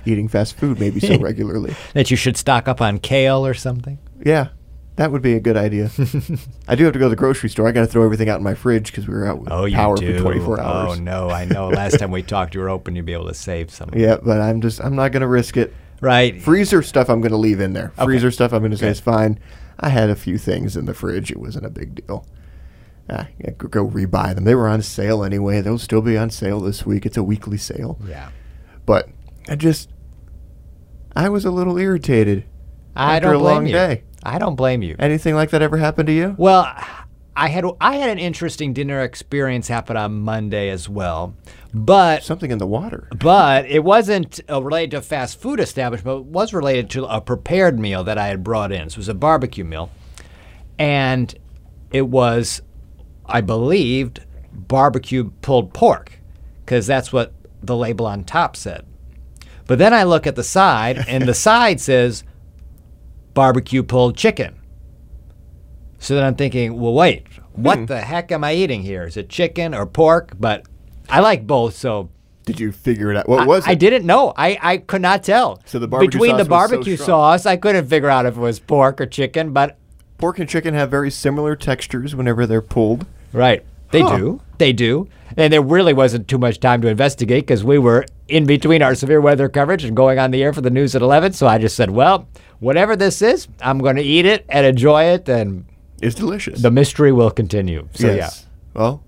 eating 0.05 0.27
fast 0.27 0.57
food 0.57 0.79
maybe 0.79 0.99
so 0.99 1.17
regularly. 1.19 1.73
That 1.93 2.11
you 2.11 2.17
should 2.17 2.37
stock 2.37 2.67
up 2.67 2.81
on 2.81 2.99
kale 2.99 3.45
or 3.45 3.53
something. 3.53 3.97
Yeah, 4.25 4.49
that 4.97 5.11
would 5.11 5.21
be 5.21 5.33
a 5.33 5.39
good 5.39 5.55
idea. 5.57 5.89
I 6.67 6.75
do 6.75 6.83
have 6.83 6.93
to 6.93 6.99
go 6.99 7.05
to 7.05 7.09
the 7.09 7.15
grocery 7.15 7.49
store. 7.49 7.67
I 7.67 7.71
got 7.71 7.81
to 7.81 7.87
throw 7.87 8.03
everything 8.03 8.29
out 8.29 8.37
in 8.37 8.43
my 8.43 8.53
fridge 8.55 8.87
because 8.91 9.07
we 9.07 9.13
were 9.13 9.25
out 9.25 9.39
with 9.39 9.51
Oh, 9.51 9.69
power 9.71 9.95
do. 9.95 10.13
for 10.17 10.21
24 10.21 10.59
hours. 10.61 10.97
Oh 10.97 11.01
no, 11.01 11.29
I 11.29 11.45
know. 11.45 11.69
Last 11.69 11.99
time 11.99 12.11
we 12.11 12.21
talked, 12.21 12.53
you 12.55 12.61
were 12.61 12.67
hoping 12.67 12.95
you'd 12.95 13.05
be 13.05 13.13
able 13.13 13.27
to 13.27 13.33
save 13.33 13.71
some. 13.71 13.89
Yeah, 13.95 14.17
but 14.21 14.41
I'm 14.41 14.61
just 14.61 14.81
I'm 14.81 14.95
not 14.95 15.11
gonna 15.11 15.27
risk 15.27 15.55
it. 15.57 15.73
Right. 16.01 16.41
Freezer 16.41 16.81
stuff 16.81 17.09
I'm 17.09 17.21
gonna 17.21 17.37
leave 17.37 17.61
in 17.61 17.71
there. 17.73 17.93
Okay. 17.97 18.03
Freezer 18.05 18.31
stuff 18.31 18.51
I'm 18.51 18.61
gonna 18.61 18.75
say 18.75 18.87
Good. 18.87 18.91
is 18.91 18.99
fine. 18.99 19.39
I 19.79 19.87
had 19.89 20.09
a 20.09 20.15
few 20.15 20.37
things 20.37 20.75
in 20.75 20.85
the 20.85 20.93
fridge. 20.93 21.31
It 21.31 21.39
wasn't 21.39 21.65
a 21.65 21.69
big 21.69 22.05
deal. 22.05 22.25
Ah, 23.09 23.27
I 23.45 23.51
could 23.51 23.71
go 23.71 23.85
rebuy 23.87 24.33
them. 24.33 24.45
They 24.45 24.55
were 24.55 24.67
on 24.67 24.81
sale 24.81 25.23
anyway. 25.23 25.61
They'll 25.61 25.77
still 25.77 26.01
be 26.01 26.17
on 26.17 26.29
sale 26.29 26.59
this 26.61 26.85
week. 26.85 27.05
It's 27.05 27.17
a 27.17 27.23
weekly 27.23 27.57
sale. 27.57 27.99
Yeah. 28.07 28.29
But 28.85 29.09
I 29.49 29.55
just 29.55 29.89
I 31.15 31.29
was 31.29 31.45
a 31.45 31.51
little 31.51 31.77
irritated. 31.77 32.45
I 32.95 33.17
After 33.17 33.27
don't 33.27 33.35
a 33.35 33.39
blame 33.39 33.53
long 33.55 33.65
you. 33.67 33.73
day. 33.73 34.03
I 34.23 34.39
don't 34.39 34.55
blame 34.55 34.81
you. 34.81 34.95
Anything 34.99 35.35
like 35.35 35.49
that 35.49 35.61
ever 35.61 35.77
happened 35.77 36.07
to 36.07 36.13
you? 36.13 36.35
Well, 36.37 36.61
I 37.35 37.49
had 37.49 37.65
I 37.81 37.95
had 37.97 38.09
an 38.09 38.19
interesting 38.19 38.71
dinner 38.73 39.01
experience 39.01 39.67
happen 39.67 39.97
on 39.97 40.19
Monday 40.21 40.69
as 40.69 40.87
well, 40.87 41.35
but 41.73 42.23
Something 42.23 42.51
in 42.51 42.57
the 42.57 42.67
water. 42.67 43.09
but 43.17 43.65
it 43.65 43.83
wasn't 43.83 44.39
uh, 44.49 44.63
related 44.63 44.91
to 44.91 44.97
a 44.97 45.01
fast 45.01 45.41
food 45.41 45.59
establishment. 45.59 46.19
It 46.19 46.25
was 46.27 46.53
related 46.53 46.89
to 46.91 47.03
a 47.05 47.19
prepared 47.19 47.77
meal 47.79 48.03
that 48.05 48.17
I 48.17 48.27
had 48.27 48.43
brought 48.45 48.71
in. 48.71 48.89
So 48.89 48.95
it 48.95 48.99
was 48.99 49.09
a 49.09 49.13
barbecue 49.13 49.65
meal, 49.65 49.89
and 50.79 51.33
it 51.91 52.07
was, 52.07 52.61
I 53.25 53.41
believed, 53.41 54.21
barbecue 54.51 55.31
pulled 55.41 55.73
pork, 55.73 56.19
because 56.65 56.85
that's 56.87 57.11
what 57.13 57.33
the 57.61 57.75
label 57.75 58.05
on 58.05 58.23
top 58.23 58.55
said. 58.55 58.85
But 59.65 59.79
then 59.79 59.93
I 59.93 60.03
look 60.03 60.27
at 60.27 60.35
the 60.35 60.43
side, 60.43 61.05
and 61.07 61.23
the 61.25 61.33
side 61.47 61.79
says 61.79 62.23
barbecue 63.33 63.83
pulled 63.83 64.17
chicken. 64.17 64.59
So 65.99 66.15
then 66.15 66.23
I'm 66.25 66.35
thinking, 66.35 66.79
well, 66.79 66.93
wait, 66.93 67.25
what 67.53 67.79
Hmm. 67.79 67.85
the 67.85 68.01
heck 68.01 68.31
am 68.31 68.43
I 68.43 68.53
eating 68.53 68.81
here? 68.81 69.03
Is 69.05 69.15
it 69.15 69.29
chicken 69.29 69.73
or 69.73 69.85
pork? 69.85 70.33
But 70.39 70.65
I 71.09 71.21
like 71.21 71.47
both, 71.47 71.75
so 71.75 72.09
Did 72.45 72.59
you 72.59 72.73
figure 72.73 73.09
it 73.09 73.15
out? 73.17 73.29
What 73.29 73.41
I- 73.43 73.45
was 73.45 73.65
it? 73.65 73.69
I 73.69 73.75
didn't 73.75 74.05
know. 74.05 74.33
I, 74.35 74.59
I 74.61 74.77
could 74.77 75.01
not 75.01 75.23
tell. 75.23 75.61
So 75.65 75.79
the 75.79 75.87
barbecue 75.87 76.09
between 76.11 76.31
the 76.31 76.39
was 76.39 76.45
so 76.47 76.49
barbecue 76.49 76.97
sauce, 76.97 77.45
I 77.45 77.55
couldn't 77.55 77.87
figure 77.87 78.09
out 78.09 78.25
if 78.25 78.35
it 78.35 78.39
was 78.39 78.59
pork 78.59 78.99
or 78.99 79.05
chicken. 79.05 79.53
But 79.53 79.77
Pork 80.23 80.39
and 80.39 80.47
chicken 80.47 80.73
have 80.73 80.89
very 80.89 81.11
similar 81.11 81.53
textures 81.53 82.15
whenever 82.15 82.47
they're 82.47 82.61
pulled. 82.61 83.05
right, 83.33 83.61
they 83.91 83.99
Huh. 83.99 84.15
do. 84.17 84.41
They 84.57 84.71
do. 84.71 85.09
And 85.35 85.51
there 85.51 85.61
really 85.61 85.91
wasn't 85.91 86.29
too 86.29 86.37
much 86.37 86.61
time 86.61 86.81
to 86.81 86.87
investigate 86.87 87.45
because 87.45 87.61
we 87.65 87.77
were 87.77 88.05
in 88.29 88.45
between 88.45 88.81
our 88.81 88.95
severe 88.95 89.19
weather 89.19 89.49
coverage 89.49 89.83
and 89.83 89.97
going 89.97 90.19
on 90.19 90.31
the 90.31 90.41
air 90.41 90.53
for 90.53 90.61
the 90.61 90.69
news 90.69 90.95
at 90.95 91.01
11. 91.01 91.33
So 91.33 91.45
I 91.45 91.57
just 91.57 91.75
said, 91.75 91.89
well, 91.89 92.25
whatever 92.59 92.95
this 92.95 93.21
is, 93.21 93.49
I'm 93.61 93.79
going 93.79 93.97
to 93.97 94.01
eat 94.01 94.25
it 94.25 94.45
and 94.47 94.65
enjoy 94.65 95.03
it, 95.05 95.27
and 95.27 95.65
It's 96.01 96.15
delicious. 96.15 96.61
the 96.61 96.71
mystery 96.71 97.11
will 97.11 97.29
continue. 97.31 97.89
So 97.93 98.07
yes. 98.07 98.47
Well, 98.73 99.03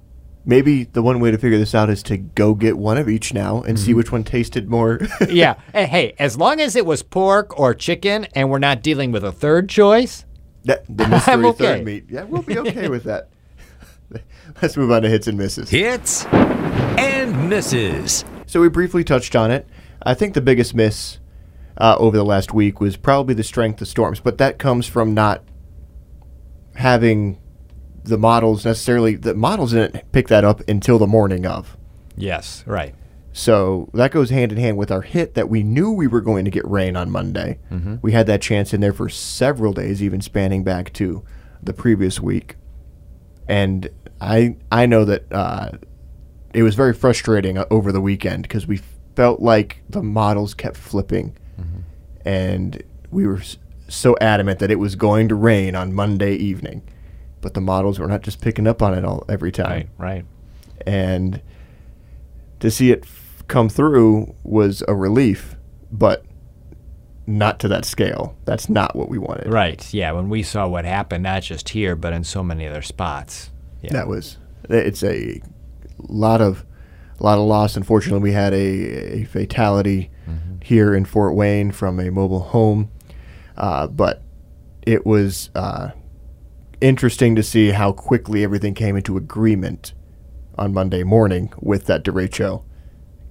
maybe 0.45 0.84
the 0.84 1.01
one 1.01 1.21
way 1.21 1.32
to 1.32 1.38
figure 1.38 1.58
this 1.58 1.73
out 1.73 1.89
is 1.89 2.04
to 2.04 2.17
go 2.17 2.56
get 2.56 2.78
one 2.78 2.97
of 2.97 3.08
each 3.08 3.34
now 3.34 3.62
and 3.62 3.78
Mm-hmm. 3.78 3.86
see 3.86 3.93
which 3.93 4.12
one 4.12 4.25
tasted 4.25 4.69
more. 4.69 4.99
yeah, 5.21 5.28
yeah. 5.30 5.54
And 5.73 5.89
hey, 5.89 6.13
as 6.19 6.38
long 6.38 6.60
as 6.60 6.75
it 6.75 6.86
was 6.86 7.04
pork 7.04 7.58
or 7.58 7.73
chicken, 7.73 8.28
and 8.36 8.49
we're 8.49 8.60
not 8.60 8.84
dealing 8.84 9.13
with 9.13 9.23
a 9.23 9.32
third 9.32 9.69
choice. 9.69 10.25
That, 10.65 10.86
the 10.88 11.08
mystery 11.10 11.34
I'm 11.34 11.45
okay. 11.45 11.65
third 11.65 11.86
meat. 11.86 12.06
Yeah, 12.10 12.23
we'll 12.23 12.41
be 12.41 12.58
okay 12.60 12.89
with 12.89 13.04
that. 13.04 13.30
Let's 14.62 14.78
move 14.78 14.91
on 14.91 15.01
to 15.04 15.10
hits 15.10 15.28
and 15.28 15.38
misses. 15.38 15.69
Hits 15.69 16.25
and 16.25 17.49
misses. 17.49 18.23
So 18.45 18.62
we 18.62 18.69
briefly 18.69 19.04
touched 19.04 19.36
on 19.36 19.51
it. 19.51 19.67
I 20.01 20.13
think 20.13 20.34
the 20.34 20.41
biggest 20.41 20.75
miss 20.75 21.19
uh, 21.78 21.95
over 21.99 22.15
the 22.15 22.23
last 22.23 22.54
week 22.54 22.80
was 22.80 22.95
probably 22.97 23.34
the 23.34 23.43
strength 23.43 23.82
of 23.82 23.88
storms, 23.88 24.19
but 24.19 24.38
that 24.38 24.60
comes 24.60 24.86
from 24.88 25.13
not 25.13 25.43
having 26.75 27.39
the 28.04 28.17
models 28.17 28.65
necessarily. 28.65 29.15
The 29.15 29.34
models 29.34 29.71
didn't 29.73 30.12
pick 30.12 30.28
that 30.28 30.43
up 30.43 30.62
until 30.69 30.99
the 30.99 31.08
morning 31.08 31.45
of. 31.45 31.75
Yes, 32.15 32.63
right. 32.67 32.93
So 33.38 33.89
that 33.93 34.12
goes 34.12 34.30
hand 34.30 34.54
in 34.54 34.58
hand 34.58 34.78
with 34.78 34.89
our 34.91 35.02
hit 35.02 35.34
that 35.34 35.50
we 35.50 35.62
knew 35.62 35.91
we 35.91 36.08
were 36.08 36.21
going 36.21 36.45
to 36.45 36.52
get 36.52 36.65
rain 36.65 36.95
on 36.95 37.12
Monday. 37.12 37.60
We 38.02 38.13
had 38.13 38.28
that 38.28 38.41
chance 38.41 38.74
in 38.74 38.80
there 38.80 38.93
for 38.93 39.10
several 39.10 39.74
days, 39.74 40.02
even 40.02 40.21
spanning 40.21 40.63
back 40.63 40.93
to 40.93 41.21
the 41.62 41.74
previous 41.74 42.21
week. 42.21 42.56
And 43.45 43.89
I 44.21 44.56
I 44.71 44.86
know 44.86 45.04
that 45.04 45.26
uh, 45.34 45.71
it 46.54 46.63
was 46.63 46.76
very 46.76 46.93
frustrating 46.93 47.58
uh, 47.58 47.65
over 47.69 47.91
the 47.91 48.00
weekend 48.00 48.43
because 48.43 48.65
we 48.67 48.80
felt 49.17 49.41
like 49.41 49.82
the 49.89 50.02
models 50.02 50.54
kept 50.54 50.78
flipping, 50.78 51.36
and 52.24 52.82
we 53.12 53.28
were 53.28 53.41
so 53.89 54.15
adamant 54.21 54.60
that 54.60 54.71
it 54.71 54.80
was 54.80 54.95
going 54.95 55.28
to 55.28 55.36
rain 55.36 55.76
on 55.76 55.93
Monday 55.93 56.36
evening, 56.36 56.84
but 57.41 57.54
the 57.54 57.62
models 57.62 58.00
were 58.00 58.08
not 58.08 58.21
just 58.21 58.39
picking 58.39 58.65
up 58.65 58.82
on 58.82 58.93
it 58.98 59.04
all 59.04 59.26
every 59.28 59.52
time 59.52 59.89
Right, 59.98 60.15
right. 60.15 60.26
and 60.88 61.41
to 62.62 62.71
see 62.71 62.91
it 62.91 63.06
come 63.47 63.69
through 63.69 64.36
was 64.43 64.84
a 64.88 64.95
relief, 64.95 65.55
but 65.91 66.25
not 67.27 67.60
to 67.60 67.67
that 67.67 67.86
scale. 67.86 68.38
That's 68.45 68.69
not 68.69 68.95
what 68.95 69.10
we 69.10 69.17
wanted. 69.17 69.51
Right. 69.51 69.93
Yeah. 69.93 70.12
When 70.12 70.29
we 70.29 70.43
saw 70.43 70.67
what 70.67 70.86
happened, 70.86 71.23
not 71.23 71.43
just 71.43 71.69
here, 71.69 71.95
but 71.95 72.13
in 72.13 72.23
so 72.23 72.43
many 72.43 72.67
other 72.67 72.81
spots. 72.81 73.51
Yeah. 73.81 73.93
That 73.93 74.08
was 74.08 74.38
it's 74.69 75.03
a 75.03 75.41
lot 75.99 76.41
of 76.41 76.65
a 77.19 77.23
lot 77.23 77.38
of 77.38 77.45
loss. 77.45 77.75
Unfortunately, 77.75 78.19
we 78.21 78.34
had 78.34 78.53
a, 78.53 79.21
a 79.21 79.23
fatality 79.25 80.12
here 80.65 80.95
in 80.95 81.05
Fort 81.05 81.36
Wayne 81.36 81.71
from 81.71 81.99
a 81.99 82.10
mobile 82.10 82.39
home, 82.39 82.89
uh, 83.55 83.86
but 83.86 84.23
it 84.81 85.05
was 85.05 85.51
uh, 85.53 85.91
interesting 86.81 87.36
to 87.36 87.43
see 87.43 87.69
how 87.69 87.91
quickly 87.91 88.43
everything 88.43 88.73
came 88.73 88.95
into 88.95 89.15
agreement 89.15 89.93
on 90.58 90.73
Monday 90.73 91.04
morning 91.04 91.54
with 91.60 91.85
that 91.85 92.04
derecho 92.04 92.63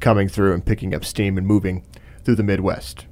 coming 0.01 0.29
through 0.29 0.53
and 0.55 0.65
picking 0.65 0.95
up 0.95 1.05
steam 1.05 1.39
and 1.39 1.47
moving 1.47 1.85
through 2.25 2.37
the 2.37 2.43
Midwest. 2.43 3.07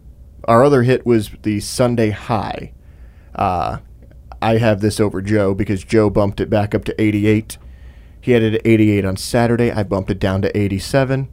Our 0.45 0.65
other 0.65 0.83
hit 0.83 1.07
was 1.07 1.31
the 1.43 1.61
Sunday 1.61 2.11
high. 2.11 2.73
Uh, 3.35 3.79
I 4.41 4.59
have 4.59 4.81
this 4.81 4.99
over 4.99 5.23
Joe 5.23 5.55
because 5.55 5.85
Joe 5.85 6.11
bumped 6.11 6.41
it 6.41 6.51
back 6.51 6.75
up 6.75 6.85
to 6.87 7.01
88. 7.01 7.59
He 8.21 8.33
had 8.33 8.43
it 8.43 8.55
at 8.55 8.67
88 8.67 9.05
on 9.05 9.17
Saturday. 9.17 9.71
I 9.71 9.83
bumped 9.85 10.11
it 10.11 10.19
down 10.19 10.43
to 10.43 10.57
87. 10.57 11.29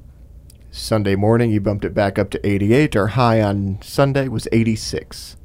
Sunday 0.71 1.15
morning, 1.15 1.49
he 1.49 1.57
bumped 1.57 1.83
it 1.85 1.95
back 1.95 2.19
up 2.19 2.29
to 2.31 2.47
88. 2.47 2.95
Our 2.95 3.07
high 3.07 3.41
on 3.41 3.79
Sunday 3.81 4.27
was 4.27 4.47
86. 4.51 5.35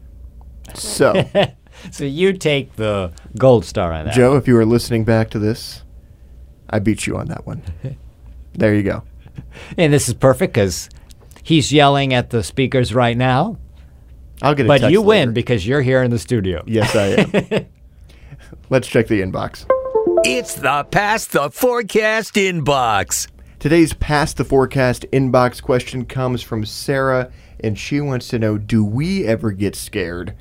So, 0.75 1.25
So 1.91 2.05
you 2.05 2.33
take 2.33 2.77
the 2.77 3.13
gold 3.37 3.65
star 3.65 3.93
on 3.93 4.07
that. 4.07 4.15
Joe, 4.15 4.37
if 4.37 4.47
you 4.49 4.55
were 4.55 4.65
listening 4.65 5.05
back 5.05 5.31
to 5.31 5.39
this, 5.39 5.83
I 6.71 6.79
beat 6.79 7.07
you 7.07 7.17
on 7.17 7.29
that 7.29 7.47
one. 7.47 7.63
There 8.57 8.73
you 8.73 8.85
go. 8.85 9.03
And 9.79 9.93
this 9.93 10.09
is 10.09 10.15
perfect 10.15 10.55
because 10.55 10.89
He's 11.45 11.71
yelling 11.71 12.15
at 12.15 12.31
the 12.31 12.43
speakers 12.43 12.95
right 12.95 13.17
now, 13.17 13.59
I'll 14.41 14.55
get 14.55 14.65
a 14.65 14.69
but 14.69 14.79
text 14.79 14.93
you 14.93 15.03
win 15.03 15.29
later. 15.29 15.33
because 15.33 15.67
you're 15.67 15.83
here 15.83 16.03
in 16.03 16.11
the 16.11 16.19
studio. 16.19 16.65
Yes, 16.67 16.97
I 16.97 17.59
am. 17.61 17.67
Let's 18.71 18.89
check 18.89 19.09
the 19.09 19.21
inbox. 19.21 19.67
It's 20.25 20.55
the 20.55 20.85
Past 20.91 21.33
the 21.33 21.51
Forecast 21.51 22.35
inbox. 22.37 23.29
Today's 23.59 23.93
Past 23.93 24.39
the 24.39 24.45
Forecast 24.45 25.05
inbox 25.13 25.63
question 25.63 26.07
comes 26.07 26.41
from 26.43 26.65
Sarah, 26.65 27.31
and 27.61 27.79
she 27.79 28.01
wants 28.01 28.29
to 28.29 28.39
know 28.39 28.57
Do 28.57 28.83
we 28.83 29.27
ever 29.27 29.53
get 29.53 29.77
scared 29.77 30.35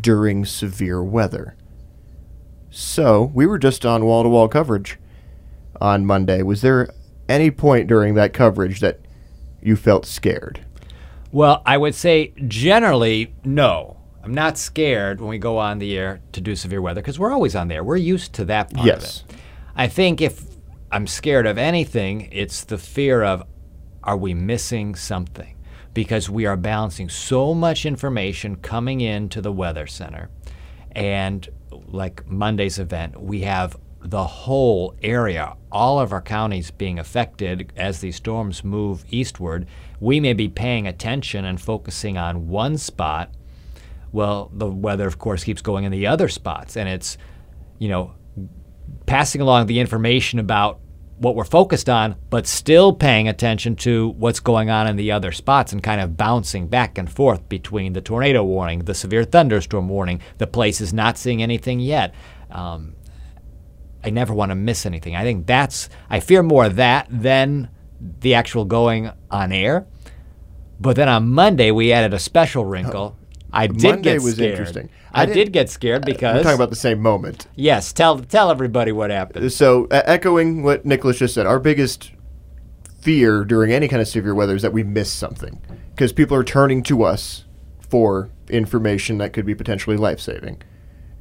during 0.00 0.46
severe 0.46 1.02
weather? 1.02 1.54
So, 2.70 3.30
we 3.34 3.46
were 3.46 3.58
just 3.58 3.84
on 3.84 4.06
wall 4.06 4.22
to 4.22 4.28
wall 4.30 4.48
coverage 4.48 4.98
on 5.82 6.06
Monday. 6.06 6.42
Was 6.42 6.62
there 6.62 6.88
any 7.28 7.50
point 7.50 7.88
during 7.88 8.14
that 8.14 8.32
coverage 8.32 8.80
that 8.80 9.00
you 9.62 9.76
felt 9.76 10.06
scared? 10.06 10.64
Well, 11.32 11.62
I 11.66 11.76
would 11.76 11.94
say 11.94 12.32
generally, 12.46 13.34
no. 13.44 13.96
I'm 14.22 14.34
not 14.34 14.58
scared 14.58 15.20
when 15.20 15.28
we 15.30 15.38
go 15.38 15.58
on 15.58 15.78
the 15.78 15.96
air 15.96 16.20
to 16.32 16.40
do 16.40 16.56
severe 16.56 16.82
weather 16.82 17.00
because 17.00 17.18
we're 17.18 17.32
always 17.32 17.54
on 17.54 17.68
there. 17.68 17.84
We're 17.84 17.96
used 17.96 18.32
to 18.34 18.44
that 18.46 18.72
part 18.72 18.86
Yes. 18.86 19.22
of 19.22 19.30
it. 19.30 19.36
I 19.76 19.86
think 19.88 20.20
if 20.20 20.56
I'm 20.90 21.06
scared 21.06 21.46
of 21.46 21.58
anything, 21.58 22.28
it's 22.32 22.64
the 22.64 22.78
fear 22.78 23.22
of 23.22 23.44
are 24.02 24.16
we 24.16 24.34
missing 24.34 24.94
something? 24.94 25.54
Because 25.94 26.28
we 26.30 26.46
are 26.46 26.56
balancing 26.56 27.08
so 27.08 27.54
much 27.54 27.86
information 27.86 28.56
coming 28.56 29.00
into 29.00 29.40
the 29.40 29.52
weather 29.52 29.86
center. 29.86 30.28
And 30.92 31.48
like 31.86 32.26
Monday's 32.28 32.78
event, 32.78 33.20
we 33.20 33.42
have 33.42 33.76
the 34.10 34.24
whole 34.24 34.94
area, 35.02 35.56
all 35.72 35.98
of 35.98 36.12
our 36.12 36.22
counties 36.22 36.70
being 36.70 36.98
affected 36.98 37.72
as 37.76 38.00
these 38.00 38.16
storms 38.16 38.62
move 38.62 39.04
eastward. 39.10 39.66
We 39.98 40.20
may 40.20 40.32
be 40.32 40.48
paying 40.48 40.86
attention 40.86 41.44
and 41.44 41.60
focusing 41.60 42.16
on 42.16 42.48
one 42.48 42.78
spot. 42.78 43.34
Well, 44.12 44.50
the 44.52 44.68
weather, 44.68 45.08
of 45.08 45.18
course, 45.18 45.42
keeps 45.42 45.60
going 45.60 45.84
in 45.84 45.92
the 45.92 46.06
other 46.06 46.28
spots. 46.28 46.76
And 46.76 46.88
it's, 46.88 47.18
you 47.78 47.88
know, 47.88 48.14
passing 49.06 49.40
along 49.40 49.66
the 49.66 49.80
information 49.80 50.38
about 50.38 50.78
what 51.18 51.34
we're 51.34 51.44
focused 51.44 51.88
on, 51.88 52.14
but 52.30 52.46
still 52.46 52.92
paying 52.92 53.26
attention 53.26 53.74
to 53.74 54.10
what's 54.18 54.38
going 54.38 54.70
on 54.70 54.86
in 54.86 54.96
the 54.96 55.10
other 55.10 55.32
spots 55.32 55.72
and 55.72 55.82
kind 55.82 56.00
of 56.00 56.16
bouncing 56.16 56.68
back 56.68 56.98
and 56.98 57.10
forth 57.10 57.48
between 57.48 57.92
the 57.94 58.00
tornado 58.00 58.44
warning, 58.44 58.80
the 58.80 58.94
severe 58.94 59.24
thunderstorm 59.24 59.88
warning, 59.88 60.20
the 60.38 60.46
place 60.46 60.80
is 60.80 60.92
not 60.92 61.18
seeing 61.18 61.42
anything 61.42 61.80
yet. 61.80 62.14
Um, 62.50 62.94
I 64.06 64.10
never 64.10 64.32
want 64.32 64.50
to 64.50 64.54
miss 64.54 64.86
anything. 64.86 65.16
I 65.16 65.24
think 65.24 65.46
that's, 65.46 65.88
I 66.08 66.20
fear 66.20 66.42
more 66.42 66.68
that 66.68 67.08
than 67.10 67.68
the 68.20 68.34
actual 68.34 68.64
going 68.64 69.10
on 69.30 69.50
air. 69.52 69.86
But 70.78 70.96
then 70.96 71.08
on 71.08 71.28
Monday, 71.30 71.70
we 71.72 71.92
added 71.92 72.14
a 72.14 72.18
special 72.18 72.64
wrinkle. 72.64 73.16
I 73.52 73.66
did 73.66 73.82
Monday 73.82 74.12
get 74.14 74.22
was 74.22 74.34
scared. 74.34 74.50
interesting. 74.50 74.90
I, 75.12 75.22
I 75.22 75.26
did 75.26 75.52
get 75.52 75.70
scared 75.70 76.04
because 76.04 76.36
We're 76.36 76.42
talking 76.42 76.56
about 76.56 76.70
the 76.70 76.76
same 76.76 77.00
moment. 77.00 77.46
Yes, 77.56 77.92
tell 77.92 78.18
tell 78.20 78.50
everybody 78.50 78.92
what 78.92 79.10
happened. 79.10 79.50
So, 79.52 79.86
uh, 79.86 80.02
echoing 80.04 80.62
what 80.62 80.84
Nicholas 80.84 81.18
just 81.18 81.34
said, 81.34 81.46
our 81.46 81.58
biggest 81.58 82.12
fear 83.00 83.44
during 83.44 83.72
any 83.72 83.88
kind 83.88 84.02
of 84.02 84.08
severe 84.08 84.34
weather 84.34 84.54
is 84.54 84.62
that 84.62 84.72
we 84.72 84.82
miss 84.82 85.10
something 85.10 85.60
because 85.90 86.12
people 86.12 86.36
are 86.36 86.44
turning 86.44 86.82
to 86.82 87.02
us 87.02 87.44
for 87.88 88.30
information 88.50 89.18
that 89.18 89.32
could 89.32 89.46
be 89.46 89.54
potentially 89.54 89.96
life 89.96 90.20
saving, 90.20 90.62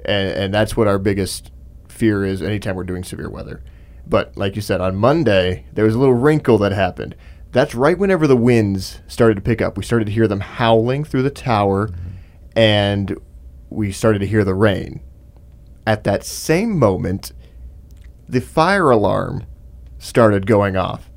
and 0.03 0.29
and 0.29 0.53
that's 0.53 0.75
what 0.75 0.87
our 0.87 0.99
biggest 0.99 1.51
fear 1.95 2.23
is 2.25 2.41
anytime 2.41 2.75
we're 2.75 2.83
doing 2.83 3.03
severe 3.03 3.29
weather. 3.29 3.63
But 4.07 4.37
like 4.37 4.55
you 4.55 4.61
said, 4.61 4.81
on 4.81 4.95
Monday 4.95 5.65
there 5.73 5.85
was 5.85 5.95
a 5.95 5.99
little 5.99 6.13
wrinkle 6.13 6.57
that 6.59 6.71
happened. 6.71 7.15
That's 7.51 7.73
right 7.73 7.97
whenever 7.97 8.27
the 8.27 8.35
winds 8.35 8.99
started 9.07 9.35
to 9.35 9.41
pick 9.41 9.61
up. 9.61 9.77
We 9.77 9.83
started 9.83 10.05
to 10.05 10.11
hear 10.11 10.27
them 10.27 10.41
howling 10.41 11.05
through 11.05 11.23
the 11.23 11.29
tower, 11.29 11.89
and 12.55 13.17
we 13.69 13.93
started 13.93 14.19
to 14.19 14.27
hear 14.27 14.43
the 14.43 14.53
rain. 14.53 15.01
At 15.87 16.03
that 16.03 16.25
same 16.25 16.77
moment, 16.77 17.31
the 18.27 18.41
fire 18.41 18.89
alarm 18.89 19.45
started 19.97 20.45
going 20.45 20.75
off. 20.75 21.09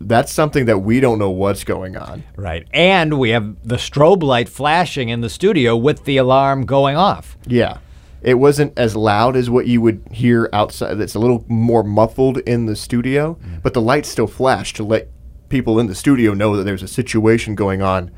That's 0.00 0.32
something 0.32 0.66
that 0.66 0.80
we 0.80 1.00
don't 1.00 1.18
know 1.18 1.30
what's 1.30 1.64
going 1.64 1.96
on. 1.96 2.24
Right. 2.36 2.66
And 2.72 3.18
we 3.18 3.30
have 3.30 3.56
the 3.66 3.76
strobe 3.76 4.22
light 4.22 4.50
flashing 4.50 5.08
in 5.08 5.22
the 5.22 5.30
studio 5.30 5.74
with 5.74 6.04
the 6.04 6.18
alarm 6.18 6.66
going 6.66 6.96
off. 6.96 7.38
Yeah. 7.46 7.78
It 8.24 8.34
wasn't 8.34 8.78
as 8.78 8.96
loud 8.96 9.36
as 9.36 9.50
what 9.50 9.66
you 9.66 9.82
would 9.82 10.02
hear 10.10 10.48
outside. 10.52 10.98
It's 10.98 11.14
a 11.14 11.18
little 11.18 11.44
more 11.46 11.84
muffled 11.84 12.38
in 12.38 12.64
the 12.64 12.74
studio, 12.74 13.38
but 13.62 13.74
the 13.74 13.82
lights 13.82 14.08
still 14.08 14.26
flash 14.26 14.72
to 14.74 14.82
let 14.82 15.08
people 15.50 15.78
in 15.78 15.86
the 15.86 15.94
studio 15.94 16.32
know 16.32 16.56
that 16.56 16.64
there's 16.64 16.82
a 16.82 16.88
situation 16.88 17.54
going 17.54 17.82
on 17.82 18.10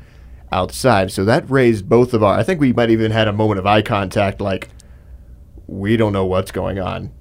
outside. 0.51 1.11
So 1.11 1.25
that 1.25 1.49
raised 1.49 1.89
both 1.89 2.13
of 2.13 2.23
our. 2.23 2.39
I 2.39 2.43
think 2.43 2.61
we 2.61 2.71
might 2.71 2.89
even 2.89 3.11
had 3.11 3.27
a 3.27 3.33
moment 3.33 3.59
of 3.59 3.65
eye 3.65 3.81
contact, 3.81 4.39
like 4.39 4.69
we 5.67 5.97
don't 5.97 6.13
know 6.13 6.25
what's 6.25 6.51
going 6.51 6.79
on 6.79 7.11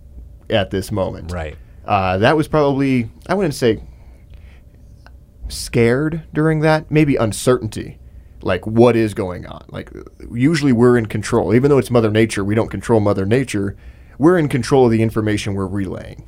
at 0.49 0.71
this 0.71 0.93
moment. 0.93 1.33
Right. 1.33 1.57
Uh, 1.85 2.19
that 2.19 2.37
was 2.37 2.47
probably 2.47 3.11
I 3.27 3.35
wouldn't 3.35 3.55
say 3.55 3.83
scared 5.49 6.23
during 6.33 6.61
that, 6.61 6.91
maybe 6.91 7.17
uncertainty. 7.17 7.99
Like 8.47 8.65
what 8.67 8.95
is 8.95 9.13
going 9.13 9.45
on? 9.47 9.65
Like 9.69 9.91
usually 10.33 10.73
we're 10.73 10.97
in 10.97 11.07
control. 11.07 11.53
Even 11.53 11.69
though 11.69 11.79
it's 11.79 11.91
mother 11.91 12.11
nature, 12.11 12.45
we 12.45 12.55
don't 12.55 12.71
control 12.71 13.01
mother 13.01 13.27
nature. 13.27 13.77
We're 14.19 14.39
in 14.39 14.49
control 14.49 14.87
of 14.87 14.93
the 14.93 15.03
information 15.03 15.55
we're 15.55 15.67
relaying. 15.67 16.27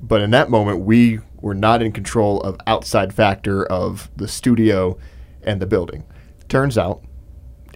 But 0.00 0.22
in 0.22 0.30
that 0.30 0.48
moment 0.48 0.80
we 0.80 1.20
were 1.40 1.54
not 1.54 1.82
in 1.82 1.92
control 1.92 2.40
of 2.40 2.56
outside 2.66 3.12
factor 3.12 3.64
of 3.66 4.10
the 4.16 4.26
studio 4.26 4.98
and 5.42 5.60
the 5.60 5.66
building. 5.66 6.04
Turns 6.48 6.78
out 6.78 7.02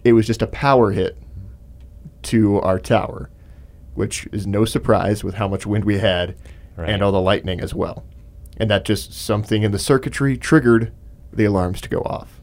it 0.02 0.14
was 0.14 0.26
just 0.26 0.42
a 0.42 0.46
power 0.46 0.92
hit 0.92 1.18
to 2.22 2.58
our 2.60 2.78
tower, 2.78 3.30
which 3.94 4.26
is 4.32 4.46
no 4.46 4.64
surprise 4.64 5.22
with 5.22 5.34
how 5.34 5.46
much 5.46 5.66
wind 5.66 5.84
we 5.84 5.98
had 5.98 6.36
Right. 6.74 6.88
and 6.88 7.02
all 7.02 7.12
the 7.12 7.20
lightning 7.20 7.60
as 7.60 7.74
well. 7.74 8.04
And 8.56 8.70
that 8.70 8.86
just 8.86 9.12
something 9.12 9.62
in 9.62 9.72
the 9.72 9.78
circuitry 9.78 10.38
triggered 10.38 10.90
the 11.32 11.44
alarms 11.44 11.82
to 11.82 11.88
go 11.90 12.00
off. 12.00 12.40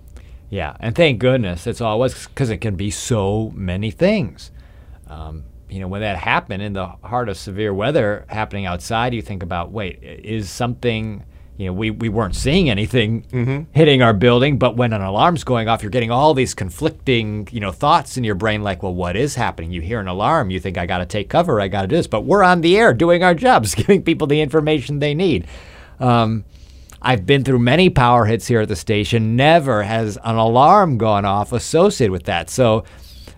Yeah. 0.49 0.75
And 0.79 0.95
thank 0.95 1.19
goodness 1.19 1.67
it's 1.67 1.79
was 1.79 2.27
because 2.27 2.49
it 2.49 2.57
can 2.57 2.75
be 2.75 2.89
so 2.91 3.51
many 3.55 3.91
things. 3.91 4.51
Um, 5.07 5.43
you 5.69 5.79
know, 5.79 5.87
when 5.87 6.01
that 6.01 6.17
happened 6.17 6.63
in 6.63 6.73
the 6.73 6.87
heart 6.87 7.29
of 7.29 7.37
severe 7.37 7.73
weather 7.73 8.25
happening 8.27 8.65
outside, 8.65 9.13
you 9.13 9.21
think 9.21 9.43
about, 9.43 9.71
wait, 9.71 9.99
is 10.01 10.49
something, 10.49 11.23
you 11.57 11.67
know, 11.67 11.73
we, 11.73 11.91
we 11.91 12.09
weren't 12.09 12.35
seeing 12.35 12.69
anything 12.71 13.23
hitting 13.71 14.01
our 14.01 14.13
building, 14.13 14.57
but 14.57 14.75
when 14.75 14.93
an 14.93 15.01
alarm's 15.01 15.43
going 15.43 15.67
off, 15.67 15.83
you're 15.83 15.91
getting 15.91 16.09
all 16.09 16.33
these 16.33 16.55
conflicting, 16.55 17.47
you 17.51 17.59
know, 17.59 17.71
thoughts 17.71 18.17
in 18.17 18.23
your 18.23 18.33
brain 18.33 18.63
like, 18.63 18.81
well, 18.81 18.93
what 18.95 19.15
is 19.15 19.35
happening? 19.35 19.71
You 19.71 19.81
hear 19.81 19.99
an 19.99 20.07
alarm, 20.07 20.49
you 20.49 20.59
think, 20.59 20.77
I 20.79 20.87
got 20.87 20.99
to 20.99 21.05
take 21.05 21.29
cover, 21.29 21.61
I 21.61 21.67
got 21.67 21.83
to 21.83 21.87
do 21.87 21.97
this. 21.97 22.07
But 22.07 22.21
we're 22.21 22.43
on 22.43 22.61
the 22.61 22.75
air 22.75 22.91
doing 22.93 23.23
our 23.23 23.35
jobs, 23.35 23.75
giving 23.75 24.01
people 24.01 24.25
the 24.25 24.41
information 24.41 24.97
they 24.97 25.13
need. 25.13 25.45
Um, 25.99 26.45
I've 27.01 27.25
been 27.25 27.43
through 27.43 27.59
many 27.59 27.89
power 27.89 28.25
hits 28.25 28.47
here 28.47 28.61
at 28.61 28.67
the 28.67 28.75
station. 28.75 29.35
Never 29.35 29.83
has 29.83 30.17
an 30.23 30.35
alarm 30.35 30.97
gone 30.97 31.25
off 31.25 31.53
associated 31.53 32.11
with 32.11 32.23
that. 32.23 32.49
So 32.49 32.83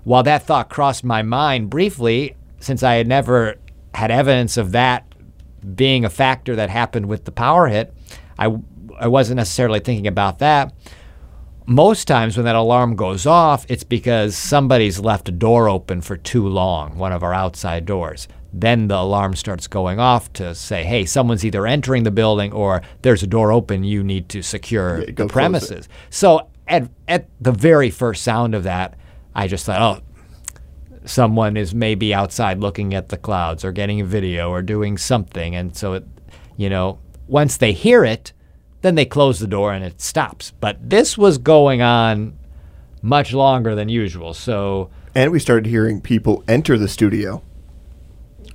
while 0.03 0.23
that 0.23 0.43
thought 0.43 0.69
crossed 0.69 1.03
my 1.03 1.21
mind 1.21 1.69
briefly, 1.69 2.35
since 2.59 2.81
I 2.83 2.95
had 2.95 3.07
never 3.07 3.57
had 3.93 4.09
evidence 4.09 4.57
of 4.57 4.71
that 4.71 5.05
being 5.75 6.05
a 6.05 6.09
factor 6.09 6.55
that 6.55 6.69
happened 6.69 7.05
with 7.07 7.25
the 7.25 7.31
power 7.31 7.67
hit, 7.67 7.93
I, 8.39 8.55
I 8.99 9.07
wasn't 9.07 9.37
necessarily 9.37 9.79
thinking 9.79 10.07
about 10.07 10.39
that. 10.39 10.73
Most 11.67 12.05
times 12.07 12.35
when 12.35 12.45
that 12.45 12.55
alarm 12.55 12.95
goes 12.95 13.27
off, 13.27 13.65
it's 13.69 13.83
because 13.83 14.35
somebody's 14.35 14.99
left 14.99 15.29
a 15.29 15.31
door 15.31 15.69
open 15.69 16.01
for 16.01 16.17
too 16.17 16.47
long, 16.47 16.97
one 16.97 17.11
of 17.11 17.21
our 17.21 17.33
outside 17.33 17.85
doors. 17.85 18.27
Then 18.53 18.87
the 18.87 18.97
alarm 18.97 19.35
starts 19.35 19.67
going 19.67 19.99
off 19.99 20.31
to 20.33 20.53
say, 20.53 20.83
hey, 20.83 21.05
someone's 21.05 21.45
either 21.45 21.65
entering 21.65 22.03
the 22.03 22.11
building 22.11 22.51
or 22.51 22.81
there's 23.01 23.23
a 23.23 23.27
door 23.27 23.51
open, 23.51 23.83
you 23.83 24.03
need 24.03 24.27
to 24.29 24.41
secure 24.41 24.99
Yeah, 24.99 25.11
the 25.15 25.27
premises. 25.27 25.87
So 26.09 26.49
at, 26.67 26.89
at 27.07 27.29
the 27.39 27.53
very 27.53 27.89
first 27.89 28.23
sound 28.23 28.53
of 28.53 28.63
that, 28.63 28.97
I 29.33 29.47
just 29.47 29.65
thought, 29.65 29.81
oh, 29.81 30.03
someone 31.05 31.55
is 31.55 31.73
maybe 31.73 32.13
outside 32.13 32.59
looking 32.59 32.93
at 32.93 33.09
the 33.09 33.17
clouds 33.17 33.63
or 33.63 33.71
getting 33.71 34.01
a 34.01 34.05
video 34.05 34.49
or 34.49 34.61
doing 34.61 34.97
something. 34.97 35.55
And 35.55 35.75
so, 35.75 35.93
it, 35.93 36.05
you 36.57 36.69
know, 36.69 36.99
once 37.27 37.57
they 37.57 37.71
hear 37.71 38.03
it, 38.03 38.33
then 38.81 38.95
they 38.95 39.05
close 39.05 39.39
the 39.39 39.47
door 39.47 39.73
and 39.73 39.85
it 39.85 40.01
stops. 40.01 40.51
But 40.59 40.77
this 40.89 41.17
was 41.17 41.37
going 41.37 41.81
on 41.81 42.37
much 43.01 43.33
longer 43.33 43.75
than 43.75 43.89
usual. 43.89 44.33
So, 44.33 44.89
And 45.15 45.31
we 45.31 45.39
started 45.39 45.67
hearing 45.67 46.01
people 46.01 46.43
enter 46.47 46.77
the 46.77 46.87
studio. 46.87 47.41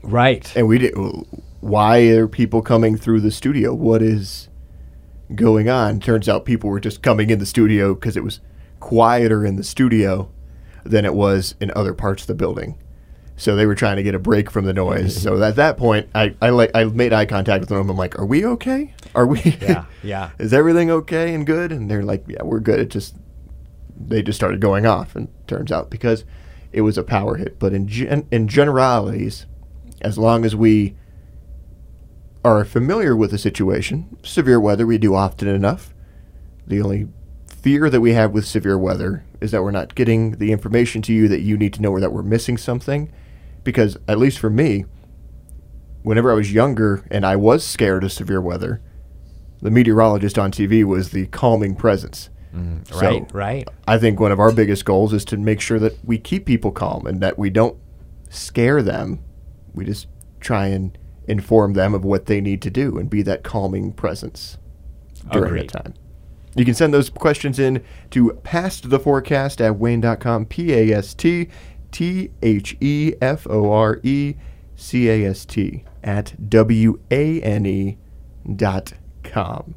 Right. 0.06 0.54
And 0.56 0.68
we 0.68 0.78
did 0.78 0.94
why 1.60 1.98
are 1.98 2.28
people 2.28 2.62
coming 2.62 2.96
through 2.96 3.20
the 3.20 3.30
studio? 3.30 3.74
What 3.74 4.02
is 4.02 4.48
going 5.34 5.68
on? 5.68 6.00
Turns 6.00 6.28
out 6.28 6.44
people 6.44 6.70
were 6.70 6.80
just 6.80 7.02
coming 7.02 7.30
in 7.30 7.38
the 7.38 7.46
studio 7.46 7.94
because 7.94 8.16
it 8.16 8.24
was 8.24 8.40
quieter 8.80 9.44
in 9.44 9.56
the 9.56 9.64
studio 9.64 10.30
than 10.84 11.04
it 11.04 11.14
was 11.14 11.54
in 11.60 11.72
other 11.74 11.92
parts 11.92 12.22
of 12.22 12.28
the 12.28 12.34
building. 12.34 12.78
So 13.36 13.54
they 13.54 13.66
were 13.66 13.74
trying 13.74 13.96
to 13.96 14.02
get 14.02 14.14
a 14.14 14.18
break 14.18 14.50
from 14.50 14.64
the 14.64 14.72
noise. 14.72 15.20
so 15.22 15.42
at 15.42 15.56
that 15.56 15.76
point, 15.76 16.08
I 16.14 16.34
I, 16.40 16.50
like, 16.50 16.70
I 16.74 16.84
made 16.84 17.12
eye 17.12 17.26
contact 17.26 17.60
with 17.60 17.68
them. 17.68 17.90
I'm 17.90 17.96
like, 17.96 18.18
"Are 18.18 18.26
we 18.26 18.46
okay? 18.46 18.94
Are 19.14 19.26
we? 19.26 19.40
Yeah, 19.60 19.86
yeah. 20.02 20.30
Is 20.38 20.52
everything 20.52 20.90
okay 20.90 21.34
and 21.34 21.46
good? 21.46 21.72
And 21.72 21.90
they're 21.90 22.02
like, 22.02 22.24
yeah, 22.28 22.42
we're 22.42 22.60
good. 22.60 22.80
It 22.80 22.90
just 22.90 23.14
they 23.98 24.22
just 24.22 24.38
started 24.38 24.60
going 24.60 24.86
off, 24.86 25.16
and 25.16 25.28
turns 25.46 25.72
out 25.72 25.90
because 25.90 26.24
it 26.72 26.82
was 26.82 26.98
a 26.98 27.02
power 27.02 27.36
hit. 27.36 27.58
But 27.58 27.72
in 27.72 27.88
gen- 27.88 28.28
in 28.30 28.48
generalities, 28.48 29.46
as 30.00 30.18
long 30.18 30.44
as 30.44 30.54
we 30.54 30.94
are 32.44 32.64
familiar 32.64 33.16
with 33.16 33.30
the 33.30 33.38
situation, 33.38 34.16
severe 34.22 34.60
weather 34.60 34.86
we 34.86 34.98
do 34.98 35.14
often 35.14 35.48
enough. 35.48 35.92
The 36.66 36.80
only 36.80 37.08
fear 37.46 37.90
that 37.90 38.00
we 38.00 38.12
have 38.12 38.32
with 38.32 38.46
severe 38.46 38.78
weather 38.78 39.24
is 39.40 39.50
that 39.50 39.62
we're 39.62 39.70
not 39.70 39.94
getting 39.94 40.32
the 40.32 40.52
information 40.52 41.02
to 41.02 41.12
you 41.12 41.28
that 41.28 41.40
you 41.40 41.56
need 41.56 41.74
to 41.74 41.82
know 41.82 41.90
or 41.90 42.00
that 42.00 42.12
we're 42.12 42.22
missing 42.22 42.56
something. 42.56 43.12
Because, 43.64 43.96
at 44.06 44.18
least 44.18 44.38
for 44.38 44.48
me, 44.48 44.84
whenever 46.02 46.30
I 46.30 46.34
was 46.34 46.52
younger 46.52 47.04
and 47.10 47.26
I 47.26 47.34
was 47.34 47.66
scared 47.66 48.04
of 48.04 48.12
severe 48.12 48.40
weather, 48.40 48.80
the 49.60 49.70
meteorologist 49.70 50.38
on 50.38 50.52
TV 50.52 50.84
was 50.84 51.10
the 51.10 51.26
calming 51.26 51.74
presence. 51.74 52.30
Mm, 52.54 52.86
so, 52.86 53.00
right, 53.00 53.34
right. 53.34 53.68
I 53.88 53.98
think 53.98 54.20
one 54.20 54.30
of 54.30 54.38
our 54.38 54.52
biggest 54.52 54.84
goals 54.84 55.12
is 55.12 55.24
to 55.26 55.36
make 55.36 55.60
sure 55.60 55.80
that 55.80 55.98
we 56.04 56.18
keep 56.18 56.46
people 56.46 56.70
calm 56.70 57.06
and 57.06 57.20
that 57.20 57.38
we 57.38 57.50
don't 57.50 57.76
scare 58.30 58.82
them. 58.82 59.18
We 59.76 59.84
just 59.84 60.08
try 60.40 60.66
and 60.66 60.96
inform 61.28 61.74
them 61.74 61.94
of 61.94 62.04
what 62.04 62.26
they 62.26 62.40
need 62.40 62.62
to 62.62 62.70
do 62.70 62.98
and 62.98 63.08
be 63.10 63.22
that 63.22 63.42
calming 63.44 63.92
presence 63.92 64.58
during 65.32 65.48
Agreed. 65.48 65.70
that 65.70 65.84
time. 65.84 65.94
You 66.56 66.64
can 66.64 66.74
send 66.74 66.94
those 66.94 67.10
questions 67.10 67.58
in 67.58 67.84
to 68.10 68.32
past 68.42 68.88
the 68.88 68.98
forecast 68.98 69.60
at 69.60 69.76
WANE.com, 69.76 70.46
P 70.46 70.72
A 70.72 70.96
S 70.96 71.12
T 71.12 71.48
T 71.92 72.30
H 72.42 72.76
E 72.80 73.14
F 73.20 73.46
O 73.48 73.70
R 73.70 74.00
E 74.02 74.34
C 74.74 75.08
A 75.08 75.28
S 75.28 75.44
T 75.44 75.84
at 76.02 76.48
W 76.48 76.98
A 77.10 77.42
N 77.42 77.66
E 77.66 77.98
dot 78.54 78.94
com. 79.22 79.74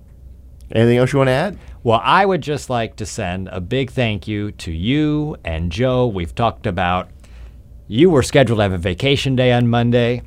Anything 0.72 0.97
else 0.97 1.12
you 1.12 1.18
want 1.18 1.30
to 1.30 1.34
add? 1.34 1.58
Well, 1.84 2.02
I 2.04 2.26
would 2.26 2.41
just 2.41 2.70
like 2.70 2.95
to 2.97 3.06
send 3.06 3.50
a 3.50 3.60
big 3.60 3.91
thank 3.91 4.28
you 4.28 4.52
to 4.54 4.72
you 4.72 5.36
and 5.43 5.72
Joe. 5.72 6.06
We've 6.08 6.36
talked 6.36 6.68
about 6.68 7.10
you 7.92 8.08
were 8.08 8.22
scheduled 8.22 8.60
to 8.60 8.62
have 8.62 8.72
a 8.72 8.78
vacation 8.78 9.36
day 9.36 9.52
on 9.52 9.68
Monday. 9.68 10.22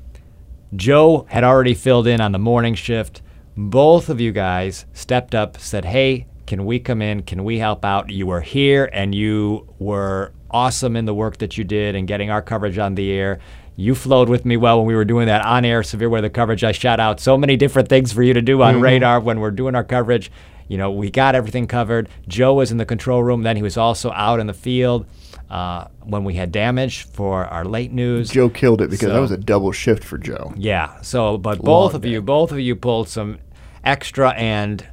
Joe 0.75 1.27
had 1.31 1.45
already 1.45 1.75
filled 1.75 2.09
in 2.09 2.21
on 2.21 2.33
the 2.33 2.39
morning 2.39 2.75
shift. 2.75 3.23
Both 3.57 4.09
of 4.09 4.21
you 4.21 4.33
guys 4.33 4.85
stepped 4.93 5.33
up, 5.33 5.57
said, 5.59 5.85
Hey, 5.85 6.27
can 6.45 6.67
we 6.67 6.81
come 6.81 7.01
in? 7.01 7.23
Can 7.23 7.45
we 7.45 7.61
help 7.61 7.85
out? 7.85 8.11
You 8.11 8.27
were 8.27 8.41
here 8.41 8.91
and 8.93 9.15
you 9.15 9.73
were 9.79 10.33
awesome 10.51 10.97
in 10.97 11.05
the 11.05 11.15
work 11.15 11.39
that 11.39 11.57
you 11.57 11.63
did 11.63 11.95
and 11.95 12.09
getting 12.09 12.31
our 12.31 12.43
coverage 12.43 12.79
on 12.79 12.97
the 12.97 13.13
air. 13.13 13.39
You 13.77 13.95
flowed 13.95 14.29
with 14.29 14.45
me 14.45 14.57
well 14.57 14.79
when 14.79 14.89
we 14.89 14.97
were 14.97 15.05
doing 15.05 15.27
that 15.27 15.45
on 15.47 15.65
air 15.65 15.85
severe 15.85 16.09
weather 16.09 16.31
coverage. 16.31 16.65
I 16.65 16.73
shout 16.73 16.99
out 16.99 17.21
so 17.21 17.39
many 17.39 17.57
different 17.57 17.89
things 17.89 18.13
for 18.13 18.25
you 18.25 18.35
to 18.35 18.43
do 18.43 18.61
on 18.61 18.75
mm-hmm. 18.75 18.83
radar 18.83 19.21
when 19.21 19.39
we're 19.39 19.53
doing 19.53 19.77
our 19.77 19.85
coverage. 19.85 20.33
You 20.67 20.79
know, 20.79 20.91
we 20.91 21.13
got 21.13 21.37
everything 21.37 21.69
covered. 21.69 22.09
Joe 22.27 22.55
was 22.55 22.73
in 22.73 22.79
the 22.79 22.85
control 22.85 23.23
room. 23.23 23.43
Then 23.43 23.55
he 23.55 23.63
was 23.63 23.77
also 23.77 24.11
out 24.11 24.41
in 24.41 24.49
the 24.49 24.53
field 24.53 25.07
uh, 25.53 25.87
when 26.01 26.25
we 26.25 26.33
had 26.33 26.51
damage 26.51 27.03
for 27.03 27.45
our 27.45 27.67
late 27.67 27.93
news. 27.93 28.31
Joe 28.31 28.49
killed 28.49 28.81
it 28.81 28.89
because 28.89 29.09
that 29.09 29.21
was 29.21 29.31
a 29.31 29.37
double 29.37 29.71
shift 29.71 30.03
for 30.03 30.17
Joe. 30.17 30.55
Yeah. 30.57 30.99
So, 31.03 31.37
but 31.37 31.59
both 31.59 31.67
Long 31.93 31.95
of 31.95 32.01
day. 32.01 32.09
you, 32.09 32.23
both 32.23 32.53
of 32.53 32.59
you 32.59 32.75
pulled 32.75 33.11
some 33.11 33.39
extra 33.85 34.31
and 34.31 34.87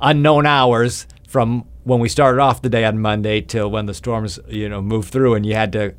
unknown 0.00 0.46
hours 0.46 1.06
from 1.28 1.66
when 1.84 2.00
we 2.00 2.08
started 2.08 2.40
off 2.40 2.62
the 2.62 2.70
day 2.70 2.86
on 2.86 2.98
Monday 2.98 3.42
till 3.42 3.70
when 3.70 3.84
the 3.84 3.92
storms, 3.92 4.40
you 4.48 4.70
know, 4.70 4.80
moved 4.80 5.12
through, 5.12 5.34
and 5.34 5.44
you 5.44 5.54
had 5.54 5.70
to 5.74 5.94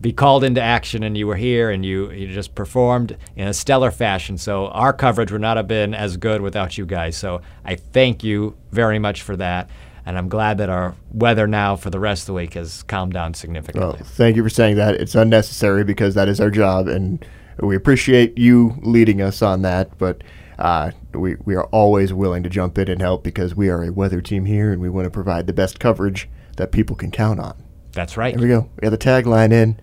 be 0.00 0.12
called 0.12 0.44
into 0.44 0.62
action, 0.62 1.02
and 1.02 1.18
you 1.18 1.26
were 1.26 1.34
here, 1.34 1.68
and 1.68 1.84
you 1.84 2.12
you 2.12 2.32
just 2.32 2.54
performed 2.54 3.16
in 3.34 3.48
a 3.48 3.52
stellar 3.52 3.90
fashion. 3.90 4.38
So 4.38 4.68
our 4.68 4.92
coverage 4.92 5.32
would 5.32 5.40
not 5.40 5.56
have 5.56 5.66
been 5.66 5.94
as 5.94 6.16
good 6.16 6.42
without 6.42 6.78
you 6.78 6.86
guys. 6.86 7.16
So 7.16 7.42
I 7.64 7.74
thank 7.74 8.22
you 8.22 8.56
very 8.70 9.00
much 9.00 9.22
for 9.22 9.36
that. 9.36 9.68
And 10.06 10.16
I'm 10.16 10.28
glad 10.28 10.58
that 10.58 10.68
our 10.70 10.94
weather 11.10 11.46
now 11.46 11.76
for 11.76 11.90
the 11.90 12.00
rest 12.00 12.22
of 12.22 12.26
the 12.28 12.32
week 12.34 12.54
has 12.54 12.82
calmed 12.84 13.12
down 13.12 13.30
Well, 13.30 13.34
significantly. 13.34 14.00
thank 14.02 14.36
you 14.36 14.42
for 14.42 14.48
saying 14.50 14.76
that. 14.76 14.94
It's 14.94 15.14
unnecessary 15.14 15.84
because 15.84 16.14
that 16.14 16.28
is 16.28 16.40
our 16.40 16.50
job, 16.50 16.88
and 16.88 17.24
we 17.60 17.76
appreciate 17.76 18.38
you 18.38 18.74
leading 18.82 19.20
us 19.20 19.42
on 19.42 19.62
that. 19.62 19.96
But 19.98 20.22
uh, 20.58 20.92
we 21.12 21.36
we 21.44 21.54
are 21.56 21.66
always 21.66 22.12
willing 22.12 22.42
to 22.42 22.48
jump 22.48 22.78
in 22.78 22.88
and 22.88 23.00
help 23.00 23.22
because 23.22 23.54
we 23.54 23.68
are 23.68 23.82
a 23.84 23.92
weather 23.92 24.20
team 24.20 24.44
here, 24.46 24.72
and 24.72 24.80
we 24.80 24.88
want 24.88 25.04
to 25.04 25.10
provide 25.10 25.46
the 25.46 25.52
best 25.52 25.78
coverage 25.78 26.28
that 26.56 26.72
people 26.72 26.96
can 26.96 27.10
count 27.10 27.38
on. 27.40 27.54
That's 27.92 28.16
right. 28.16 28.34
Here 28.34 28.42
we 28.42 28.48
go. 28.48 28.68
We 28.76 28.88
got 28.88 28.90
the 28.90 28.98
tagline 28.98 29.52
in. 29.52 29.78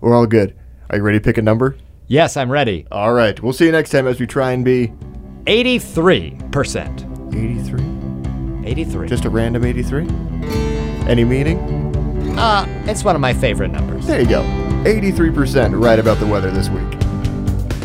We're 0.00 0.14
all 0.14 0.26
good. 0.26 0.54
Are 0.90 0.96
you 0.96 1.02
ready 1.02 1.18
to 1.18 1.24
pick 1.24 1.38
a 1.38 1.42
number? 1.42 1.76
Yes, 2.06 2.36
I'm 2.36 2.50
ready. 2.50 2.86
All 2.90 3.12
right. 3.12 3.40
We'll 3.40 3.52
see 3.52 3.66
you 3.66 3.72
next 3.72 3.90
time 3.90 4.06
as 4.08 4.18
we 4.18 4.26
try 4.26 4.52
and 4.52 4.64
be 4.64 4.92
83%. 5.46 7.32
83. 7.32 8.09
83. 8.64 9.08
Just 9.08 9.24
a 9.24 9.30
random 9.30 9.64
83. 9.64 10.06
Any 11.08 11.24
meaning? 11.24 11.58
Uh, 12.38 12.66
it's 12.86 13.04
one 13.04 13.14
of 13.14 13.20
my 13.20 13.34
favorite 13.34 13.70
numbers. 13.70 14.06
There 14.06 14.20
you 14.20 14.28
go. 14.28 14.42
83% 14.84 15.78
right 15.82 15.98
about 15.98 16.18
the 16.18 16.26
weather 16.26 16.50
this 16.50 16.68
week. 16.68 16.88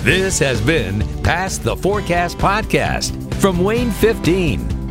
This 0.03 0.37
has 0.39 0.61
been 0.61 1.01
Past 1.23 1.63
the 1.63 1.75
Forecast 1.75 2.37
Podcast 2.37 3.33
from 3.35 3.63
WANE 3.63 3.91
15. 3.91 4.84